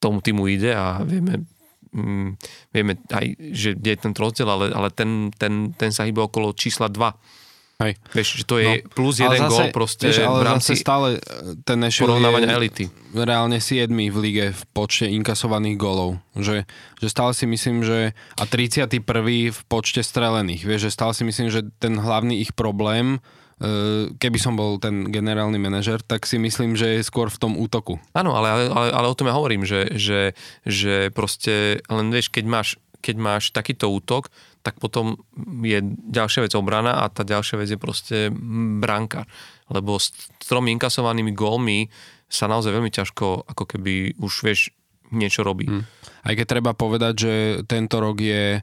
[0.00, 1.44] tomu týmu ide a vieme,
[1.92, 2.28] mm,
[2.72, 6.88] vieme aj, že je ten rozdiel, ale, ale ten, ten, ten sa hýba okolo čísla
[6.88, 7.39] 2
[7.80, 7.96] Hej.
[8.12, 11.56] Vieš, že to je no, plus jeden gól proste vieš, ale v rámci stále e,
[11.64, 12.92] ten porovnávania elity.
[13.16, 16.20] reálne 7 v lige v počte inkasovaných gólov.
[16.36, 16.68] Že,
[17.00, 19.00] že stále si myslím, že a 31.
[19.48, 20.68] v počte strelených.
[20.68, 23.16] Vieš, že stále si myslím, že ten hlavný ich problém
[23.64, 27.56] e, keby som bol ten generálny manažer, tak si myslím, že je skôr v tom
[27.56, 27.96] útoku.
[28.12, 30.36] Áno, ale, ale, ale o tom ja hovorím, že, že,
[30.68, 34.28] že proste, len vieš, keď máš, keď máš takýto útok,
[34.60, 35.16] tak potom
[35.64, 35.80] je
[36.12, 38.16] ďalšia vec obrana a tá ďalšia vec je proste
[38.78, 39.24] branka.
[39.72, 40.12] Lebo s
[40.44, 41.88] tromi inkasovanými gólmi
[42.30, 44.60] sa naozaj veľmi ťažko ako keby už vieš
[45.10, 45.66] niečo robí.
[45.66, 45.82] Hmm.
[46.22, 47.34] Aj keď treba povedať, že
[47.66, 48.60] tento rok je e,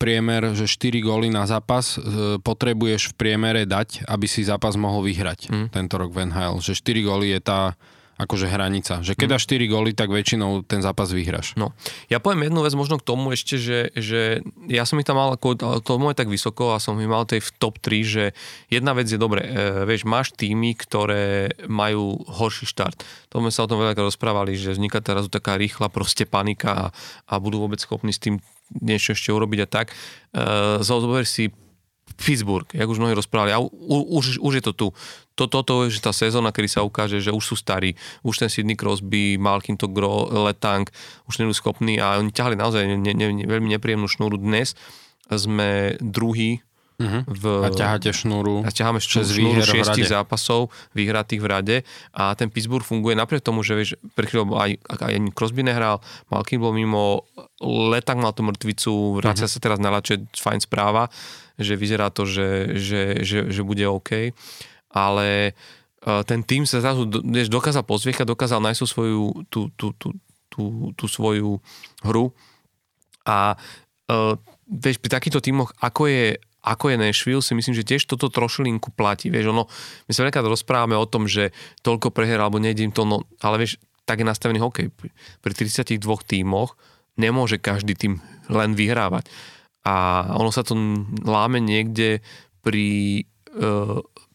[0.00, 5.04] priemer, že 4 góly na zápas e, potrebuješ v priemere dať, aby si zápas mohol
[5.04, 5.68] vyhrať hmm.
[5.76, 6.64] tento rok v NHL.
[6.64, 6.72] Že
[7.04, 7.76] 4 góly je tá
[8.20, 9.00] akože hranica.
[9.00, 9.32] Že keď hm.
[9.34, 11.56] dáš 4 góly, tak väčšinou ten zápas vyhraš.
[11.56, 11.72] No.
[12.12, 15.34] Ja poviem jednu vec možno k tomu ešte, že, že ja som ich tam mal,
[15.34, 18.24] ako, to moje tak vysoko a som ich mal tej v top 3, že
[18.68, 23.02] jedna vec je dobre, e, vieš, máš týmy, ktoré majú horší štart.
[23.32, 26.86] To sme sa o tom veľa rozprávali, že vzniká teraz taká rýchla proste panika a,
[27.28, 28.38] a budú vôbec schopní s tým
[28.80, 29.86] niečo ešte urobiť a tak.
[29.90, 29.94] E,
[30.84, 31.52] zober si
[32.16, 34.86] Pittsburgh, jak už mnohí rozprávali, a u, už, už je to tu.
[35.32, 37.96] Toto to, to je tá sezóna, kedy sa ukáže, že už sú starí.
[38.20, 40.88] Už ten Sidney Crosby, Malkin to Gro, Letang,
[41.28, 44.36] už nie sú schopní a oni ťahali naozaj ne, ne, ne, veľmi nepríjemnú šnúru.
[44.40, 44.76] Dnes
[45.28, 46.60] sme druhý
[47.02, 47.24] Uh-huh.
[47.26, 51.76] V, a ťaháte šnúru a ťaháme šnúru, šnúru šiestich zápasov vyhratých v rade
[52.14, 55.98] a ten Pittsburgh funguje napriek tomu, že vieš, pre chvíľu aj, aj Crosby nehral,
[56.30, 57.26] Malkin bol mimo,
[57.64, 59.56] Letang mal tú mŕtvicu, vracia uh-huh.
[59.56, 61.10] sa teraz na lače, fajn správa
[61.60, 64.32] že vyzerá to, že, že, že, že bude OK.
[64.92, 65.52] Ale
[66.04, 67.08] e, ten tým sa zrazu
[67.48, 70.14] dokázal pozviechať, dokázal nájsť svoju, tú, tú, tú,
[70.52, 71.58] tú, tú svoju
[72.04, 72.30] hru.
[73.22, 73.54] A
[74.10, 74.34] uh,
[74.66, 78.90] vieš, pri takýchto týmoch, ako je, ako je Nashville, si myslím, že tiež toto trošilinku
[78.90, 79.30] platí.
[79.30, 79.70] Vieš, ono,
[80.10, 81.54] my sa veľká rozprávame o tom, že
[81.86, 84.90] toľko preher alebo nejde im to, no, ale vieš, tak je nastavený hokej.
[85.38, 86.74] Pri 32 tímoch
[87.14, 88.18] nemôže každý tým
[88.50, 89.30] len vyhrávať
[89.82, 90.78] a ono sa to
[91.26, 92.22] láme niekde
[92.62, 93.66] pri, e,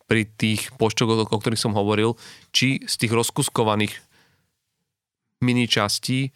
[0.08, 2.16] pri tých počtoch, o ktorých som hovoril,
[2.56, 3.94] či z tých rozkuskovaných
[5.44, 6.32] mini častí,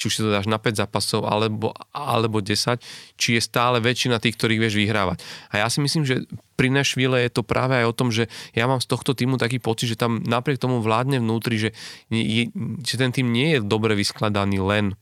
[0.00, 2.80] či už si to dáš na 5 zápasov alebo, alebo 10,
[3.20, 5.20] či je stále väčšina tých, ktorých vieš vyhrávať.
[5.52, 6.24] A ja si myslím, že
[6.56, 9.60] pri Nashville je to práve aj o tom, že ja mám z tohto týmu taký
[9.60, 11.70] pocit, že tam napriek tomu vládne vnútri, že,
[12.08, 12.48] je,
[12.80, 14.96] že ten tým nie je dobre vyskladaný len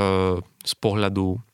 [0.00, 1.44] uh, z pohľadu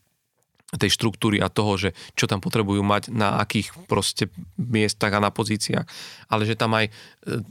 [0.81, 5.29] tej štruktúry a toho, že čo tam potrebujú mať na akých proste miestach a na
[5.29, 5.85] pozíciách,
[6.33, 6.93] ale že tam aj e,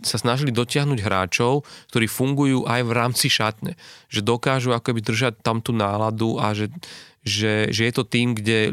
[0.02, 1.62] sa snažili dotiahnuť hráčov,
[1.94, 3.78] ktorí fungujú aj v rámci šatne,
[4.10, 6.74] že dokážu akoby držať tam tú náladu a že,
[7.22, 8.72] že, že je to tým, kde e,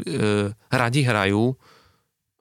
[0.73, 1.53] radi hrajú,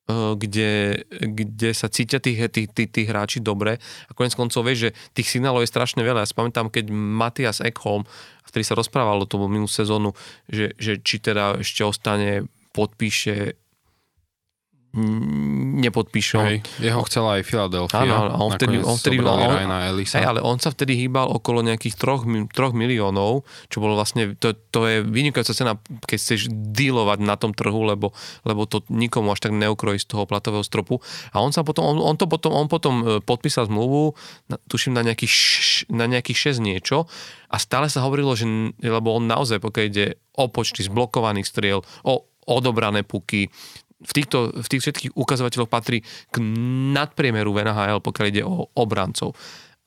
[0.09, 3.77] kde, kde sa cítia tí, tí, tí, tí hráči dobre.
[4.09, 6.25] A konec koncov vieš, že tých signálov je strašne veľa.
[6.25, 8.09] Ja spamätám, keď Matias Ekholm,
[8.49, 10.17] vtedy sa rozprávalo tomu minulú sezónu,
[10.49, 13.61] že, že či teda ešte ostane podpíše
[15.85, 16.37] nepodpíše.
[16.41, 18.09] Hej, jeho chcela aj Philadelphia.
[18.09, 19.37] Áno, on vtedy, on vtedy on,
[20.01, 22.25] hej, ale on sa vtedy hýbal okolo nejakých troch,
[22.57, 25.73] troch miliónov, čo bolo vlastne, to, to je vynikajúca cena,
[26.09, 28.17] keď chceš dealovať na tom trhu, lebo,
[28.49, 31.05] lebo to nikomu až tak neukrojí z toho platového stropu.
[31.37, 34.17] A on sa potom, on, on to potom, on potom e, podpísal zmluvu,
[34.73, 35.35] tuším na nejakých,
[35.93, 37.05] na nejakých 6 niečo
[37.53, 38.49] a stále sa hovorilo, že,
[38.81, 43.53] lebo on naozaj, pokiaľ ide o počty zblokovaných striel, o odobrané puky,
[43.99, 46.37] v týchto, v tých všetkých ukazovateľoch patrí k
[46.95, 49.35] nadpriemeru v NHL, pokiaľ ide o obrancov.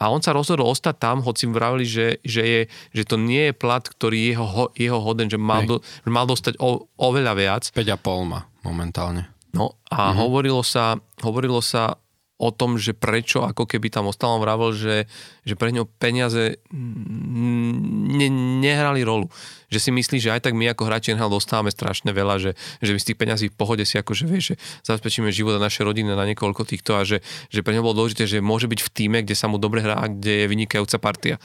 [0.01, 3.53] A on sa rozhodol ostať tam, hoci vravili, že, že, je, že to nie je
[3.53, 7.63] plat, ktorý je jeho, jeho hoden, že mal, do, že mal dostať o, oveľa viac.
[7.69, 9.29] 5,5 má momentálne.
[9.53, 10.17] No a mm-hmm.
[10.17, 12.01] hovorilo, sa, hovorilo sa
[12.41, 15.05] o tom, že prečo ako keby tam ostal, on vravel, že,
[15.45, 18.27] že pre ňo peniaze ne,
[18.57, 19.29] nehrali rolu.
[19.69, 22.91] Že si myslí, že aj tak my ako hráči NHL dostávame strašne veľa, že, že
[22.91, 24.55] my z tých peňazí v pohode si akože vieš, že
[24.89, 27.21] zabezpečíme život a naše rodiny na niekoľko týchto a že,
[27.53, 30.01] že pre ňo bolo dôležité, že môže byť v týme, kde sa mu dobre hrá
[30.09, 31.35] kde je vynikajúca partia.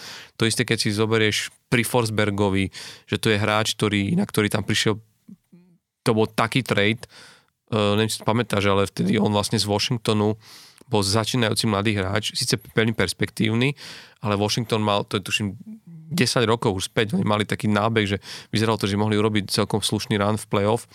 [0.41, 2.73] To isté, keď si zoberieš pri Forsbergovi,
[3.05, 4.97] že to je hráč, ktorý, na ktorý tam prišiel
[6.07, 7.03] to bol taký trade,
[7.75, 10.39] uh, neviem si to pamätáš, ale vtedy on vlastne z Washingtonu
[10.87, 13.75] bol začínajúci mladý hráč, síce veľmi perspektívny,
[14.23, 15.59] ale Washington mal, to je tuším
[16.15, 18.19] 10 rokov už späť, oni mali taký nábeh, že
[18.55, 20.87] vyzeralo to, že mohli urobiť celkom slušný run v playoff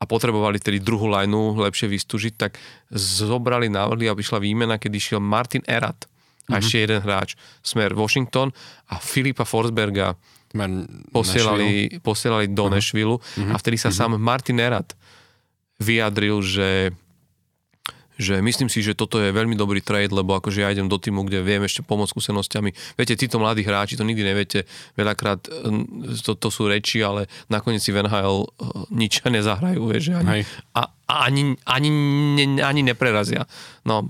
[0.00, 2.56] a potrebovali tedy druhú lineu lepšie vystúžiť, tak
[2.94, 6.06] zobrali návrhy a vyšla výmena, kedy šiel Martin Erat
[6.48, 6.60] a mm-hmm.
[6.62, 8.54] ešte jeden hráč, smer Washington
[8.88, 10.14] a Filipa Forsberga
[10.50, 10.82] Man,
[11.14, 12.74] posielali, posielali do uh-huh.
[12.74, 13.54] Nashville uh-huh.
[13.54, 14.10] a vtedy sa uh-huh.
[14.10, 14.98] sám Martin Erat
[15.78, 16.90] vyjadril, že
[18.20, 21.24] že myslím si, že toto je veľmi dobrý trade, lebo akože ja idem do týmu,
[21.24, 22.70] kde viem ešte pomôcť skúsenostiami.
[23.00, 25.48] Viete, títo mladí hráči to nikdy neviete, veľakrát
[26.20, 28.48] to, to sú reči, ale nakoniec si v NHL eh,
[28.92, 30.44] nič nezahrajú, vieš, ani,
[30.76, 31.88] a, a ani, ani,
[32.36, 33.48] ani, ani neprerazia.
[33.88, 34.04] No,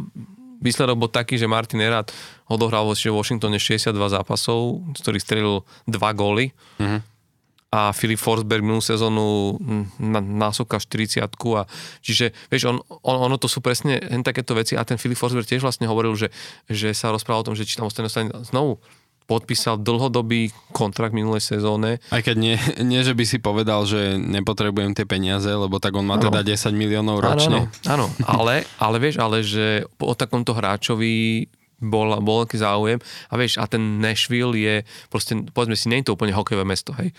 [0.59, 2.11] výsledok bol taký, že Martin Erat
[2.51, 6.51] odohral vo Washingtone 62 zápasov, z ktorých strelil 2 góly.
[6.83, 7.20] Mm-hmm
[7.71, 9.55] a Filip Forsberg minulú sezónu
[10.27, 11.63] násoka 40 a
[12.03, 15.63] čiže vieš, on, on, ono to sú presne takéto veci a ten Filip Forsberg tiež
[15.63, 16.35] vlastne hovoril, že,
[16.67, 18.11] že sa rozprával o tom, že či tam ostane
[18.43, 18.83] znovu
[19.31, 22.03] podpísal dlhodobý kontrakt minulej sezóne.
[22.11, 26.03] Aj keď nie, nie, že by si povedal, že nepotrebujem tie peniaze, lebo tak on
[26.03, 26.27] má ano.
[26.27, 27.71] teda 10 miliónov ročne.
[27.87, 31.47] Áno, ale, ale vieš, ale že o takomto hráčovi
[31.79, 32.99] bol, bol aký záujem
[33.31, 34.75] a vieš, a ten Nashville je
[35.07, 37.15] proste, povedzme si, nie je to úplne hokejové mesto, hej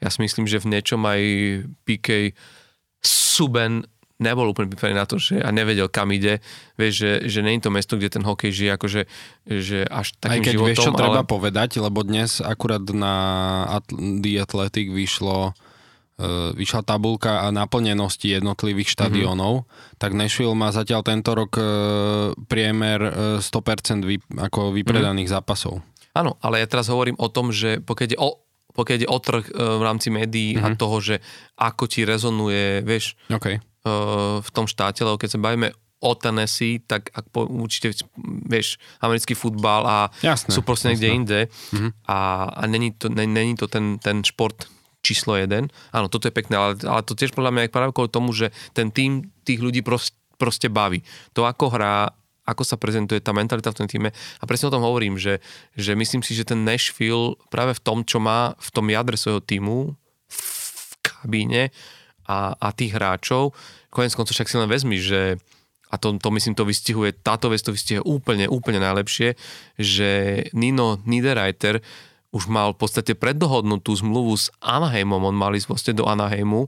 [0.00, 1.20] ja si myslím, že v niečom aj
[1.88, 2.36] PK
[3.00, 3.84] Suben
[4.16, 6.40] nebol úplne pripravený na to, že a nevedel, kam ide.
[6.80, 9.00] Vieš, že, že nie je to mesto, kde ten hokej žije akože
[9.44, 10.68] že až takým Aj keď životom.
[10.72, 11.00] vieš, čo ale...
[11.04, 13.14] treba povedať, lebo dnes akurát na
[13.92, 20.00] The Athletic vyšlo uh, vyšla tabulka a naplnenosti jednotlivých štadiónov, mm-hmm.
[20.00, 25.44] tak Nashville má zatiaľ tento rok uh, priemer uh, 100% vy, ako vypredaných mm-hmm.
[25.44, 25.84] zápasov.
[26.16, 28.45] Áno, ale ja teraz hovorím o tom, že pokiaľ ide o
[28.76, 30.66] pokiaľ ide o trh e, v rámci médií mm-hmm.
[30.66, 30.78] a mhm.
[30.78, 31.16] toho, že
[31.56, 33.58] ako ti rezonuje, vieš, okay.
[33.58, 33.60] E,
[34.44, 35.72] v tom štáte, lebo keď sa bavíme
[36.04, 38.04] o Tennessee, tak ak po, určite,
[38.44, 41.90] vieš, americký futbal a jasné, sú proste niekde inde mm-hmm.
[42.04, 42.18] a,
[42.52, 44.68] a není to, není to ten, ten šport
[45.00, 45.72] číslo jeden.
[45.94, 48.52] Áno, toto je pekné, ale, ale to tiež podľa mňa je práve kvôli tomu, že
[48.74, 51.06] ten tým tých ľudí proste, proste baví.
[51.38, 52.10] To, ako hrá
[52.46, 54.14] ako sa prezentuje tá mentalita v tom týme.
[54.14, 55.42] A presne o tom hovorím, že,
[55.74, 59.42] že myslím si, že ten Nashville práve v tom, čo má v tom jadre svojho
[59.42, 59.98] týmu,
[60.30, 61.74] v kabíne
[62.26, 63.54] a, a tých hráčov,
[63.90, 65.42] konec koncov však si len vezmi, že
[65.86, 69.38] a to, to myslím to vystihuje, táto vec to vystihuje úplne, úplne najlepšie,
[69.78, 70.10] že
[70.50, 71.78] Nino Niederreiter
[72.34, 76.66] už mal v podstate preddohodnutú zmluvu s Anaheimom, on mal ísť vlastne do Anaheimu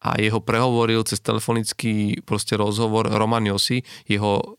[0.00, 4.56] a jeho prehovoril cez telefonický proste rozhovor Roman Josi, jeho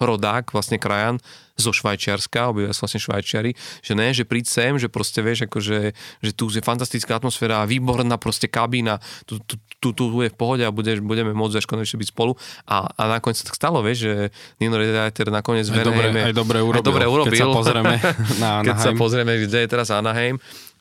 [0.00, 1.20] rodák, vlastne krajan
[1.60, 3.52] zo Švajčiarska, obývajú vlastne Švajčiari,
[3.84, 5.92] že ne, že príď sem, že proste vieš, akože,
[6.24, 8.96] že tu je fantastická atmosféra, výborná proste kabína,
[9.28, 12.32] tu, tu, tu, tu je v pohode a budeš, budeme môcť až konečne byť spolu.
[12.64, 14.14] A, a nakoniec sa tak stalo, vieš, že
[14.56, 17.32] Nino Redajter nakoniec aj dobre, aj dobre urobil, aj dobre urobil.
[17.36, 17.94] Keď sa pozrieme
[18.42, 18.66] na Anaheim.
[18.66, 20.40] Keď sa pozrieme, kde je teraz Anaheim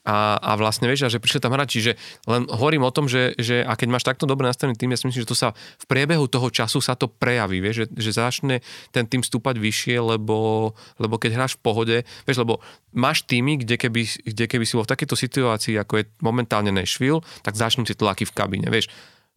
[0.10, 1.94] a, a vlastne vieš, a že prišli tam hráči, že
[2.26, 5.06] len hovorím o tom, že, že a keď máš takto dobre nastavený tým, ja si
[5.06, 8.56] myslím, že to sa v priebehu toho času sa to prejaví, vieš, že, že začne
[8.90, 12.58] ten tým stúpať vyššie, lebo, lebo keď hráš v pohode, vieš, lebo
[12.90, 17.22] máš týmy, kde keby, kde keby si bol v takejto situácii, ako je momentálne Nashville,
[17.46, 18.90] tak začnú si tlaky v kabíne, vieš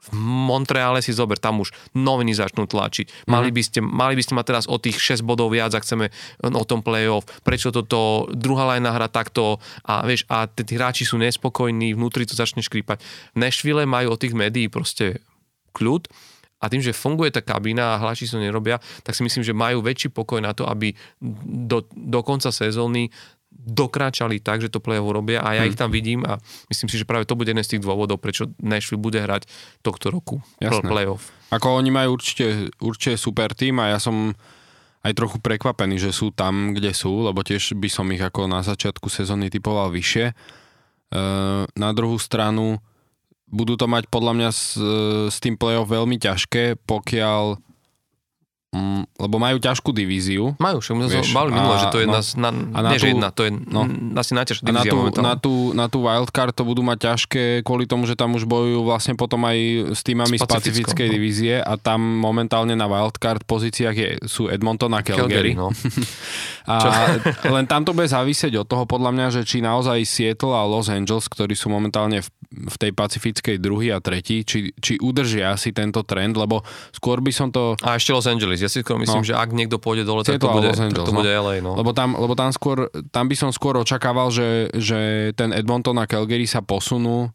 [0.03, 3.31] v Montreale si zober, tam už noviny začnú tlačiť.
[3.31, 6.11] Mali by ste, mali by ste mať teraz o tých 6 bodov viac, ak chceme
[6.43, 7.23] o tom playoff.
[7.47, 12.35] Prečo toto druhá lajna hra takto a vieš, a tí hráči sú nespokojní, vnútri to
[12.35, 12.99] začne škrípať.
[13.35, 15.23] V Nashville majú od tých médií proste
[15.71, 16.11] kľud
[16.63, 19.83] a tým, že funguje tá kabína a hráči to nerobia, tak si myslím, že majú
[19.83, 20.95] väčší pokoj na to, aby
[21.47, 23.11] do, do konca sezóny
[23.63, 25.71] dokráčali tak, že to play robia a ja hmm.
[25.71, 28.51] ich tam vidím a myslím si, že práve to bude jeden z tých dôvodov, prečo
[28.59, 29.47] Nashville bude hrať
[29.87, 30.91] tohto roku Jasné.
[30.91, 31.31] playoff.
[31.55, 34.35] Ako oni majú určite, určite super tým a ja som
[35.03, 38.63] aj trochu prekvapený, že sú tam, kde sú, lebo tiež by som ich ako na
[38.63, 40.27] začiatku sezóny typoval vyššie.
[40.31, 40.35] E,
[41.67, 42.79] na druhú stranu
[43.51, 44.79] budú to mať podľa mňa s,
[45.29, 47.59] s tým playoff veľmi ťažké, pokiaľ
[48.73, 50.57] Mm, lebo majú ťažkú divíziu.
[50.57, 53.29] Majú, však my sme mali minulé, že to je no, jedna, na, nie tú, jedna,
[53.29, 53.81] to je no,
[54.17, 55.29] asi najťažšia divízia na tú, momentálne.
[55.29, 58.81] Na tú, na tú wildcard to budú mať ťažké kvôli tomu, že tam už bojujú
[58.81, 61.13] vlastne potom aj s týmami z Pacifickej no.
[61.13, 65.53] divízie a tam momentálne na wildcard pozíciách je, sú Edmonton a Calgary.
[65.53, 65.69] Calgary no.
[66.73, 66.77] a
[67.53, 70.89] len tam to bude závisieť od toho podľa mňa, že či naozaj Seattle a Los
[70.89, 75.73] Angeles, ktorí sú momentálne v, v tej pacifickej druhý a tretí, či, či udržia si
[75.73, 76.61] tento trend, lebo
[76.93, 77.75] skôr by som to...
[77.81, 79.29] A ešte Los Angeles ja si skôr myslím, no.
[79.29, 81.41] že ak niekto pôjde dole, tak to, bude, Angeles, tak to bude no.
[81.49, 81.55] LA.
[81.65, 81.73] No.
[81.75, 86.05] Lebo, tam, lebo tam, skôr, tam by som skôr očakával, že, že ten Edmonton a
[86.05, 87.33] Calgary sa posunú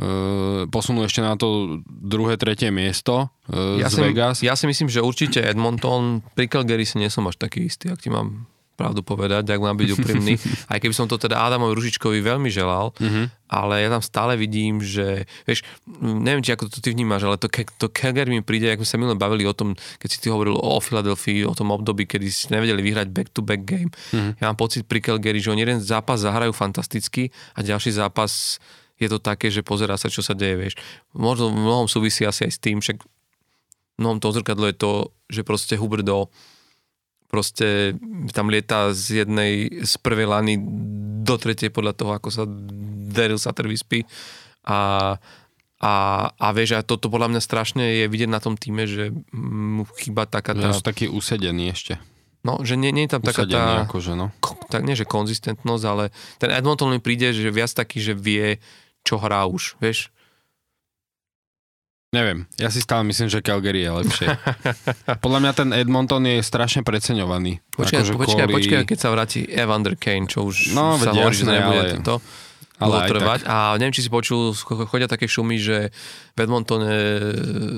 [0.00, 4.36] Uh, posunú ešte na to druhé, tretie miesto uh, ja z si, Vegas.
[4.40, 8.00] Ja si myslím, že určite Edmonton, pri Calgary si nie som až taký istý, ak
[8.00, 8.48] ti mám
[8.80, 10.40] pravdu povedať, ak mám byť úprimný.
[10.72, 13.28] Aj keby som to teda Adamovi Ružičkovi veľmi želal, uh-huh.
[13.52, 15.68] ale ja tam stále vidím, že, vieš,
[16.00, 18.96] neviem, či ako to ty vnímaš, ale to, to Calgary mi príde, ako sme sa
[18.96, 22.48] minule bavili o tom, keď si ty hovoril o Filadelfii, o tom období, kedy si
[22.48, 23.92] nevedeli vyhrať back-to-back game.
[24.16, 24.32] Uh-huh.
[24.40, 28.56] Ja mám pocit pri Calgary, že oni jeden zápas zahrajú fantasticky a ďalší zápas
[29.00, 30.74] je to také, že pozerá sa, čo sa deje, vieš.
[31.16, 33.00] Možno v mnohom súvisí asi aj s tým, však
[34.00, 34.92] mnohom to zrkadlo je to,
[35.28, 36.32] že proste Huberdo
[37.30, 37.94] proste
[38.34, 40.58] tam lieta z jednej, z prvej lany
[41.22, 42.42] do tretej podľa toho, ako sa
[43.14, 44.02] Daryl Sutter vyspí.
[44.66, 45.14] A,
[45.80, 45.94] a,
[46.34, 50.26] a vieš, a toto podľa mňa strašne je vidieť na tom týme, že mu chýba
[50.26, 50.74] taká tá...
[50.74, 52.02] Že taký usedený ešte.
[52.42, 53.86] No, že nie, nie je tam taká tá...
[53.86, 54.34] Akože, no.
[54.68, 56.10] Tak nie, že konzistentnosť, ale
[56.42, 58.58] ten Edmonton mi príde, že viac taký, že vie,
[59.06, 60.10] čo hrá už, vieš
[62.10, 64.26] Neviem, ja si stále myslím, že Calgary je lepšie.
[65.24, 67.62] Podľa mňa ten Edmonton je strašne preceňovaný.
[67.78, 68.56] Počkaj, akože počkaj, kvôli...
[68.58, 72.02] počkaj, keď sa vráti Evander Kane, čo už no, sa hovorí, že nebude ale...
[72.02, 72.18] to
[72.80, 73.44] ale trvať.
[73.44, 73.52] Tak.
[73.52, 75.92] A neviem, či si počul, chodia také šumy, že
[76.34, 76.88] v Edmontone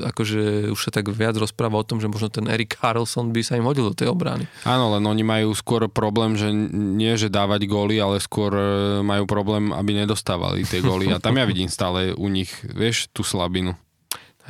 [0.06, 3.58] akože už sa tak viac rozpráva o tom, že možno ten Eric Carlson by sa
[3.58, 4.46] im hodil do tej obrany.
[4.62, 8.64] Áno, len oni majú skôr problém, že nie, že dávať góly, ale skôr e,
[9.02, 11.10] majú problém, aby nedostávali tie góly.
[11.10, 13.74] A tam ja vidím stále u nich, vieš, tú slabinu.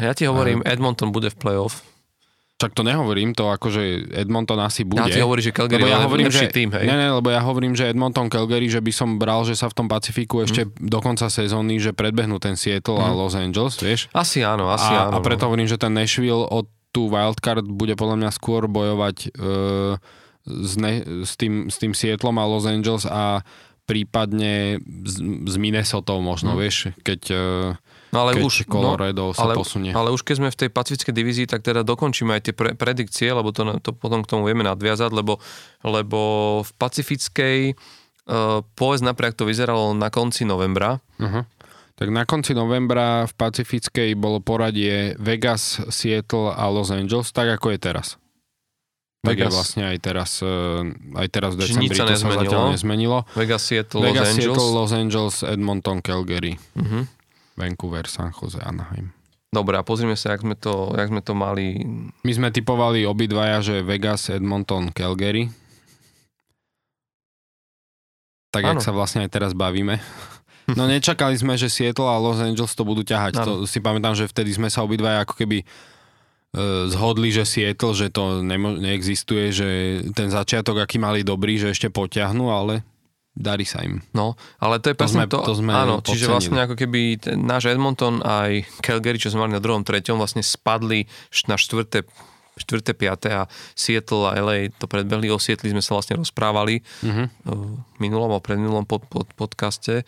[0.01, 1.85] Ja ti hovorím, Edmonton bude v playoff.
[2.63, 5.03] To nehovorím, to akože Edmonton asi bude.
[5.03, 6.87] Ja ti hovorím, že Calgary ja hovorím, že, tým, hej.
[6.87, 9.83] Ne, ne, lebo ja hovorím, že Edmonton Calgary, že by som bral, že sa v
[9.83, 10.87] tom Pacifiku ešte mm.
[10.87, 13.03] do konca sezóny, že predbehnú ten Seattle mm.
[13.03, 13.17] a mhm.
[13.19, 14.07] Los Angeles, vieš?
[14.15, 15.19] Asi áno, asi a, áno.
[15.19, 19.97] A preto hovorím, že ten Nashville od tú wildcard bude podľa mňa skôr bojovať uh,
[20.45, 23.41] s, ne, s, tým, s tým Seattlom a Los Angeles a
[23.89, 26.59] prípadne s, s Minnesota možno, mm.
[26.63, 27.21] vieš, keď...
[27.35, 27.82] Uh,
[28.13, 29.97] No ale keď už, Colorado no, sa ale, posunie.
[29.97, 33.33] Ale už keď sme v tej pacifickej divízii, tak teda dokončíme aj tie pre, predikcie,
[33.33, 35.41] lebo to, to potom k tomu vieme nadviazať, lebo,
[35.81, 36.21] lebo
[36.61, 41.01] v pacifickej uh, povedz napriek to vyzeralo na konci novembra.
[41.17, 41.49] Uh-huh.
[41.97, 47.73] Tak na konci novembra v pacifickej bolo poradie Vegas, Seattle a Los Angeles, tak ako
[47.73, 48.21] je teraz.
[49.25, 49.49] Tak Vegas.
[49.49, 50.85] je vlastne aj teraz, uh,
[51.17, 53.25] aj teraz v decembri to sa zatiaľ nezmenilo.
[53.33, 54.45] Vegas, Seattle, Vegas, Los Angeles.
[54.45, 56.61] Seattle, Los Angeles, Edmonton, Calgary.
[56.77, 57.09] Uh-huh.
[57.63, 59.15] Vancouver, San Jose, Anaheim.
[59.53, 61.85] Dobre, a pozrime sa, jak sme to, jak sme to mali.
[62.25, 65.53] My sme typovali obidvaja, že Vegas, Edmonton, Calgary.
[68.49, 68.81] Tak, ano.
[68.81, 70.01] jak sa vlastne aj teraz bavíme.
[70.73, 73.45] No nečakali sme, že Seattle a Los Angeles to budú ťahať.
[73.45, 75.67] To si pamätám, že vtedy sme sa obidvaja ako keby e,
[76.89, 79.69] zhodli, že Seattle, že to nemo- neexistuje, že
[80.15, 82.87] ten začiatok, aký mali dobrý, že ešte potiahnu, ale
[83.33, 84.05] darí sa im.
[84.13, 87.41] No, ale to je to sme, to, to sme áno, čiže vlastne ako keby ten,
[87.41, 91.09] náš Edmonton aj Calgary, čo sme mali na druhom, treťom, vlastne spadli
[91.49, 92.05] na štvrté,
[92.61, 97.27] štvrté, piaté a Seattle a LA to predbehli, o Seattle sme sa vlastne rozprávali uh-huh.
[97.49, 100.05] v minulom a predminulom pod, pod, podcaste.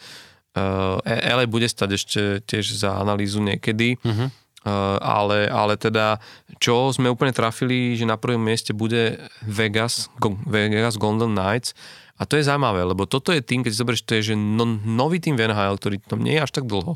[0.54, 4.28] Uh, LA bude stať ešte tiež za analýzu niekedy, uh-huh.
[4.68, 6.20] uh, ale, ale teda,
[6.60, 9.16] čo sme úplne trafili, že na prvom mieste bude
[9.48, 10.12] Vegas,
[10.44, 11.72] Vegas Golden Knights
[12.14, 14.64] a to je zaujímavé, lebo toto je tým, keď si zoberieš, to je, že no,
[14.86, 16.94] nový tým v NHL, ktorý tam nie je až tak dlho,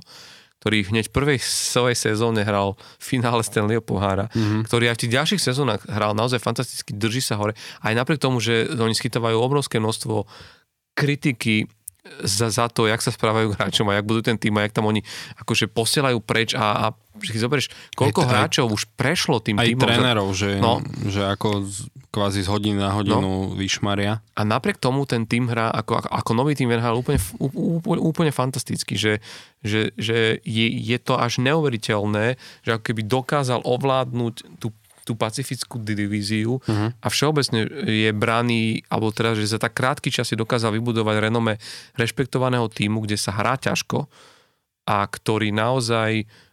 [0.59, 4.67] ktorý hneď v prvej svojej sezóne hral v finále Stanleyho pohára, mm-hmm.
[4.67, 7.55] ktorý aj v tých ďalších sezónach hral naozaj fantasticky, drží sa hore.
[7.83, 10.27] Aj napriek tomu, že oni schytávajú obrovské množstvo
[10.99, 11.71] kritiky
[12.23, 14.91] za, za to, jak sa správajú hráčom a jak budú ten tým a jak tam
[14.91, 15.05] oni
[15.39, 16.97] akože posielajú preč a, a
[17.27, 17.69] keď zoberieš,
[17.99, 19.83] koľko aj, hráčov už prešlo tým aj týmom.
[19.83, 24.25] Aj trénerov, že, no, že ako z, kvázi z hodiny na hodinu no, vyšmaria.
[24.33, 28.33] A napriek tomu ten tým hrá ako, ako, ako nový tým hrá úplne, úplne, úplne
[28.33, 29.21] fantasticky, že,
[29.61, 34.73] že, že je, je to až neuveriteľné, že ako keby dokázal ovládnuť tú
[35.09, 36.93] tú pacifickú divíziu uh-huh.
[36.93, 41.57] a všeobecne je braný, alebo teda, že za tak krátky čas si dokázal vybudovať renome
[41.97, 44.05] rešpektovaného týmu, kde sa hrá ťažko
[44.85, 46.48] a ktorý naozaj uh,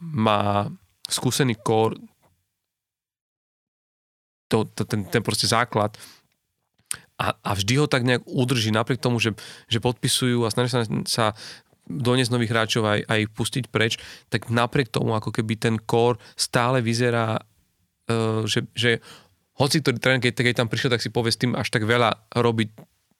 [0.00, 0.70] má
[1.08, 1.96] skúsený kór,
[4.48, 5.96] to, to, ten, ten proste základ.
[7.16, 9.32] A, a vždy ho tak nejak udrží, napriek tomu, že,
[9.70, 11.26] že podpisujú a snažia sa, sa
[11.86, 13.98] doniesť nových hráčov aj, aj ich pustiť preč,
[14.28, 17.38] tak napriek tomu ako keby ten kór stále vyzerá
[18.08, 19.02] uh, že, že
[19.58, 22.32] hoci ktorý tréner, keď, keď tam prišiel, tak si povie s tým až tak veľa
[22.32, 22.68] robiť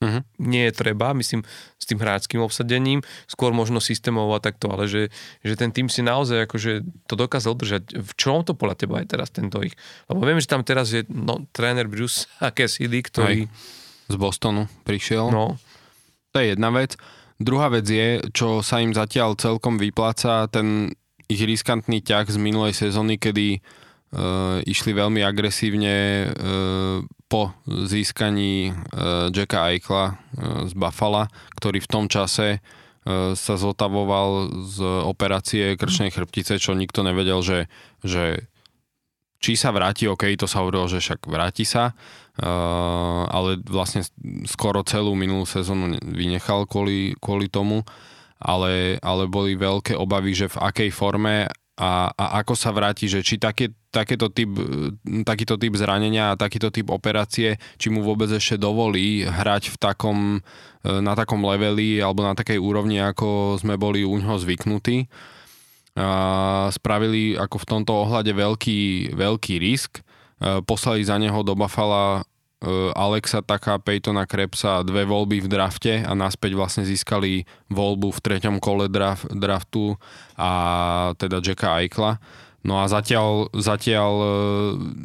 [0.03, 0.27] uh-huh.
[0.43, 1.47] nie je treba, myslím,
[1.79, 3.01] s tým hráčským obsadením,
[3.31, 5.15] skôr možno systémov a takto, ale že,
[5.47, 7.95] že ten tým si naozaj akože to dokázal držať.
[7.95, 9.79] V čom to podľa teba aj teraz tento ich?
[10.11, 12.27] Lebo viem, že tam teraz je no, tréner Bruce
[12.57, 13.47] Cassidy, ktorý...
[13.47, 13.81] Aj.
[14.11, 15.31] Z Bostonu prišiel.
[15.31, 15.57] No.
[16.35, 16.99] To je jedna vec.
[17.39, 20.93] Druhá vec je, čo sa im zatiaľ celkom vypláca, ten
[21.33, 23.65] ich riskantný ťah z minulej sezóny, kedy
[24.69, 27.01] išli veľmi agresívne uh,
[27.33, 30.21] po získaní uh, Jacka Eichla
[30.69, 32.61] z Buffalo, ktorý v tom čase
[33.35, 37.67] sa zotavoval z operácie krčnej chrbtice, čo nikto nevedel, že,
[38.07, 38.47] že
[39.43, 41.99] či sa vráti, OK, to sa hovorilo, že však vráti sa,
[43.27, 44.07] ale vlastne
[44.47, 47.83] skoro celú minulú sezónu vynechal kvôli, kvôli tomu,
[48.39, 53.25] ale, ale boli veľké obavy, že v akej forme a, a ako sa vráti, že
[53.25, 54.53] či také, takéto typ,
[55.25, 60.19] takýto typ zranenia a takýto typ operácie, či mu vôbec ešte dovolí hrať v takom,
[60.85, 65.09] e, na takom leveli alebo na takej úrovni, ako sme boli u ňoho zvyknutí.
[65.97, 70.01] A spravili ako v tomto ohľade veľký, veľký risk.
[70.01, 72.21] E, poslali za neho do Buffalo
[72.95, 77.43] Alexa Taka, Peytona Krebsa dve voľby v drafte a naspäť vlastne získali
[77.75, 79.99] voľbu v treťom kole draft, draftu
[80.39, 80.51] a
[81.19, 82.23] teda Jacka Eichla.
[82.63, 84.27] No a zatiaľ, zatiaľ e,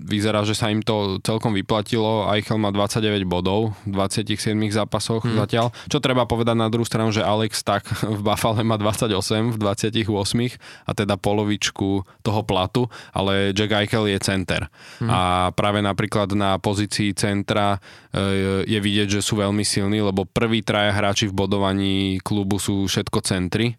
[0.05, 2.29] vyzerá, že sa im to celkom vyplatilo.
[2.29, 5.41] Eichel má 29 bodov v 27 zápasoch hmm.
[5.41, 5.73] zatiaľ.
[5.89, 9.09] Čo treba povedať na druhú stranu, že Alex tak v Buffalo má 28
[9.53, 10.05] v 28
[10.85, 14.69] a teda polovičku toho platu, ale Jack Eichel je center.
[15.01, 15.09] Hmm.
[15.09, 15.19] A
[15.57, 17.81] práve napríklad na pozícii centra
[18.13, 22.85] e, je vidieť, že sú veľmi silní, lebo prví traja hráči v bodovaní klubu sú
[22.85, 23.73] všetko centry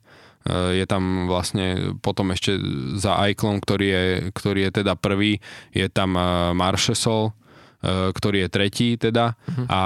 [0.49, 2.57] je tam vlastne potom ešte
[2.97, 5.43] za Eiklom, ktorý je, ktorý je teda prvý,
[5.75, 7.37] je tam eh, Marshall,
[7.83, 9.67] eh, ktorý je tretí teda uh-huh.
[9.69, 9.83] a,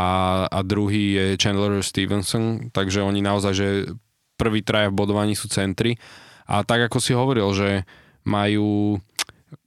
[0.46, 3.68] a druhý je Chandler Stevenson, takže oni naozaj, že
[4.38, 5.98] prvý traja v bodovaní sú centri
[6.46, 7.86] a tak ako si hovoril, že
[8.26, 8.98] majú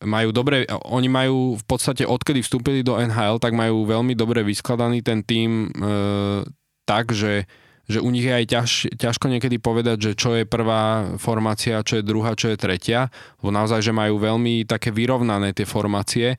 [0.01, 5.05] majú dobre, oni majú v podstate odkedy vstúpili do NHL, tak majú veľmi dobre vyskladaný
[5.05, 6.41] ten tým e,
[6.89, 7.45] tak, že
[7.85, 12.01] že u nich je aj ťaž, ťažko niekedy povedať, že čo je prvá formácia, čo
[12.01, 16.35] je druhá, čo je tretia, lebo naozaj, že majú veľmi také vyrovnané tie formácie.
[16.35, 16.37] E,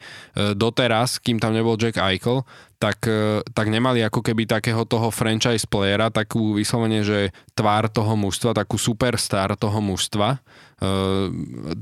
[0.59, 2.43] doteraz, kým tam nebol Jack Eichel,
[2.82, 8.18] tak, e, tak nemali ako keby takého toho franchise playera, takú vyslovene, že tvár toho
[8.18, 10.36] mužstva, takú superstar toho mužstva.
[10.36, 10.89] E,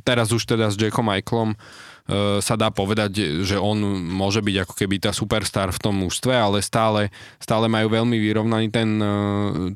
[0.04, 1.58] teraz už teda s Jackom Eichelom E,
[2.44, 6.60] sa dá povedať, že on môže byť ako keby tá superstar v tom mužstve, ale
[6.60, 7.08] stále,
[7.40, 9.16] stále majú veľmi vyrovnaný ten, e,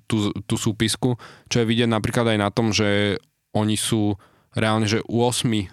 [0.05, 1.17] tú, tú súpisku,
[1.49, 3.17] čo je vidieť napríklad aj na tom, že
[3.57, 4.13] oni sú
[4.53, 5.67] reálne, že u 8 e,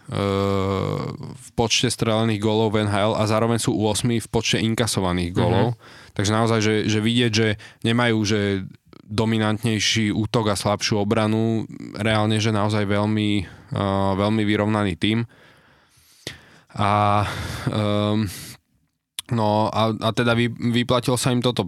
[1.36, 5.76] v počte strelených gólov v NHL a zároveň sú u 8 v počte inkasovaných gólov.
[5.76, 6.16] Mm-hmm.
[6.16, 7.48] Takže naozaj, že, že vidieť, že
[7.84, 8.64] nemajú, že
[9.04, 11.68] dominantnejší útok a slabšiu obranu,
[12.00, 13.46] reálne, že naozaj veľmi,
[13.76, 15.30] uh, veľmi vyrovnaný tým.
[16.76, 17.24] A
[17.72, 18.28] um,
[19.34, 21.66] No a, a teda vy, vyplatil sa im toto,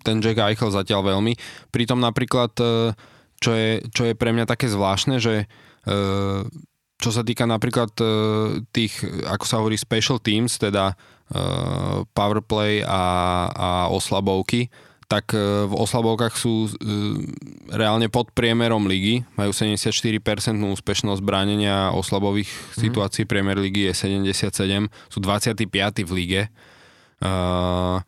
[0.00, 1.36] ten Jack Eichel zatiaľ veľmi.
[1.68, 2.96] Pritom napríklad, e,
[3.36, 5.46] čo je, čo je pre mňa také zvláštne, že e,
[6.96, 8.06] čo sa týka napríklad e,
[8.72, 8.96] tých,
[9.28, 10.96] ako sa hovorí, special teams, teda
[12.12, 13.04] powerplay a,
[13.48, 14.68] a oslabovky,
[15.14, 16.70] tak e, v oslabovkách sú e,
[17.70, 19.22] reálne pod priemerom ligy.
[19.38, 20.18] Majú 74%
[20.58, 22.82] úspešnosť bránenia oslabových mm.
[22.82, 23.22] situácií.
[23.22, 24.90] Priemer ligy je 77.
[25.06, 25.70] Sú 25.
[26.02, 26.42] v lige.
[27.22, 28.02] Uh,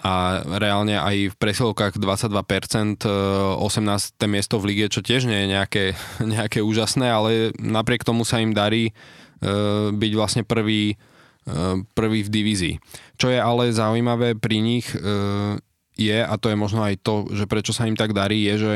[0.00, 4.16] a reálne aj v presilovkách 22%, 18.
[4.26, 5.84] miesto v lige, čo tiež nie je nejaké,
[6.34, 8.96] nejaké úžasné, ale napriek tomu sa im darí
[9.92, 11.00] byť vlastne prvý,
[11.96, 12.74] prvý v divízii.
[13.16, 14.88] Čo je ale zaujímavé pri nich
[16.00, 18.74] je, a to je možno aj to, že prečo sa im tak darí, je, že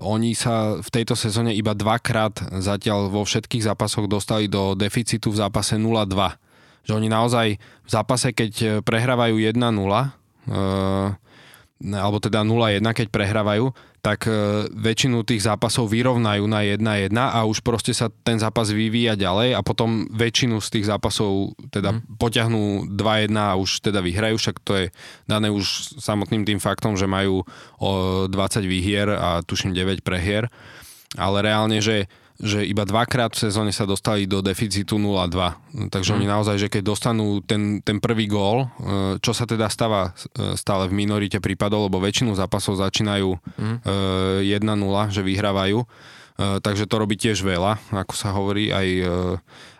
[0.00, 5.44] oni sa v tejto sezóne iba dvakrát zatiaľ vo všetkých zápasoch dostali do deficitu v
[5.44, 6.40] zápase 0-2.
[6.88, 9.60] Že oni naozaj v zápase, keď prehrávajú 1-0,
[11.92, 13.68] alebo teda 0-1, keď prehrávajú,
[14.04, 19.16] tak e, väčšinu tých zápasov vyrovnajú na 1-1 a už proste sa ten zápas vyvíja
[19.16, 22.20] ďalej a potom väčšinu z tých zápasov teda mm.
[22.20, 24.84] potiahnú 2-1 a už teda vyhrajú, však to je
[25.24, 27.44] dané už samotným tým faktom, že majú
[27.80, 28.28] 20
[28.64, 30.52] výhier a tuším 9 prehier,
[31.16, 35.86] ale reálne, že že iba dvakrát v sezóne sa dostali do deficitu 0-2.
[35.90, 36.16] Takže mm.
[36.18, 38.68] oni naozaj, že keď dostanú ten, ten prvý gól, e,
[39.22, 43.76] čo sa teda stáva e, stále v minorite prípadov, lebo väčšinu zápasov začínajú mm.
[44.42, 45.86] 1-0, že vyhrávajú.
[46.34, 49.06] Takže to robí tiež veľa, ako sa hovorí, aj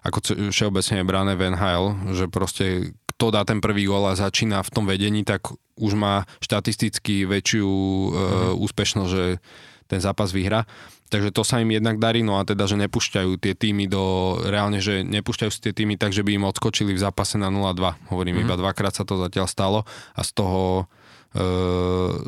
[0.07, 0.19] ako
[0.55, 4.71] všeobecne je brané v NHL, že proste kto dá ten prvý gól a začína v
[4.71, 8.55] tom vedení, tak už má štatisticky väčšiu mm.
[8.55, 9.43] úspešnosť, že
[9.91, 10.65] ten zápas vyhra.
[11.13, 14.81] Takže to sa im jednak darí, no a teda, že nepúšťajú tie týmy do, reálne,
[14.81, 18.11] že nepúšťajú si tie týmy tak, že by im odskočili v zápase na 0-2.
[18.11, 18.51] Hovorím, mm-hmm.
[18.51, 19.81] iba dvakrát sa to zatiaľ stalo
[20.17, 20.89] a z toho,
[21.37, 21.45] e,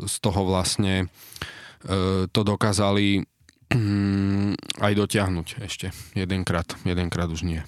[0.05, 1.05] z toho vlastne e,
[2.29, 3.25] to dokázali
[4.79, 7.61] aj dotiahnuť ešte jedenkrát, jedenkrát už nie.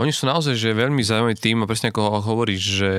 [0.00, 2.92] Oni sú naozaj že veľmi zaujímavý tým a presne ako hovoríš, že,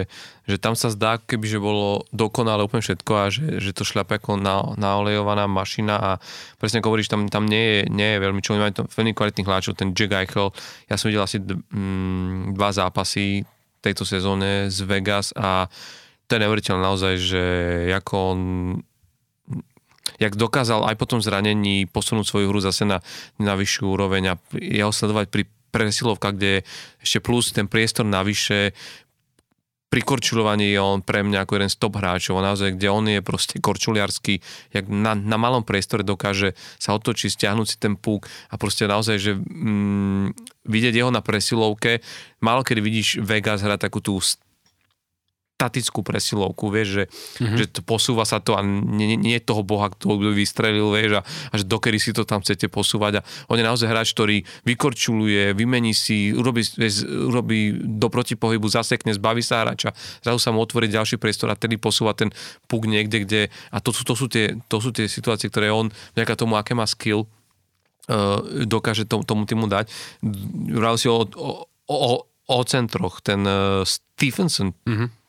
[0.45, 4.21] že tam sa zdá, keby že bolo dokonale úplne všetko a že, že to šľape
[4.21, 6.11] ako na, naolejovaná mašina a
[6.61, 9.49] presne ako hovoríš, tam, tam nie, je, nie je veľmi čo, oni majú veľmi kvalitných
[9.49, 10.53] hráčov, ten Jack Eichel,
[10.85, 13.41] ja som videl asi d- m, mm, dva zápasy
[13.81, 15.65] tejto sezóne z Vegas a
[16.29, 17.43] to je neuveriteľné naozaj, že
[17.97, 18.39] ako on
[20.21, 23.01] jak dokázal aj po tom zranení posunúť svoju hru zase na,
[23.41, 26.67] na vyššiu úroveň a jeho sledovať pri presilovka, kde
[26.99, 28.75] ešte plus ten priestor navyše,
[29.91, 33.19] pri korčulovaní je on pre mňa ako jeden z top hráčov, naozaj, kde on je
[33.19, 34.39] proste korčuliarský,
[34.71, 39.19] jak na, na malom priestore dokáže sa otočiť, stiahnuť si ten púk a proste naozaj,
[39.19, 40.31] že mm,
[40.63, 41.99] vidieť jeho na presilovke,
[42.39, 44.15] málo kedy vidíš Vegas hrať takú tú
[45.61, 47.57] statickú presilovku, vieš, že, mm-hmm.
[47.61, 51.53] že to posúva sa to a nie, nie toho boha, kto vystrelil, vieš, a, a
[51.53, 55.93] že dokedy si to tam chcete posúvať a on je naozaj hráč, ktorý vykorčuluje, vymení
[55.93, 59.93] si, urobí, vieš, urobí do protipohybu, zasekne, zbaví sa hráča,
[60.25, 62.33] zrazu sa mu otvorí ďalší priestor a tedy posúva ten
[62.65, 65.93] puk niekde, kde a to sú, to sú, tie, to sú tie situácie, ktoré on,
[66.17, 67.29] vďaka tomu, aké má skill,
[68.09, 69.93] uh, dokáže tomu, tomu týmu dať.
[70.73, 75.20] Vral si o, o, o, o centroch, ten uh, Stephenson, mm-hmm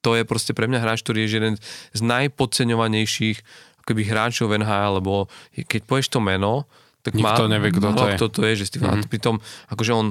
[0.00, 1.54] to je proste pre mňa hráč, ktorý je jeden
[1.94, 3.38] z najpodceňovanejších
[3.82, 6.68] akoby hráčov NHL, lebo keď povieš to meno,
[7.00, 8.14] tak Nikto má, nevie, kto to je.
[8.20, 9.10] kto to je, že Stephen mm-hmm.
[9.10, 9.40] pritom
[9.72, 10.08] akože on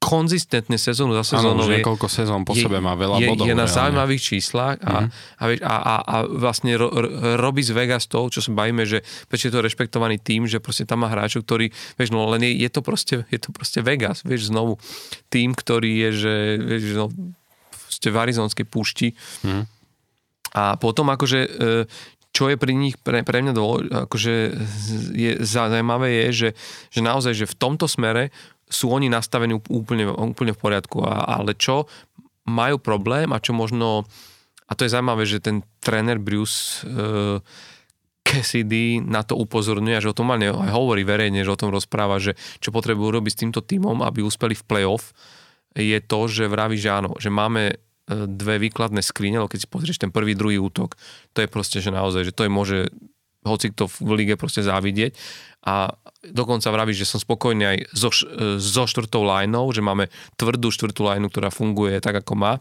[0.00, 1.60] konzistentne sezónu za sezónou.
[1.60, 3.44] Áno, niekoľko sezón po je, sebe má veľa je, bodov.
[3.44, 3.76] Je na reálne.
[3.76, 5.60] zaujímavých číslach a, mm-hmm.
[5.60, 9.52] a, a, a vlastne ro, ro, robí z Vegas to, čo sa bavíme, že prečo
[9.52, 11.68] je to rešpektovaný tým, že proste tam má hráčov, ktorí,
[12.00, 14.80] vieš, no len je, je, to proste, je to proste Vegas, vieš, znovu
[15.28, 17.06] tým, ktorý je, že, vieš, no,
[17.90, 19.18] proste v arizonskej púšti.
[19.42, 19.66] Mm.
[20.54, 21.50] A potom akože, e,
[22.30, 24.34] čo je pri nich pre, pre mňa dôležité, akože
[25.18, 26.48] je zaujímavé je, že,
[26.94, 28.30] že naozaj, že v tomto smere
[28.70, 31.90] sú oni nastavení úplne, úplne v poriadku, a, ale čo
[32.46, 34.06] majú problém a čo možno,
[34.70, 37.42] a to je zaujímavé, že ten tréner Bruce uh,
[38.22, 42.38] Cassidy na to upozorňuje, že o tom aj hovorí verejne, že o tom rozpráva, že
[42.62, 45.10] čo potrebujú robiť s týmto týmom, aby uspeli v playoff,
[45.74, 47.78] je to, že vraví, že áno, že máme
[48.10, 50.98] dve výkladné skrine, lebo keď si pozrieš ten prvý, druhý útok,
[51.30, 52.78] to je proste, že naozaj, že to je môže
[53.46, 55.16] hoci kto v lige proste závidieť.
[55.64, 55.94] A
[56.26, 58.10] dokonca vraví, že som spokojný aj so,
[58.60, 62.52] so štvrtou lineou, že máme tvrdú štvrtú lineu, ktorá funguje tak, ako má,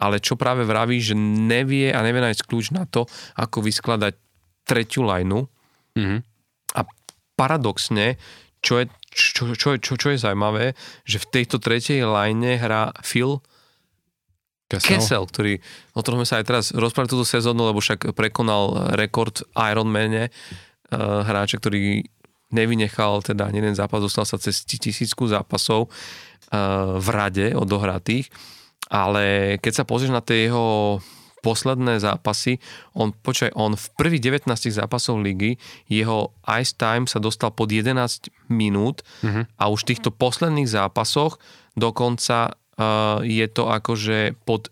[0.00, 3.04] ale čo práve vraví, že nevie a nevie nájsť kľúč na to,
[3.36, 4.16] ako vyskladať
[4.64, 5.48] tretiu lineu
[5.96, 6.20] mm-hmm.
[6.76, 6.80] a
[7.36, 8.20] paradoxne,
[8.60, 13.40] čo je, čo, čo, čo, čo je zaujímavé, že v tejto tretej line hrá Phil
[14.70, 15.02] Kessel.
[15.02, 15.52] Kessel, ktorý,
[15.98, 21.26] o ktorom sme sa aj teraz rozprávali túto sezónu, lebo však prekonal rekord Ironmane uh,
[21.26, 22.06] hráča, ktorý
[22.54, 28.30] nevynechal teda jeden zápas, dostal sa cez tisícku zápasov uh, v rade odohratých,
[28.86, 30.98] ale keď sa pozrieš na tie jeho
[31.40, 32.60] posledné zápasy,
[32.94, 35.56] on, počkaj, on v prvých 19 zápasov ligy,
[35.88, 39.48] jeho ice time sa dostal pod 11 minút uh-huh.
[39.56, 41.40] a už v týchto posledných zápasoch
[41.74, 44.68] dokonca uh, je to akože pod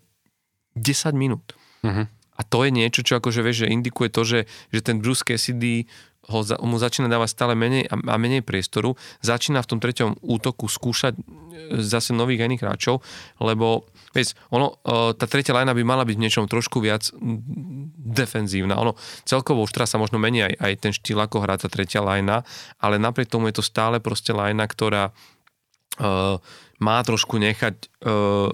[0.76, 1.56] 10 minút.
[1.82, 2.06] Uh-huh.
[2.38, 4.40] A to je niečo, čo akože vieš, že indikuje to, že,
[4.70, 5.90] že ten Bruce Cassidy
[6.28, 8.94] ho, mu začína dávať stále menej a, a menej priestoru,
[9.24, 11.20] začína v tom treťom útoku skúšať e,
[11.80, 13.00] zase nových iných hráčov,
[13.40, 17.08] lebo vieš, ono, e, tá tretia lajna by mala byť v niečom trošku viac
[17.96, 18.76] defenzívna.
[18.76, 18.94] Ono
[19.24, 22.44] celkovo už teraz sa možno mení aj, aj ten štýl, ako hrá tá tretia lajna,
[22.76, 26.36] ale napriek tomu je to stále proste lajna, ktorá uh,
[26.78, 28.52] má trošku nechať uh,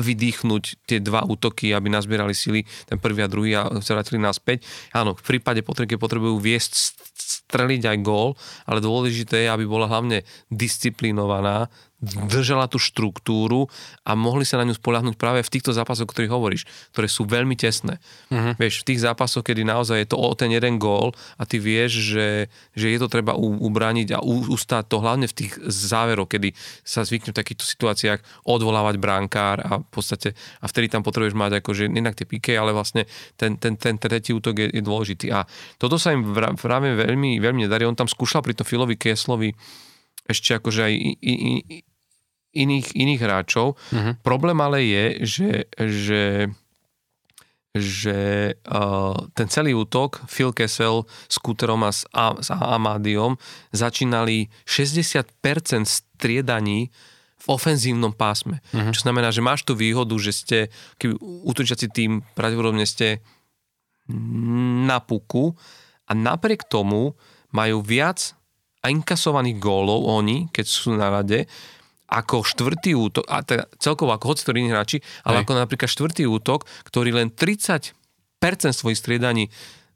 [0.00, 4.64] vydýchnuť tie dva útoky, aby nazbierali sily, ten prvý a druhý a sa vrátili naspäť.
[4.96, 6.72] Áno, v prípade potreby potrebujú viesť
[7.20, 11.68] streliť aj gól, ale dôležité je, aby bola hlavne disciplinovaná,
[12.00, 13.68] držala tú štruktúru
[14.08, 16.62] a mohli sa na ňu spolahnuť práve v týchto zápasoch, o ktorých hovoríš,
[16.96, 18.00] ktoré sú veľmi tesné.
[18.32, 18.56] Uh-huh.
[18.56, 22.16] Vieš, v tých zápasoch, kedy naozaj je to o ten jeden gól a ty vieš,
[22.16, 22.28] že,
[22.72, 26.56] že je to treba u, ubrániť a u, ustáť to hlavne v tých záveroch, kedy
[26.80, 31.60] sa zvyknú v takýchto situáciách odvolávať bránkár a v podstate a vtedy tam potrebuješ mať
[31.60, 33.04] akože inak tie píke, ale vlastne
[33.36, 35.28] ten, ten, ten tretí útok je, je dôležitý.
[35.36, 35.44] A
[35.76, 36.24] toto sa im
[36.56, 37.84] práve veľmi, veľmi nedarí.
[37.84, 39.52] On tam skúšal pri tom Filovi Keslovi
[40.30, 41.76] ešte akože aj i, i, i,
[42.54, 43.78] iných, iných hráčov.
[43.78, 44.12] Uh-huh.
[44.22, 46.22] Problém ale je, že, že
[47.70, 53.38] že uh, ten celý útok Phil Kessel s Kuterom a s, a, s Amadiom
[53.70, 55.30] začínali 60%
[55.86, 56.90] striedaní
[57.40, 58.58] v ofenzívnom pásme.
[58.74, 58.90] Uh-huh.
[58.90, 60.58] Čo znamená, že máš tú výhodu, že ste,
[60.98, 63.22] keby útočiaci tým pravdepodobne ste
[64.90, 65.54] na puku
[66.10, 67.14] a napriek tomu
[67.54, 68.34] majú viac
[68.82, 71.46] inkasovaných gólov oni, keď sú na rade,
[72.10, 75.42] ako štvrtý útok, a teda celkovo ako hoci iní hráči, ale Hej.
[75.46, 77.94] ako napríklad štvrtý útok, ktorý len 30%
[78.74, 79.46] svojich striedaní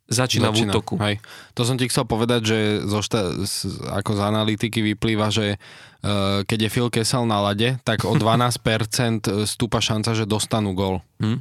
[0.07, 0.95] začína, začína v útoku.
[1.01, 1.19] Hej.
[1.57, 6.45] To som ti chcel povedať, že zo šta- z, ako z analytiky vyplýva, že uh,
[6.45, 11.01] keď je Phil Kessel na lade, tak o 12% stúpa šanca, že dostanú gol.
[11.19, 11.41] Hm.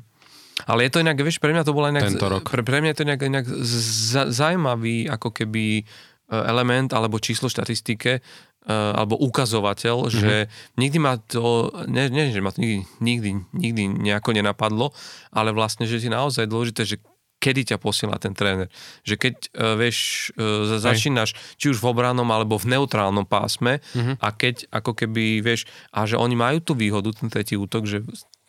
[0.70, 2.06] Ale je to inak, vieš, pre mňa to bolo inak...
[2.08, 2.46] Tento rok.
[2.46, 5.84] Pre, pre mňa je to inak, inak z, zaujímavý ako keby e,
[6.30, 8.22] element alebo číslo štatistike,
[8.68, 10.20] alebo ukazovateľ, mm-hmm.
[10.24, 10.34] že
[10.80, 14.96] nikdy ma to, nie že ma to nikdy, nikdy, nikdy nejako nenapadlo,
[15.36, 16.98] ale vlastne, že je naozaj dôležité, že
[17.44, 18.72] kedy ťa posiela ten tréner.
[19.04, 24.16] Že keď, uh, vieš, uh, začínaš či už v obranom alebo v neutrálnom pásme mm-hmm.
[24.24, 28.00] a keď ako keby, vieš, a že oni majú tú výhodu, ten tretí útok, že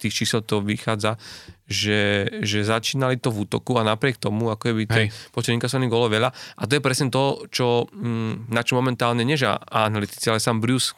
[0.04, 1.16] tých čísel to vychádza,
[1.64, 5.92] že, že začínali to v útoku a napriek tomu, ako je by ten počet inkasovaných
[5.92, 6.30] golov veľa.
[6.30, 10.92] A to je presne to, čo, mm, na čo momentálne než analytici, ale sám Bruce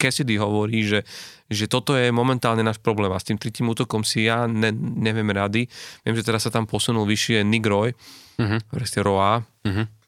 [0.00, 1.04] Cassidy hovorí, že,
[1.52, 5.28] že toto je momentálne náš problém a s tým tretím útokom si ja ne, neviem
[5.28, 5.68] rady.
[6.08, 7.92] Viem, že teraz sa tam posunul vyššie Nick Roy,
[8.40, 9.04] uh-huh.
[9.04, 9.44] Roa.
[9.68, 9.99] Uh-huh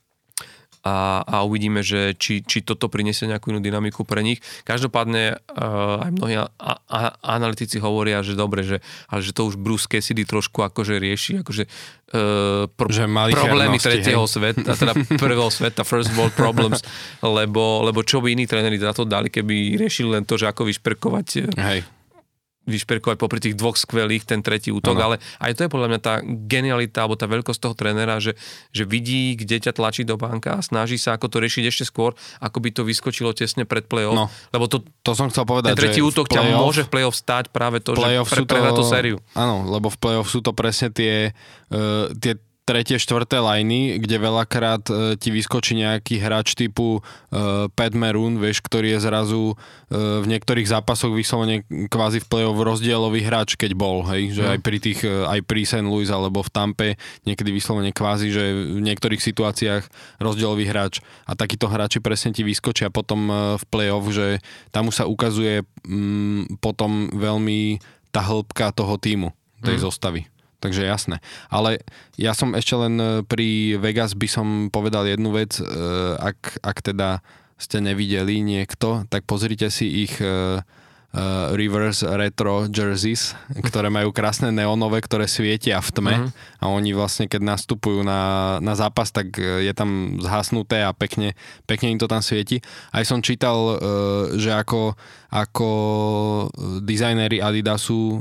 [0.83, 4.43] a, a uvidíme, že či, či toto priniesie nejakú inú dynamiku pre nich.
[4.67, 9.55] Každopádne uh, aj mnohí a, a, analytici hovoria, že dobre, že, ale že to už
[9.55, 15.87] Bruce Cassidy trošku akože rieši, akože uh, pr- že problémy tretieho sveta, teda prvého sveta,
[15.87, 16.83] first world problems,
[17.23, 20.67] lebo, lebo čo by iní tréneri za to dali, keby riešili len to, že ako
[20.67, 22.02] vyšperkovať Hej
[22.63, 25.03] vyšperkovať popri tých dvoch skvelých ten tretí útok, ano.
[25.03, 28.39] ale aj to je podľa mňa tá genialita alebo tá veľkosť toho trénera, že,
[28.71, 32.15] že vidí, kde ťa tlačí do banka a snaží sa ako to riešiť ešte skôr,
[32.39, 34.15] ako by to vyskočilo tesne pred play-off.
[34.15, 34.25] No,
[34.55, 37.83] lebo to, to som chcel povedať, ten tretí útok ťa môže v play-off stať práve
[37.83, 38.07] to, že
[38.47, 39.19] pre, tú sériu.
[39.35, 41.35] Áno, lebo v play-off sú to presne tie,
[41.67, 47.01] uh, tie tretie, štvrté lajny, kde veľakrát e, ti vyskočí nejaký hráč typu e,
[47.67, 49.55] Pat Maroon, vieš, ktorý je zrazu e,
[50.23, 54.51] v niektorých zápasoch vyslovene kvázi v play-off rozdielový hráč, keď bol, hej, že mm.
[54.55, 55.83] aj pri tých, e, aj pri St.
[55.83, 56.89] Louis alebo v Tampe
[57.27, 59.83] niekedy vyslovene kvázi, že v niektorých situáciách
[60.23, 64.39] rozdielový hráč a takíto hráči presne ti vyskočia potom e, v play-off, že
[64.71, 67.83] tam už sa ukazuje mm, potom veľmi
[68.15, 69.83] tá hĺbka toho týmu, tej mm.
[69.83, 70.32] zostavy.
[70.63, 71.19] Takže jasné.
[71.51, 71.83] Ale
[72.15, 75.59] ja som ešte len e, pri Vegas by som povedal jednu vec.
[75.59, 75.67] E,
[76.15, 77.19] ak, ak teda
[77.59, 80.63] ste nevideli niekto, tak pozrite si ich e,
[81.53, 86.33] reverse retro jerseys, ktoré majú krásne neonové, ktoré svietia v tme uh-huh.
[86.57, 91.37] a oni vlastne keď nastupujú na, na zápas, tak je tam zhasnuté a pekne,
[91.69, 92.65] pekne im to tam svieti.
[92.89, 93.77] Aj som čítal,
[94.41, 94.97] že ako,
[95.29, 95.69] ako
[96.81, 98.17] dizajnéri Adidasu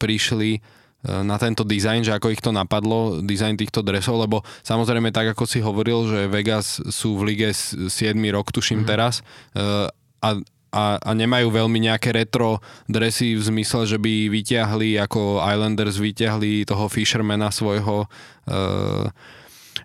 [0.00, 0.64] prišli
[1.04, 5.44] na tento dizajn, že ako ich to napadlo, dizajn týchto dresov, lebo samozrejme tak, ako
[5.46, 7.90] si hovoril, že Vegas sú v lige 7
[8.34, 8.90] rok, tuším mm-hmm.
[8.90, 9.22] teraz,
[9.54, 9.86] eh,
[10.24, 10.30] a,
[10.74, 12.58] a, a nemajú veľmi nejaké retro
[12.90, 19.06] dresy v zmysle, že by vyťahli, ako Islanders vyťahli toho Fishermana svojho uh,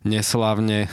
[0.02, 0.90] neslávne e,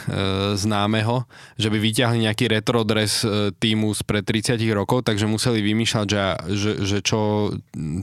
[0.57, 1.25] známeho,
[1.57, 6.21] že by vyťahli nejaký retro dres e, týmu spred 30 rokov, takže museli vymýšľať, že,
[6.53, 7.53] že, že čo,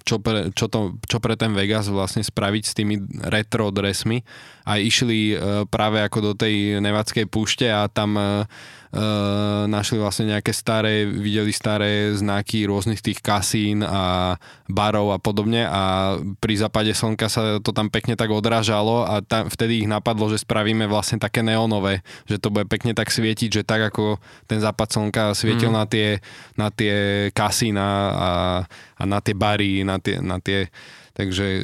[0.02, 2.96] čo, pre, čo, to, čo pre ten Vegas vlastne spraviť s tými
[3.30, 4.26] retro dresmi
[4.66, 8.26] a išli e, práve ako do tej nevadskej púšte a tam e,
[8.96, 14.40] Uh, našli vlastne nejaké staré, videli staré znaky rôznych tých kasín a
[14.72, 19.52] barov a podobne a pri západe slnka sa to tam pekne tak odrážalo a tam,
[19.52, 23.68] vtedy ich napadlo, že spravíme vlastne také neonové, že to bude pekne tak svietiť, že
[23.68, 24.16] tak ako
[24.48, 25.76] ten západ slnka svietil mm.
[25.76, 26.08] na tie,
[26.56, 26.96] na tie
[27.36, 28.30] kasína a,
[28.96, 30.72] a na tie bary, na tie, na tie
[31.16, 31.60] takže e,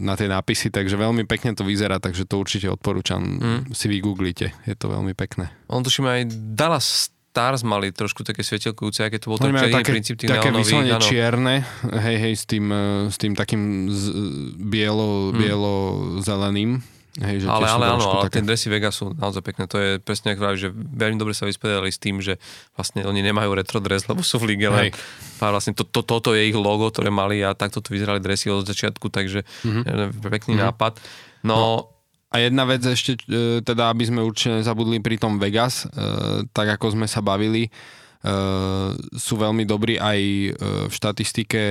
[0.00, 3.60] na tie nápisy, takže veľmi pekne to vyzerá, takže to určite odporúčam, mm.
[3.76, 5.52] si vygooglite, je to veľmi pekné.
[5.68, 6.20] On tuším aj
[6.56, 10.96] Dallas Stars mali trošku také svetelkujúce, aké to bol ten také, princíp tých také vyslovene
[11.02, 14.02] čierne, hej, hej, s tým, e, s tým takým z,
[14.56, 15.36] bielo, mm.
[15.36, 18.42] bielo-zeleným Hej, že ale, ale áno, ale také...
[18.42, 19.70] tie dresy Vega sú naozaj pekné.
[19.70, 22.42] To je presne ako že veľmi dobre sa vyspedali s tým, že
[22.74, 24.90] vlastne oni nemajú retro dres, lebo sú v lige, len
[25.38, 28.66] vlastne to, to, toto je ich logo, ktoré mali a takto tu vyzerali dresy od
[28.66, 30.26] začiatku, takže mm-hmm.
[30.26, 30.66] pekný mm-hmm.
[30.74, 30.92] nápad.
[31.46, 31.94] No, no
[32.34, 36.66] a jedna vec ešte, e, teda aby sme určite nezabudli pri tom Vegas, e, tak
[36.66, 37.70] ako sme sa bavili,
[39.12, 40.52] sú veľmi dobrí aj uh,
[40.88, 41.62] v štatistike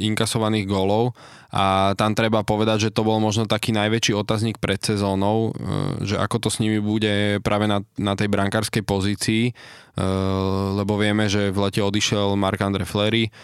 [0.00, 1.12] inkasovaných gólov.
[1.52, 6.16] A tam treba povedať, že to bol možno taký najväčší otazník pred sezónou, uh, že
[6.16, 9.52] ako to s nimi bude práve na, na tej brankárskej pozícii,
[10.78, 13.34] lebo vieme, že v lete odišiel Marc-André Fleury,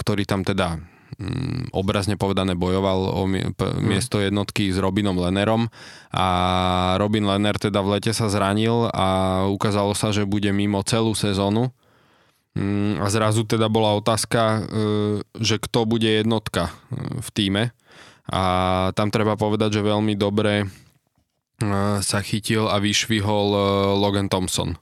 [0.00, 0.80] ktorý tam teda
[1.20, 3.52] um, obrazne povedané bojoval o mhm.
[3.84, 5.68] miesto jednotky s Robinom Lennerom.
[6.16, 6.26] A
[6.96, 11.68] Robin Lenner teda v lete sa zranil a ukázalo sa, že bude mimo celú sezónu.
[11.68, 11.81] Mm,
[13.00, 14.60] a zrazu teda bola otázka, e,
[15.40, 16.72] že kto bude jednotka e,
[17.24, 17.64] v týme.
[18.28, 18.42] A
[18.92, 20.66] tam treba povedať, že veľmi dobre e,
[22.04, 23.46] sa chytil a vyšvihol
[23.98, 24.76] Logan Thompson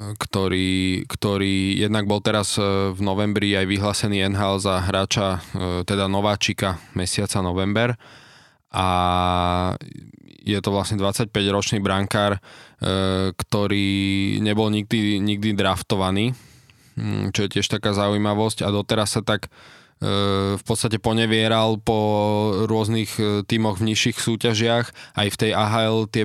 [0.00, 5.44] ktorý, ktorý jednak bol teraz v novembri aj vyhlásený NHL za hráča,
[5.84, 8.00] teda nováčika mesiaca november
[8.72, 8.88] a
[10.42, 12.40] je to vlastne 25-ročný brankár,
[13.36, 13.88] ktorý
[14.40, 16.32] nebol nikdy, nikdy draftovaný,
[16.96, 19.52] mm, čo je tiež taká zaujímavosť a doteraz sa tak
[20.00, 22.00] v podstate ponevieral po
[22.64, 24.86] rôznych e, tímoch v nižších súťažiach.
[25.12, 26.24] Aj v tej AHL tie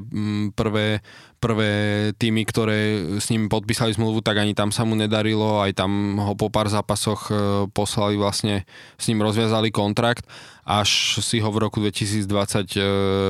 [0.56, 1.04] prvé,
[1.38, 1.72] prvé
[2.18, 2.80] týmy, ktoré
[3.20, 5.62] s ním podpísali zmluvu, tak ani tam sa mu nedarilo.
[5.62, 7.34] Aj tam ho po pár zápasoch e,
[7.70, 10.26] poslali vlastne, s ním rozviazali kontrakt,
[10.66, 12.82] až si ho v roku 2020 e,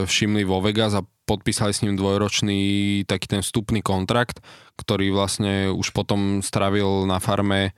[0.07, 4.39] všimli vo Vegas a podpísali s ním dvojročný taký ten vstupný kontrakt,
[4.77, 7.73] ktorý vlastne už potom stravil na farme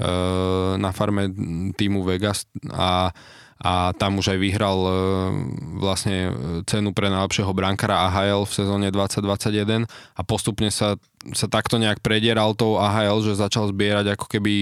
[0.00, 1.28] Eh, na farme
[1.76, 3.12] týmu Vegas a,
[3.60, 4.94] a tam už aj vyhral eh,
[5.76, 6.16] vlastne
[6.64, 9.84] cenu pre najlepšieho brankara AHL v sezóne 2021
[10.16, 10.96] a postupne sa,
[11.36, 14.52] sa takto nejak predieral tou AHL, že začal zbierať ako keby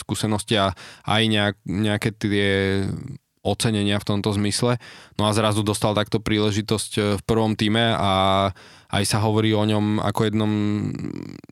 [0.00, 0.72] skúsenosti a
[1.04, 2.48] aj nejak, nejaké tie
[3.46, 4.80] ocenenia v tomto zmysle.
[5.20, 8.12] No a zrazu dostal takto príležitosť eh, v prvom týme a
[8.86, 10.52] aj sa hovorí o ňom ako jednom,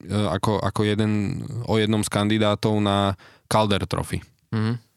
[0.06, 3.18] ako, ako jeden, o jednom z kandidátov na
[3.50, 4.22] Calder Trophy.
[4.54, 4.93] Mm-hmm.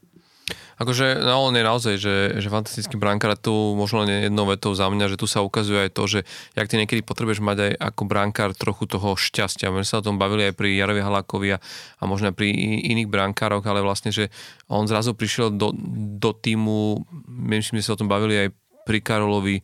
[0.78, 4.86] Akože no, on je naozaj, že, že fantastický brankár tu možno len jednou vetou za
[4.86, 6.20] mňa, že tu sa ukazuje aj to, že
[6.54, 9.74] jak ty niekedy potrebuješ mať aj ako brankár trochu toho šťastia.
[9.74, 11.60] My sa o tom bavili aj pri Jarovi Halákovi a,
[11.98, 12.54] a možno pri
[12.94, 14.30] iných brankároch, ale vlastne, že
[14.70, 15.74] on zrazu prišiel do,
[16.22, 17.02] do týmu,
[17.50, 18.48] myslím, že sa o tom bavili aj
[18.86, 19.58] pri Karolovi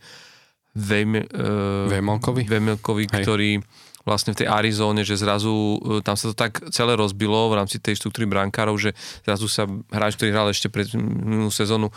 [0.73, 3.61] Vejme, uh, Vejmelkovi, Vejmelkovi ktorý
[4.03, 7.79] vlastne v tej Arizóne, že zrazu e, tam sa to tak celé rozbilo v rámci
[7.79, 8.91] tej štruktúry brankárov, že
[9.23, 11.93] zrazu sa hráč, ktorý hral ešte pred minulú sezónu e,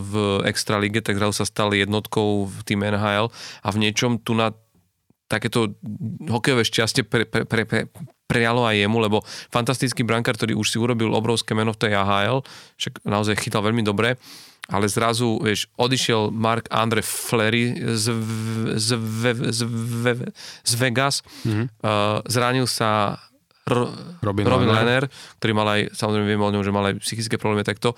[0.00, 0.12] v
[0.48, 3.28] Extralíge, tak zrazu sa stal jednotkou v tým NHL
[3.62, 4.56] a v niečom tu na
[5.26, 5.74] takéto
[6.30, 7.80] hokejové šťastie pre, pre, pre, pre,
[8.30, 9.18] prijalo aj jemu, lebo
[9.50, 12.46] fantastický brankár, ktorý už si urobil obrovské meno v tej AHL,
[12.78, 14.18] však naozaj chytal veľmi dobre,
[14.66, 18.10] ale zrazu, vieš, odišiel Mark Andre Flery z,
[18.74, 19.60] z, z, z,
[20.66, 21.66] z Vegas, mm-hmm.
[21.86, 23.22] uh, zranil sa
[23.66, 23.90] R-
[24.22, 25.06] Robin, Robin Lenner,
[25.38, 27.94] ktorý mal aj, samozrejme vieme o ňom, že mal aj psychické problémy takto.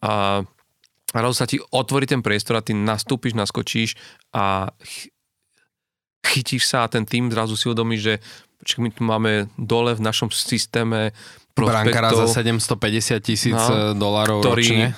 [0.00, 0.44] A
[1.12, 3.96] zrazu sa ti otvorí ten priestor a ty nastúpiš, naskočíš
[4.32, 5.12] a ch-
[6.24, 8.20] chytíš sa a ten tým zrazu si uvedomí, že
[8.76, 11.16] my tu máme dole v našom systéme
[11.56, 11.96] prospektov.
[11.96, 14.92] Brankara za 750 tisíc no, dolárov ročne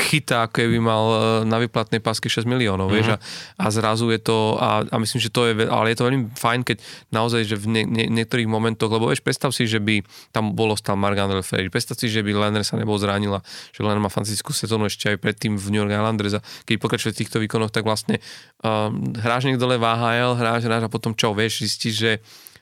[0.00, 2.96] chytá, ako by mal e, na vyplatnej pásky 6 miliónov, uh-huh.
[2.96, 3.16] vieš, a,
[3.60, 6.60] a zrazu je to, a, a myslím, že to je, ale je to veľmi fajn,
[6.64, 6.76] keď
[7.12, 10.00] naozaj, že v nie, nie, niektorých momentoch, lebo vieš, predstav si, že by
[10.32, 13.84] tam bolo stal Mark Andrel Ferry, predstav si, že by Lenner sa nebol zranila, že
[13.84, 17.18] Lenner má fantastickú sezónu ešte aj predtým v New York Islanders a keď pokračuje v
[17.20, 18.18] týchto výkonoch, tak vlastne
[18.64, 22.12] um, hráš niekto dole v AHL, hráš, hráš a potom čo, vieš, zistíš, že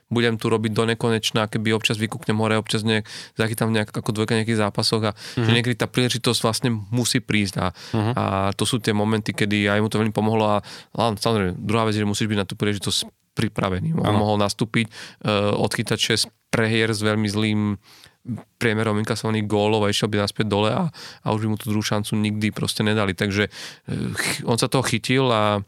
[0.09, 3.05] budem tu robiť do nekonečna, keby občas vykúknem hore, občas nejak,
[3.37, 5.45] zachytám nejak ako dvojka nejakých zápasoch a uh-huh.
[5.45, 5.57] že mhm.
[5.61, 8.13] niekedy tá príležitosť vlastne musí prísť a, uh-huh.
[8.17, 8.25] a
[8.57, 10.57] to sú tie momenty, kedy aj mu to veľmi pomohlo a,
[10.97, 12.99] a samozrejme, druhá vec je, že musíš byť na tú príležitosť
[13.37, 13.95] pripravený.
[13.95, 14.19] On uh-huh.
[14.19, 17.61] mohol nastúpiť, uh, odchytať 6 prehier s veľmi zlým
[18.61, 20.91] priemerom inkasovaných gólov a išiel by naspäť dole a,
[21.23, 23.13] a už by mu tú druhú šancu nikdy proste nedali.
[23.13, 25.63] Takže uh, on sa toho chytil a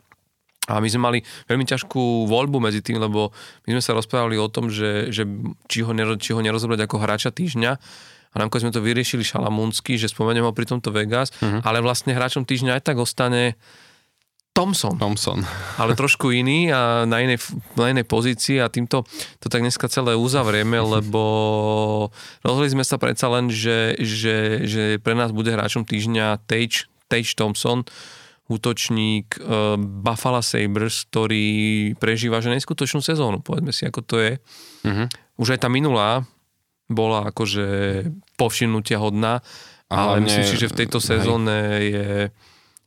[0.69, 1.19] a my sme mali
[1.49, 3.32] veľmi ťažkú voľbu medzi tým, lebo
[3.65, 5.24] my sme sa rozprávali o tom, že, že
[5.66, 7.73] či, ho nero, či ho nerozobrať ako hráča týždňa.
[8.31, 11.66] A nám sme to vyriešili šalamúnsky, že spomeniem ho pri tomto Vegas, uh-huh.
[11.66, 13.59] ale vlastne hráčom týždňa aj tak ostane
[14.55, 14.99] Thompson.
[14.99, 15.47] Thompson.
[15.78, 17.39] Ale trošku iný a na inej,
[17.74, 19.07] na inej pozícii a týmto
[19.39, 21.23] to tak dneska celé uzavrieme, lebo
[22.43, 27.35] rozhodli sme sa predsa len, že, že, že pre nás bude hráčom týždňa Tage, Tage
[27.35, 27.87] Thompson,
[28.51, 31.47] útočník uh, Buffalo Sabres, ktorý
[32.02, 34.32] prežíva že neskutočnú sezónu, povedzme si, ako to je.
[34.82, 35.06] Uh-huh.
[35.39, 36.27] Už aj tá minulá
[36.90, 37.66] bola akože
[38.35, 39.39] povšimnutia hodná,
[39.86, 41.86] ale, ale myslím si, že v tejto sezóne hej.
[41.94, 42.09] je,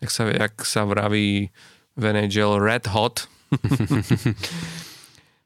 [0.03, 1.56] jak sa, jak sa vraví
[1.95, 3.31] v NHL, red hot.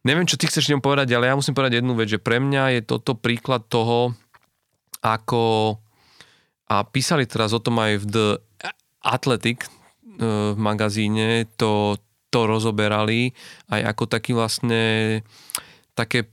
[0.08, 2.80] Neviem, čo ty chceš ňom povedať, ale ja musím povedať jednu vec, že pre mňa
[2.80, 4.18] je toto príklad toho,
[5.06, 5.78] ako
[6.68, 8.28] a písali teraz o tom aj v The
[9.00, 9.72] Athletic,
[10.18, 12.02] v magazíne to,
[12.34, 13.32] to rozoberali
[13.70, 14.84] aj ako taký vlastne
[15.94, 16.26] také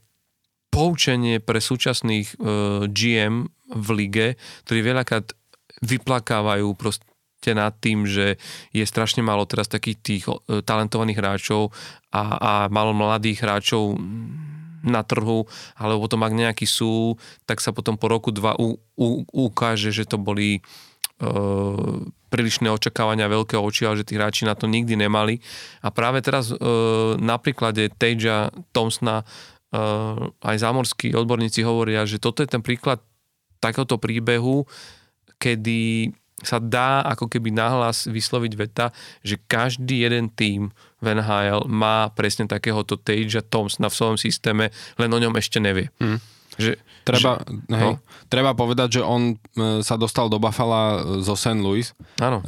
[0.73, 2.35] poučenie pre súčasných
[2.90, 4.27] GM v lige,
[4.66, 5.36] ktorí veľakrát
[5.85, 8.40] vyplakávajú proste nad tým, že
[8.74, 10.24] je strašne málo teraz takých tých
[10.66, 11.70] talentovaných hráčov
[12.11, 14.01] a, a málo mladých hráčov
[14.85, 15.48] na trhu,
[15.81, 17.16] alebo potom ak nejakí sú,
[17.48, 20.61] tak sa potom po roku, dva u, u, ukáže, že to boli
[21.24, 22.05] uh,
[22.35, 25.39] prílišné očakávania, veľké oči, ale že tí hráči na to nikdy nemali.
[25.86, 26.59] A práve teraz e,
[27.23, 29.24] na príklade Tejja Thompsona e,
[30.43, 32.98] aj zámorskí odborníci hovoria, že toto je ten príklad
[33.62, 34.66] takéhoto príbehu,
[35.39, 36.11] kedy
[36.43, 38.90] sa dá ako keby nahlas vysloviť veta,
[39.23, 45.11] že každý jeden tým v NHL má presne takéhoto Tejja Thompsona v svojom systéme, len
[45.15, 45.94] o ňom ešte nevie.
[46.02, 46.19] Mm.
[46.59, 46.73] Že,
[47.05, 48.01] treba, že, hej, no.
[48.33, 51.61] treba povedať, že on e, sa dostal do Buffalo zo St.
[51.61, 51.85] Louis.
[52.19, 52.41] Áno.
[52.41, 52.45] E,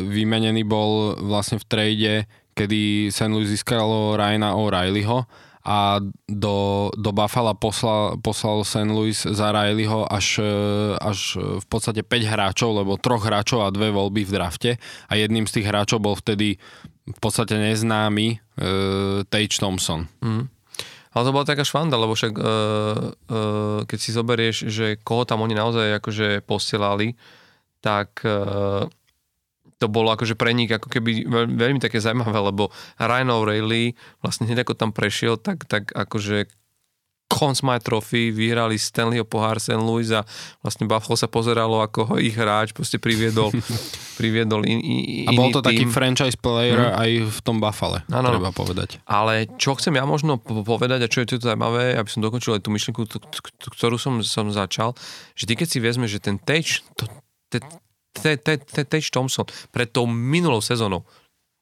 [0.00, 2.12] vymenený bol vlastne v trade,
[2.54, 3.28] kedy St.
[3.28, 5.26] Louis získalo Ryana O'Reillyho
[5.62, 8.90] a do, do Buffalo poslal, poslal St.
[8.90, 10.54] Louis za Rileyho až, e,
[10.98, 14.70] až v podstate 5 hráčov, lebo troch hráčov a dve voľby v drafte
[15.06, 16.58] a jedným z tých hráčov bol vtedy
[17.02, 20.06] v podstate neznámy uh, Tage Thompson.
[20.22, 20.46] Mm.
[21.12, 25.44] Ale to bola taká švanda, lebo však uh, uh, keď si zoberieš, že koho tam
[25.44, 27.16] oni naozaj akože posielali,
[27.84, 28.88] tak uh,
[29.82, 32.70] to bolo akože pre nich ako keby veľ, veľmi také zaujímavé, lebo
[33.02, 36.46] Ryan O'Reilly vlastne hneď ako tam prešiel, tak, tak akože
[37.32, 39.80] Conn Smythe Trophy, vyhrali Stanleyho pohár St.
[39.80, 40.20] Louis a
[40.60, 43.48] vlastne Buffalo sa pozeralo, ako ho ich hráč proste priviedol,
[44.20, 45.72] priviedol in, in, A bol to tým.
[45.72, 47.00] taký franchise player hmm.
[47.00, 49.00] aj v tom Buffale, ano, treba povedať.
[49.08, 52.62] Ale čo chcem ja možno povedať a čo je tu zaujímavé, aby som dokončil aj
[52.68, 53.08] tú myšlienku,
[53.72, 54.92] ktorú som, som začal,
[55.32, 56.84] že ty keď si vezme, že ten Tage,
[58.76, 61.08] Tage Thompson pred tou minulou sezónou,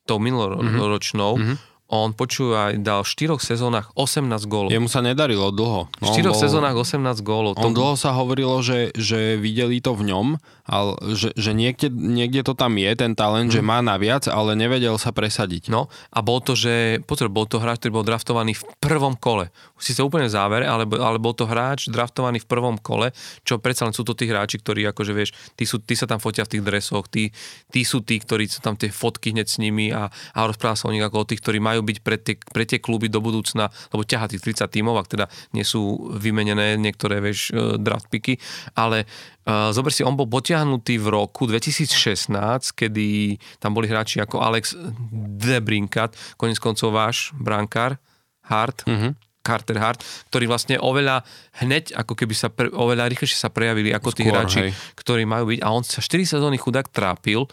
[0.03, 4.71] tou minuloročnou, mm-hmm on počúva, dal v štyroch sezónach 18 gólov.
[4.71, 5.91] Jemu sa nedarilo dlho.
[5.91, 7.59] No, v štyroch bol, sezónach 18 gólov.
[7.59, 7.83] On to...
[7.83, 10.39] dlho sa hovorilo, že, že videli to v ňom,
[10.71, 13.55] ale že, že niekde, niekde to tam je, ten talent, mm.
[13.59, 15.67] že má naviac, ale nevedel sa presadiť.
[15.67, 19.51] No a bol to, že, pozor, bol to hráč, ktorý bol draftovaný v prvom kole.
[19.83, 23.11] Si sa úplne v závere, ale, ale bol to hráč draftovaný v prvom kole,
[23.43, 26.23] čo predsa len sú to tí hráči, ktorí akože vieš, tí, sú, tí sa tam
[26.23, 27.35] fotia v tých dresoch, tí,
[27.75, 30.87] tí sú tí, ktorí sú tam tie fotky hneď s nimi a, a rozpráva sa
[30.87, 33.69] o nich ako o tých, ktorí majú byť pre tie, pre tie kluby do budúcna,
[33.93, 35.27] lebo ťaha tých 30 tímov, ak teda
[35.57, 38.39] nie sú vymenené niektoré vieš, e, draft picky,
[38.77, 39.05] ale
[39.47, 42.31] uh, zober si, on bol potiahnutý v roku 2016,
[42.77, 44.77] kedy tam boli hráči ako Alex
[45.40, 47.98] Debrinkat, konec koncov váš brankár,
[48.51, 49.12] Hart, mm-hmm.
[49.40, 51.24] Carter Hart, ktorí vlastne oveľa
[51.65, 54.70] hneď, ako keby sa pre, oveľa rýchlejšie sa prejavili ako Skôr, tí hráči, hej.
[55.01, 55.61] ktorí majú byť.
[55.65, 57.48] A on sa 4 sezóny chudák trápil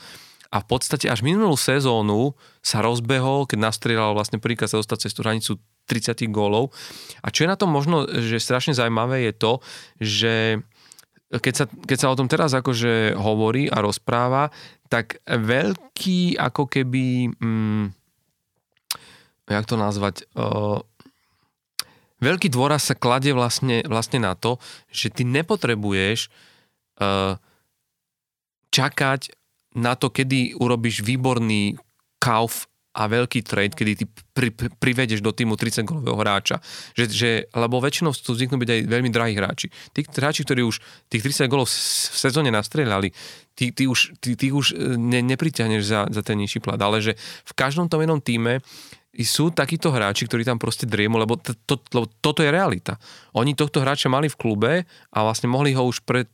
[0.47, 5.11] a v podstate až minulú sezónu sa rozbehol, keď nastrieľal vlastne prvýkrát sa dostať cez
[5.11, 5.51] tú hranicu
[5.87, 6.75] 30 gólov.
[7.23, 9.53] A čo je na tom možno, že strašne zaujímavé je to,
[9.99, 10.33] že
[11.27, 14.47] keď sa, keď sa o tom teraz akože hovorí a rozpráva,
[14.87, 17.85] tak veľký ako keby, mm,
[19.51, 20.79] jak to nazvať, uh,
[22.23, 24.55] veľký dôraz sa kladie vlastne, vlastne na to,
[24.87, 26.31] že ty nepotrebuješ
[27.03, 27.35] uh,
[28.71, 29.35] čakať
[29.77, 31.77] na to, kedy urobíš výborný
[32.17, 32.65] kauf
[32.97, 36.57] a veľký trade, kedy ty pri, pri, privedeš do týmu 30 golového hráča.
[36.97, 39.69] Že, že, lebo väčšinou sú zvyknú byť aj veľmi drahí hráči.
[39.93, 43.13] Tí hráči, ktorí už tých 30 golov v sezóne nastrelali,
[43.53, 46.81] ty, ty už, ty, ty už e, ne, nepriťahneš za, za ten nižší plat.
[46.81, 47.13] Ale že
[47.45, 48.65] v každom tom jednom týme
[49.13, 52.97] sú takíto hráči, ktorí tam proste driemu, lebo, to, to, lebo toto je realita.
[53.37, 54.73] Oni tohto hráča mali v klube
[55.13, 56.29] a vlastne mohli ho už pred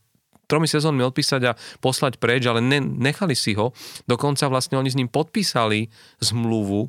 [0.46, 3.72] tromi sezónmi odpísať a poslať preč, ale ne, nechali si ho.
[4.04, 5.88] Dokonca vlastne oni s ním podpísali
[6.20, 6.88] zmluvu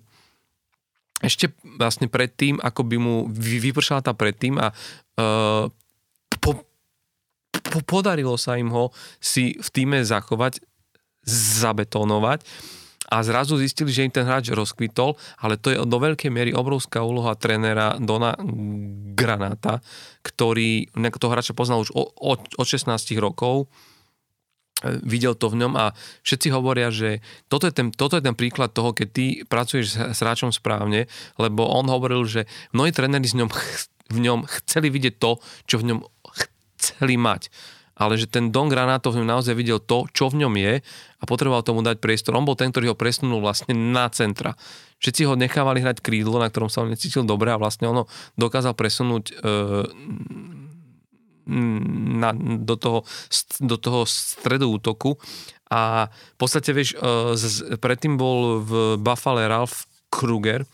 [1.24, 5.72] ešte vlastne predtým, ako by mu vypršala tá predtým a uh,
[6.44, 6.52] po,
[7.50, 8.92] po, podarilo sa im ho
[9.24, 10.60] si v týme zachovať,
[11.26, 12.44] zabetonovať
[13.10, 17.06] a zrazu zistili, že im ten hráč rozkvitol, ale to je do veľkej miery obrovská
[17.06, 18.34] úloha trénera Dona
[19.16, 19.82] Granáta,
[20.26, 22.90] ktorý toho hráča poznal už od, od 16
[23.22, 23.70] rokov,
[24.84, 25.94] e, videl to v ňom a
[26.26, 29.96] všetci hovoria, že toto je ten, toto je ten príklad toho, keď ty pracuješ s,
[29.96, 31.06] s hráčom správne,
[31.38, 33.50] lebo on hovoril, že mnohí tréneri v ňom,
[34.12, 35.38] v ňom chceli vidieť to,
[35.70, 36.00] čo v ňom
[36.76, 37.50] chceli mať
[37.96, 40.84] ale že ten Don Granato v ňom naozaj videl to, čo v ňom je
[41.20, 42.36] a potreboval tomu dať priestor.
[42.36, 44.60] On bol ten, ktorý ho presunul vlastne na centra.
[45.00, 48.76] Všetci ho nechávali hrať krídlo, na ktorom sa on necítil dobre a vlastne ono dokázal
[48.76, 49.34] presunúť e,
[52.20, 53.00] na, do, toho,
[53.64, 55.16] do toho stredu útoku
[55.72, 60.68] a v podstate, vieš, e, z, predtým bol v Buffalo Ralph Kruger,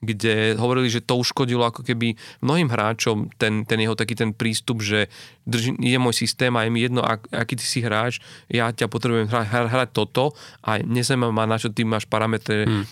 [0.00, 4.80] kde hovorili, že to uškodilo ako keby mnohým hráčom ten, ten jeho taký ten prístup,
[4.80, 5.12] že
[5.44, 8.88] drží, je môj systém a je mi jedno, ak, aký ty si hráč, ja ťa
[8.88, 10.32] potrebujem hrať, hrať toto
[10.64, 12.84] a nezaujíma ma, na čo ty máš parametre, hmm.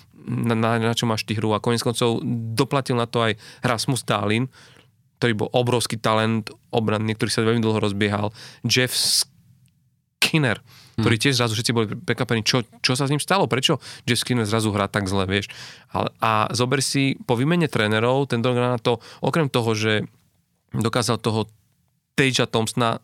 [0.52, 1.56] na, na, na čo máš ty hru.
[1.56, 2.20] A konec koncov
[2.52, 4.44] doplatil na to aj Rasmus Stalin,
[5.18, 8.30] ktorý bol obrovský talent obranný, ktorý sa veľmi dlho rozbiehal.
[8.68, 8.92] Jeff
[10.28, 10.60] Skinner,
[11.00, 14.44] ktorý tiež zrazu všetci boli prekvapení, čo, čo sa s ním stalo, prečo Jeff Skinner
[14.44, 15.48] zrazu hrá tak zle, vieš.
[15.96, 20.04] A, a zober si, po výmene trénerov, ten na to, okrem toho, že
[20.76, 21.48] dokázal toho
[22.12, 23.00] Tejja Thompsona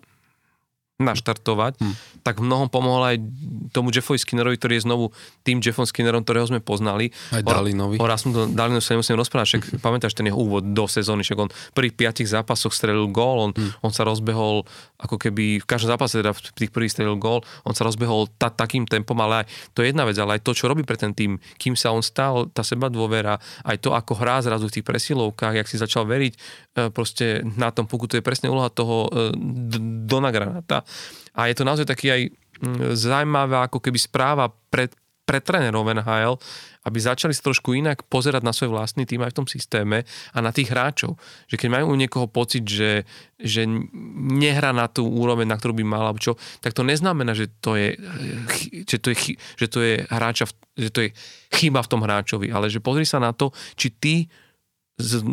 [0.94, 2.22] naštartovať, hmm.
[2.22, 3.16] tak v mnohom pomohol aj
[3.74, 5.10] tomu Jeffovi Skinnerovi, ktorý je znovu
[5.42, 7.10] tým Jeffom Skinnerom, ktorého sme poznali.
[7.34, 7.98] Aj Dalinovi.
[7.98, 11.38] O, o Rasmu Dalinovi sa nemusím rozprávať, však pamätáš ten jeho úvod do sezóny, však
[11.42, 13.82] on prvých piatich zápasoch strelil gól, on, hmm.
[13.82, 14.62] on sa rozbehol
[15.02, 18.54] ako keby v každom zápase, teda v tých prvých strelil gól, on sa rozbehol ta,
[18.54, 21.10] takým tempom, ale aj to je jedna vec, ale aj to, čo robí pre ten
[21.10, 24.86] tým, kým sa on stal, tá seba dôvera, aj to, ako hrá zrazu v tých
[24.86, 26.38] presilovkách, jak si začal veriť e,
[26.94, 29.34] proste na tom puku, to je presne úloha toho e,
[30.06, 30.83] Dona Granata
[31.34, 32.22] a je to naozaj taký aj
[32.62, 34.86] mm, zaujímavá ako keby správa pre,
[35.24, 36.36] pre trénerov NHL,
[36.84, 40.52] aby začali trošku inak pozerať na svoj vlastný tým aj v tom systéme a na
[40.52, 41.16] tých hráčov.
[41.48, 43.08] Že keď majú u niekoho pocit, že,
[43.40, 43.64] že
[44.20, 47.96] nehrá na tú úroveň, na ktorú by mal, čo, tak to neznamená, že to je,
[48.84, 49.16] že to je,
[49.56, 50.44] že to je hráča,
[50.76, 51.16] že to je
[51.56, 53.48] chyba v tom hráčovi, ale že pozri sa na to,
[53.80, 54.14] či ty
[54.94, 55.26] z,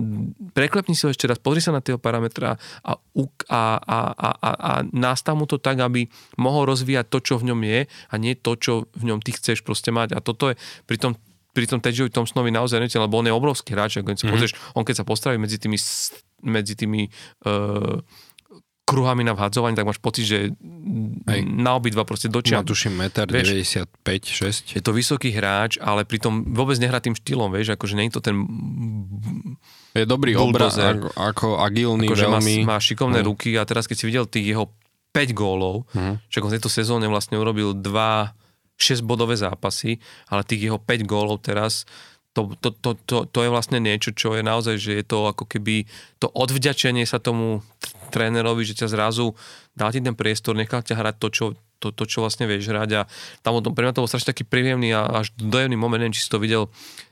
[0.57, 4.49] preklepni si ho ešte raz, pozri sa na tie parametra a, a, a, a, a,
[4.57, 6.09] a nastav mu to tak, aby
[6.41, 9.61] mohol rozvíjať to, čo v ňom je a nie to, čo v ňom ty chceš
[9.61, 10.17] proste mať.
[10.17, 10.57] A toto je
[10.89, 11.13] pri tom
[11.51, 14.31] pri tom Tedžovi Thompsonovi naozaj netil, lebo on je obrovský hráč, keď mm-hmm.
[14.31, 15.75] pozrieš, on keď sa postaví medzi tými,
[16.47, 17.11] medzi tými
[17.43, 17.99] uh,
[18.91, 20.37] kruhami na vhadzovaní, tak máš pocit, že
[21.31, 21.41] Hej.
[21.47, 22.59] na obidva proste dočia.
[22.59, 27.79] Má tuším 1,95 6 Je to vysoký hráč, ale pritom vôbec nehrá tým štýlom, vieš,
[27.79, 28.35] akože nie je to ten
[29.91, 32.55] je dobrý obraz, ako, ako agilný akože veľmi.
[32.63, 33.35] Má, má šikovné no.
[33.35, 34.71] ruky a teraz keď si videl tých jeho
[35.11, 36.15] 5 gólov, uh-huh.
[36.31, 37.83] však on v tejto sezóne vlastne urobil 2
[38.81, 40.01] 6 bodové zápasy,
[40.31, 41.85] ale tých jeho 5 gólov teraz
[42.31, 45.43] to, to, to, to, to je vlastne niečo, čo je naozaj, že je to ako
[45.43, 45.83] keby
[46.23, 47.59] to odvďačenie sa tomu
[48.11, 49.35] trénerovi, že ťa zrazu
[49.75, 51.45] dá ti ten priestor, nechá ťa hrať to, čo,
[51.79, 52.89] to, to, čo vlastne vieš hrať.
[52.95, 53.01] A
[53.43, 56.31] tam pre mňa to bol strašne taký príjemný a až dojemný moment, neviem, či si
[56.31, 56.71] to videl,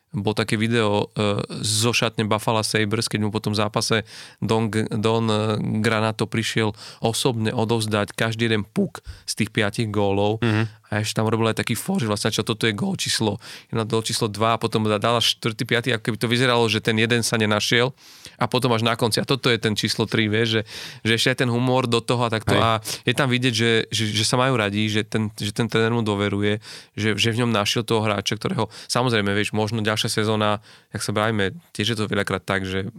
[0.09, 4.09] bol také video uh, zo šatne Buffalo Sabres, keď mu po tom zápase
[4.41, 10.41] Don, Don uh, Granato prišiel osobne odovzdať každý jeden puk z tých piatich gólov.
[10.41, 13.37] Mm-hmm a ešte tam robil aj taký for, že vlastne čo toto je gól číslo,
[13.69, 15.53] na gól číslo 2 a potom dala 4.
[15.53, 15.93] 5.
[15.93, 17.93] ako keby to vyzeralo, že ten jeden sa nenašiel
[18.41, 19.21] a potom až na konci.
[19.21, 20.61] A toto je ten číslo 3, vieš, že,
[21.05, 22.57] že ešte aj ten humor do toho a takto.
[22.57, 22.61] Hej.
[22.65, 22.69] A
[23.05, 26.01] je tam vidieť, že, že, že, sa majú radi, že ten, že ten tréner mu
[26.01, 26.57] doveruje,
[26.97, 30.57] že, že v ňom našiel toho hráča, ktorého samozrejme, vieš, možno ďalšia sezóna,
[30.89, 32.89] jak sa bavíme, tiež je to veľakrát tak, že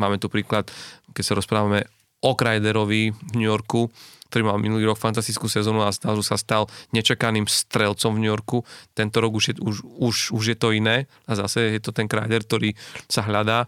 [0.00, 0.72] máme tu príklad,
[1.12, 1.84] keď sa rozprávame
[2.24, 3.92] o Krajderovi v New Yorku,
[4.30, 8.62] ktorý mal minulý rok fantastickú sezónu a zrazu sa stal nečakaným strelcom v New Yorku.
[8.94, 12.06] Tento rok už je, už, už, už je to iné a zase je to ten
[12.06, 12.78] kráder, ktorý
[13.10, 13.66] sa hľadá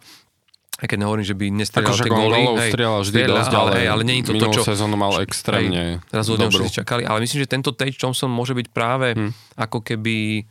[0.81, 2.43] aj keď nehovorím, že by nestrelal tie góly.
[2.73, 4.63] Strieľal vždy strieľa, dosť, ale, hej, ale nie je to to, čo...
[4.67, 8.57] sezónu mal extrémne hej, teraz od všetci čakali, ale myslím, že tento Tage Thompson môže
[8.57, 9.61] byť práve hmm.
[9.61, 10.49] ako keby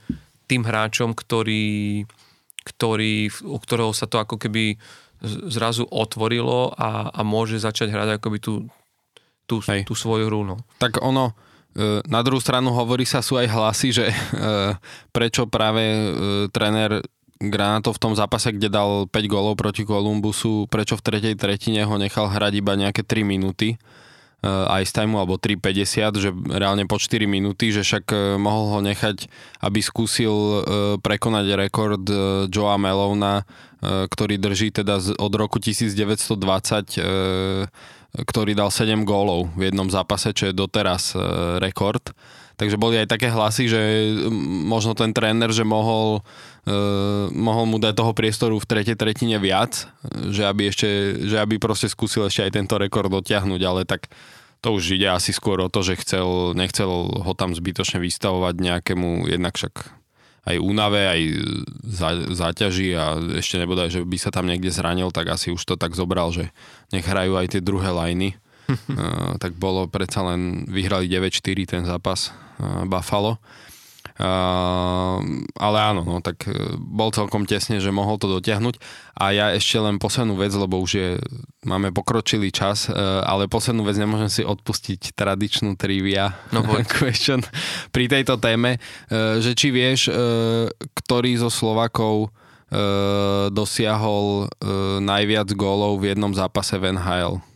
[0.48, 2.06] tým hráčom, ktorý,
[2.64, 4.80] ktorý, u ktorého sa to ako keby
[5.52, 8.66] zrazu otvorilo a, a môže začať hrať akoby tú,
[9.46, 10.42] tú, tú svoju hru.
[10.48, 10.56] No.
[10.80, 11.36] Tak ono,
[11.76, 14.16] e, na druhú stranu hovorí sa, sú aj hlasy, že e,
[15.12, 16.08] prečo práve e,
[16.52, 17.04] tréner
[17.42, 21.96] Granatov v tom zápase, kde dal 5 gólov proti Kolumbusu, prečo v tretej tretine ho
[21.98, 23.82] nechal hrať iba nejaké 3 minúty
[24.46, 29.26] uh, ice time alebo 3.50, že reálne po 4 minúty, že však mohol ho nechať,
[29.66, 30.62] aby skúsil
[31.02, 32.06] prekonať rekord
[32.46, 33.42] Joea Melona,
[33.82, 37.66] ktorý drží teda z, od roku 1920 uh,
[38.12, 42.12] ktorý dal 7 gólov v jednom zápase, čo je doteraz uh, rekord.
[42.60, 43.82] Takže boli aj také hlasy, že
[44.68, 46.22] možno ten tréner, že mohol,
[46.68, 49.88] uh, mohol mu dať toho priestoru v tretej tretine viac,
[50.30, 50.90] že aby, ešte,
[51.26, 54.12] že aby proste skúsil ešte aj tento rekord dotiahnuť, ale tak
[54.62, 56.90] to už ide asi skôr o to, že chcel, nechcel
[57.26, 60.01] ho tam zbytočne vystavovať nejakému, jednak však
[60.42, 61.22] aj únave, aj
[62.34, 65.94] záťaži a ešte nebodaj, že by sa tam niekde zranil, tak asi už to tak
[65.94, 66.50] zobral, že
[66.90, 68.34] nech hrajú aj tie druhé lajny.
[68.70, 72.34] uh, tak bolo predsa len, vyhrali 9-4 ten zápas
[72.90, 73.38] Buffalo.
[74.22, 75.18] Uh,
[75.58, 78.78] ale áno, no, tak e, bol celkom tesne, že mohol to dotiahnuť.
[79.18, 81.10] A ja ešte len poslednú vec, lebo už je,
[81.66, 86.62] máme pokročilý čas, uh, ale poslednú vec nemôžem si odpustiť tradičnú trivia no,
[87.02, 87.42] question
[87.90, 90.14] pri tejto téme, uh, že či vieš,
[91.02, 92.30] ktorý zo Slovakov
[93.52, 94.48] dosiahol
[95.04, 97.51] najviac gólov v jednom zápase v NHL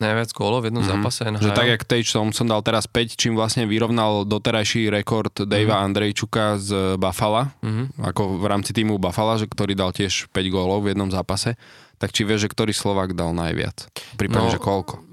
[0.00, 1.04] najviac gólov v jednom mm-hmm.
[1.04, 1.44] zápase NHL.
[1.44, 5.86] Že tak, jak Tage Thompson dal teraz 5, čím vlastne vyrovnal doterajší rekord Davea mm-hmm.
[5.86, 8.00] Andrejčuka z Buffalo, mm-hmm.
[8.00, 11.60] ako v rámci týmu Buffalo, že ktorý dal tiež 5 gólov v jednom zápase.
[12.00, 13.92] Tak či vieš, že ktorý Slovak dal najviac?
[14.16, 15.04] Prípadne, no, že koľko?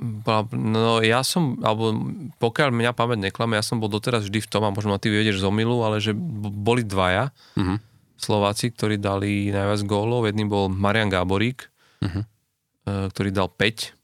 [0.56, 1.92] No ja som, alebo
[2.40, 5.12] pokiaľ mňa pamäť neklame, ja som bol doteraz vždy v tom, a možno ma ty
[5.12, 7.78] viedieš z omilu, ale že boli dvaja mm-hmm.
[8.16, 10.32] Slováci, ktorí dali najviac gólov.
[10.32, 11.68] Jedný bol Marian Gáborík,
[12.00, 12.24] mm-hmm.
[13.12, 13.97] ktorý dal 5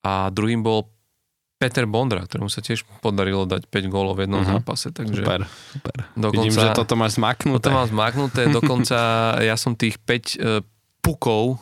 [0.00, 0.88] a druhým bol
[1.60, 4.64] Peter Bondra, ktorému sa tiež podarilo dať 5 gólov v jednom uh-huh.
[4.64, 4.88] zápase.
[4.96, 5.96] Takže super, super.
[6.16, 7.60] Dokonca, Vidím, že toto máš zmaknuté.
[7.60, 8.98] Toto mám zmaknuté, dokonca
[9.48, 10.60] ja som tých 5 uh, e,
[11.04, 11.60] pukov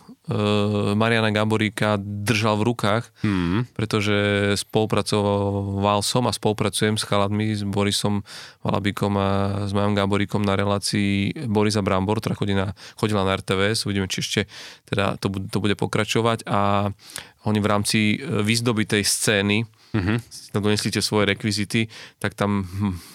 [0.93, 3.73] Mariana Gaboríka držal v rukách, mm.
[3.73, 4.17] pretože
[4.61, 8.21] spolupracoval som a spolupracujem s chaladmi, s Borisom
[8.61, 9.31] Valabikom a
[9.65, 14.21] s Majom Gaboríkom na relácii Borisa Brambor, ktorá chodí na, chodila na RTVS, uvidíme, či
[14.21, 14.41] ešte
[14.85, 16.93] teda to, to bude pokračovať a
[17.49, 20.19] oni v rámci e, výzdobitej scény uh-huh.
[20.29, 21.89] si tam donesli tie svoje rekvizity,
[22.21, 22.65] tak tam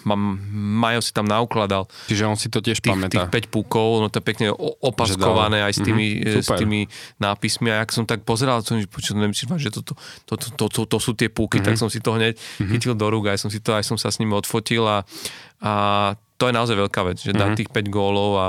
[0.08, 0.22] mám,
[0.54, 1.86] Majo si tam naukladal.
[2.10, 3.30] Čiže on si to tiež tých, pamätá.
[3.30, 4.48] Tých 5 púkov, no to je pekne
[4.82, 5.86] opaskované aj s mhm.
[5.86, 6.44] tými, uh-huh.
[6.44, 6.80] s tými
[7.22, 9.94] nápismi a ak som tak pozeral, som počul, nemyslím, že to, to,
[10.26, 11.74] to, to, to, to sú tie púky, uh-huh.
[11.74, 12.70] tak som si to hneď uh-huh.
[12.74, 15.06] chytil do rúk, aj som si to, aj som sa s nimi odfotil a,
[15.62, 15.74] a
[16.38, 17.54] to je naozaj veľká vec, že uh-huh.
[17.54, 18.48] dať tých 5 gólov a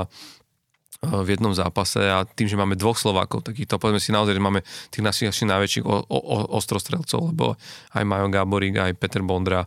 [1.05, 4.61] v jednom zápase a tým, že máme dvoch Slovákov, takýchto, povedzme si naozaj, že máme
[4.89, 7.45] tých našich asi najväčších o, o, o, ostrostrelcov, lebo
[7.93, 9.65] aj Majo Gáborík, aj Peter Bondra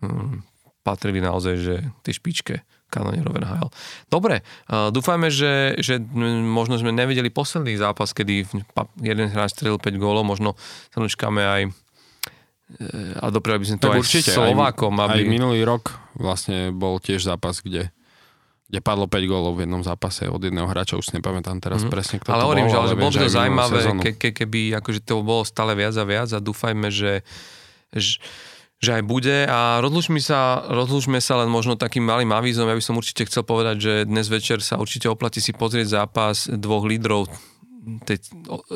[0.00, 0.40] um,
[0.84, 1.74] patrili naozaj, že
[2.04, 2.54] tej špičke
[2.92, 3.70] kanonierov NHL.
[4.06, 5.98] Dobre, uh, dúfajme, že, že
[6.46, 8.46] možno sme nevideli posledný zápas, kedy
[9.02, 10.54] jeden hráč strelil 5 gólov, možno
[10.94, 11.70] sa dočkáme aj e,
[13.18, 14.94] a dopriali by sme to tak aj určite, Slovákom.
[15.02, 15.26] Aby...
[15.26, 17.90] aj minulý rok vlastne bol tiež zápas, kde
[18.74, 21.94] kde padlo 5 gólov v jednom zápase od jedného hráča, už si nepamätám teraz mm-hmm.
[21.94, 22.72] presne, kto ale to hovorím, bol.
[22.74, 25.94] Že, ale že bolo by to zaujímavé, ke, ke, keby akože to bolo stále viac
[25.94, 27.22] a viac a dúfajme, že,
[27.94, 28.18] že,
[28.82, 32.82] že aj bude a rozlúčme sa, rozlúčme sa len možno takým malým avízom, ja by
[32.82, 37.30] som určite chcel povedať, že dnes večer sa určite oplatí si pozrieť zápas dvoch lídrov
[38.10, 38.26] tej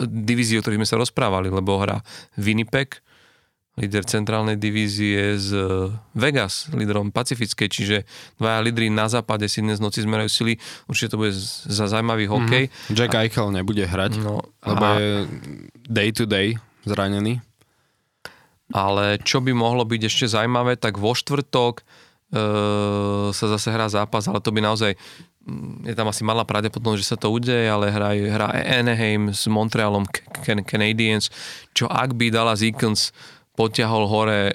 [0.07, 2.07] divízie, o ktorých sme sa rozprávali, lebo hrá
[2.39, 3.03] Winnipeg
[3.79, 5.55] líder centrálnej divízie z
[6.19, 7.97] Vegas, lídrom Pacifickej, čiže
[8.43, 10.59] dvaja lídry na západe si dnes noci zmerajú sily.
[10.91, 11.33] Určite to bude
[11.71, 12.33] za zaujímavý mhm.
[12.35, 12.65] hokej.
[12.67, 12.97] Mm-hmm.
[12.99, 13.19] Jack a...
[13.23, 14.99] Eichel nebude hrať, no, lebo a...
[14.99, 15.11] je
[15.87, 17.41] day to day zranený.
[18.69, 21.83] Ale čo by mohlo byť ešte zaujímavé, tak vo štvrtok e,
[23.33, 24.93] sa zase hrá zápas, ale to by naozaj
[25.49, 29.49] mm, je tam asi malá pravdepodobnosť, že sa to udeje, ale hrá, hrá Anaheim s
[29.49, 30.05] Montrealom
[30.69, 31.33] Canadiens,
[31.73, 33.17] čo ak by dala Eakins
[33.59, 34.55] potiahol hore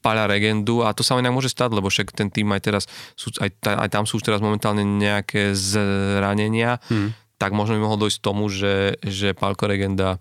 [0.00, 2.84] Paľa Regendu a to sa inak môže stať, lebo však ten tým aj teraz,
[3.16, 7.40] sú, aj, aj tam sú už teraz momentálne nejaké zranenia, hmm.
[7.40, 10.20] tak možno by mohlo dojsť tomu, že, že Palko Regenda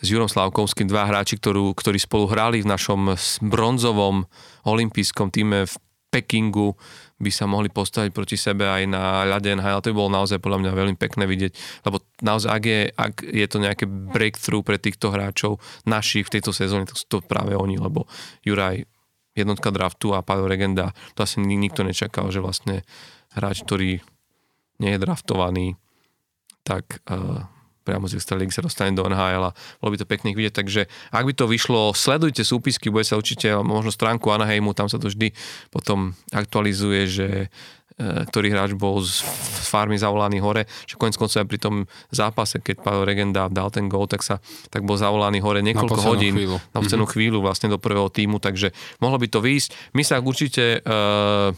[0.00, 4.24] s Jurom Slavkovským, dva hráči, ktorú, ktorí spolu hrali v našom bronzovom
[4.64, 5.74] olympijskom týme v
[6.12, 6.76] Pekingu,
[7.20, 9.84] by sa mohli postaviť proti sebe aj na ľade NHL.
[9.84, 11.52] To by bolo naozaj podľa mňa veľmi pekné vidieť,
[11.84, 16.56] lebo naozaj, ak je, ak je to nejaké breakthrough pre týchto hráčov našich v tejto
[16.56, 18.08] sezóne, tak sú to práve oni, lebo
[18.40, 18.88] Juraj
[19.36, 22.82] jednotka draftu a Pavel Regenda, to asi nikto nečakal, že vlastne
[23.36, 24.02] hráč, ktorý
[24.80, 25.66] nie je draftovaný,
[26.64, 27.44] tak uh,
[27.90, 31.26] priamo z Extraligy sa dostane do NHL a bolo by to pekných vidieť, takže ak
[31.26, 35.34] by to vyšlo, sledujte súpisky, bude sa určite možno stránku Anaheimu, tam sa to vždy
[35.74, 37.28] potom aktualizuje, že
[37.98, 39.26] e, ktorý hráč bol z
[39.66, 41.74] farmy zavolaný hore, že konec koncov aj pri tom
[42.14, 44.38] zápase, keď Pavel Regenda dal ten gól, tak, sa,
[44.70, 46.62] tak bol zavolaný hore niekoľko na hodín chvíľu.
[46.70, 47.18] na poslednú mm-hmm.
[47.18, 48.70] chvíľu vlastne do prvého týmu, takže
[49.02, 49.98] mohlo by to výjsť.
[49.98, 51.50] My sa určite uh,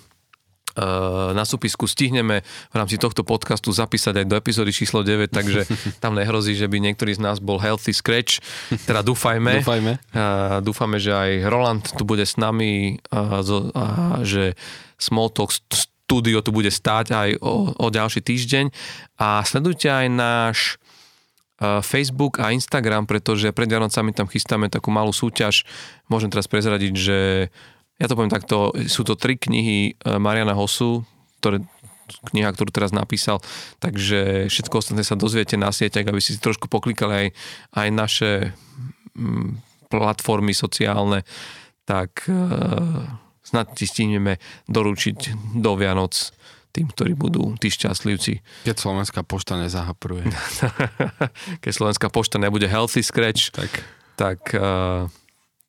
[1.36, 5.68] na súpisku stihneme v rámci tohto podcastu zapísať aj do epizódy číslo 9, takže
[6.04, 8.40] tam nehrozí, že by niektorý z nás bol healthy scratch.
[8.88, 9.58] Teda dúfajme.
[9.64, 9.92] dúfajme.
[10.16, 13.44] A dúfame, že aj Roland tu bude s nami a
[14.24, 14.56] že
[14.96, 15.50] Smalltalk
[16.12, 18.68] studio tu bude stáť aj o, o ďalší týždeň.
[19.16, 20.58] A sledujte aj náš
[21.60, 25.64] eh, Facebook a Instagram, pretože pred Vianocami tam chystáme takú malú súťaž.
[26.12, 27.18] Môžem teraz prezradiť, že
[28.02, 31.06] ja to poviem takto, sú to tri knihy e, Mariana Hosu,
[31.38, 31.62] ktoré
[32.34, 33.38] kniha, ktorú teraz napísal,
[33.78, 37.28] takže všetko ostatné sa dozviete na sieťach, aby si trošku poklikali aj,
[37.78, 38.30] aj naše
[39.16, 41.24] mm, platformy sociálne,
[41.88, 43.04] tak uh,
[43.42, 44.38] snad ti stihneme
[44.68, 45.18] doručiť
[45.56, 46.32] do Vianoc
[46.72, 48.64] tým, ktorí budú tí šťastlivci.
[48.64, 50.24] Keď Slovenská pošta nezahapruje.
[51.62, 53.68] Keď Slovenská pošta nebude healthy scratch, tak,
[54.16, 55.12] tak uh,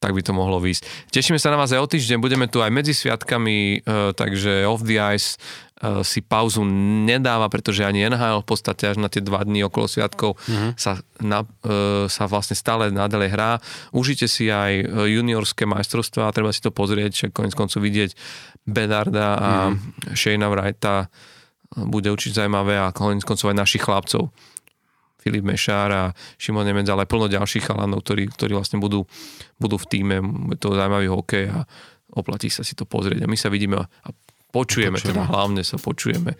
[0.04, 1.16] tak by to mohlo výjsť.
[1.16, 4.84] Tešíme sa na vás aj o týždeň, budeme tu aj medzi sviatkami, uh, takže Off
[4.84, 5.40] the Ice
[5.80, 6.68] uh, si pauzu
[7.08, 10.76] nedáva, pretože ani NHL v podstate až na tie dva dní okolo sviatkov mm-hmm.
[10.76, 13.64] sa, na, uh, sa vlastne stále nadalej hrá.
[13.96, 18.12] Užite si aj juniorské majstrovstvá, treba si to pozrieť, že konec koncov vidieť
[18.68, 20.20] Bedarda a mm-hmm.
[20.20, 21.08] Shane Wrighta
[21.80, 24.36] bude určite zaujímavé a konec koncov aj našich chlapcov
[25.24, 26.04] Filip Mešár a
[26.36, 29.08] Šimon Nemec, ale plno ďalších chalanov, ktorí, ktorí vlastne budú,
[29.56, 30.20] budú v týme.
[30.52, 31.64] Je to zaujímavý hokej a
[32.12, 33.24] oplatí sa si to pozrieť.
[33.24, 34.10] A my sa vidíme a
[34.52, 35.16] počujeme, počujeme.
[35.16, 36.36] teda hlavne sa počujeme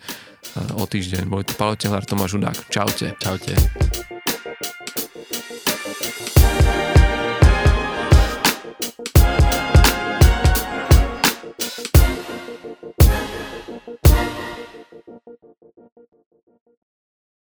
[0.76, 1.24] o týždeň.
[1.26, 2.68] Boli to Paolo Tehlar, Tomáš Udák.
[2.68, 3.16] Čaute.
[3.18, 4.13] Čaute.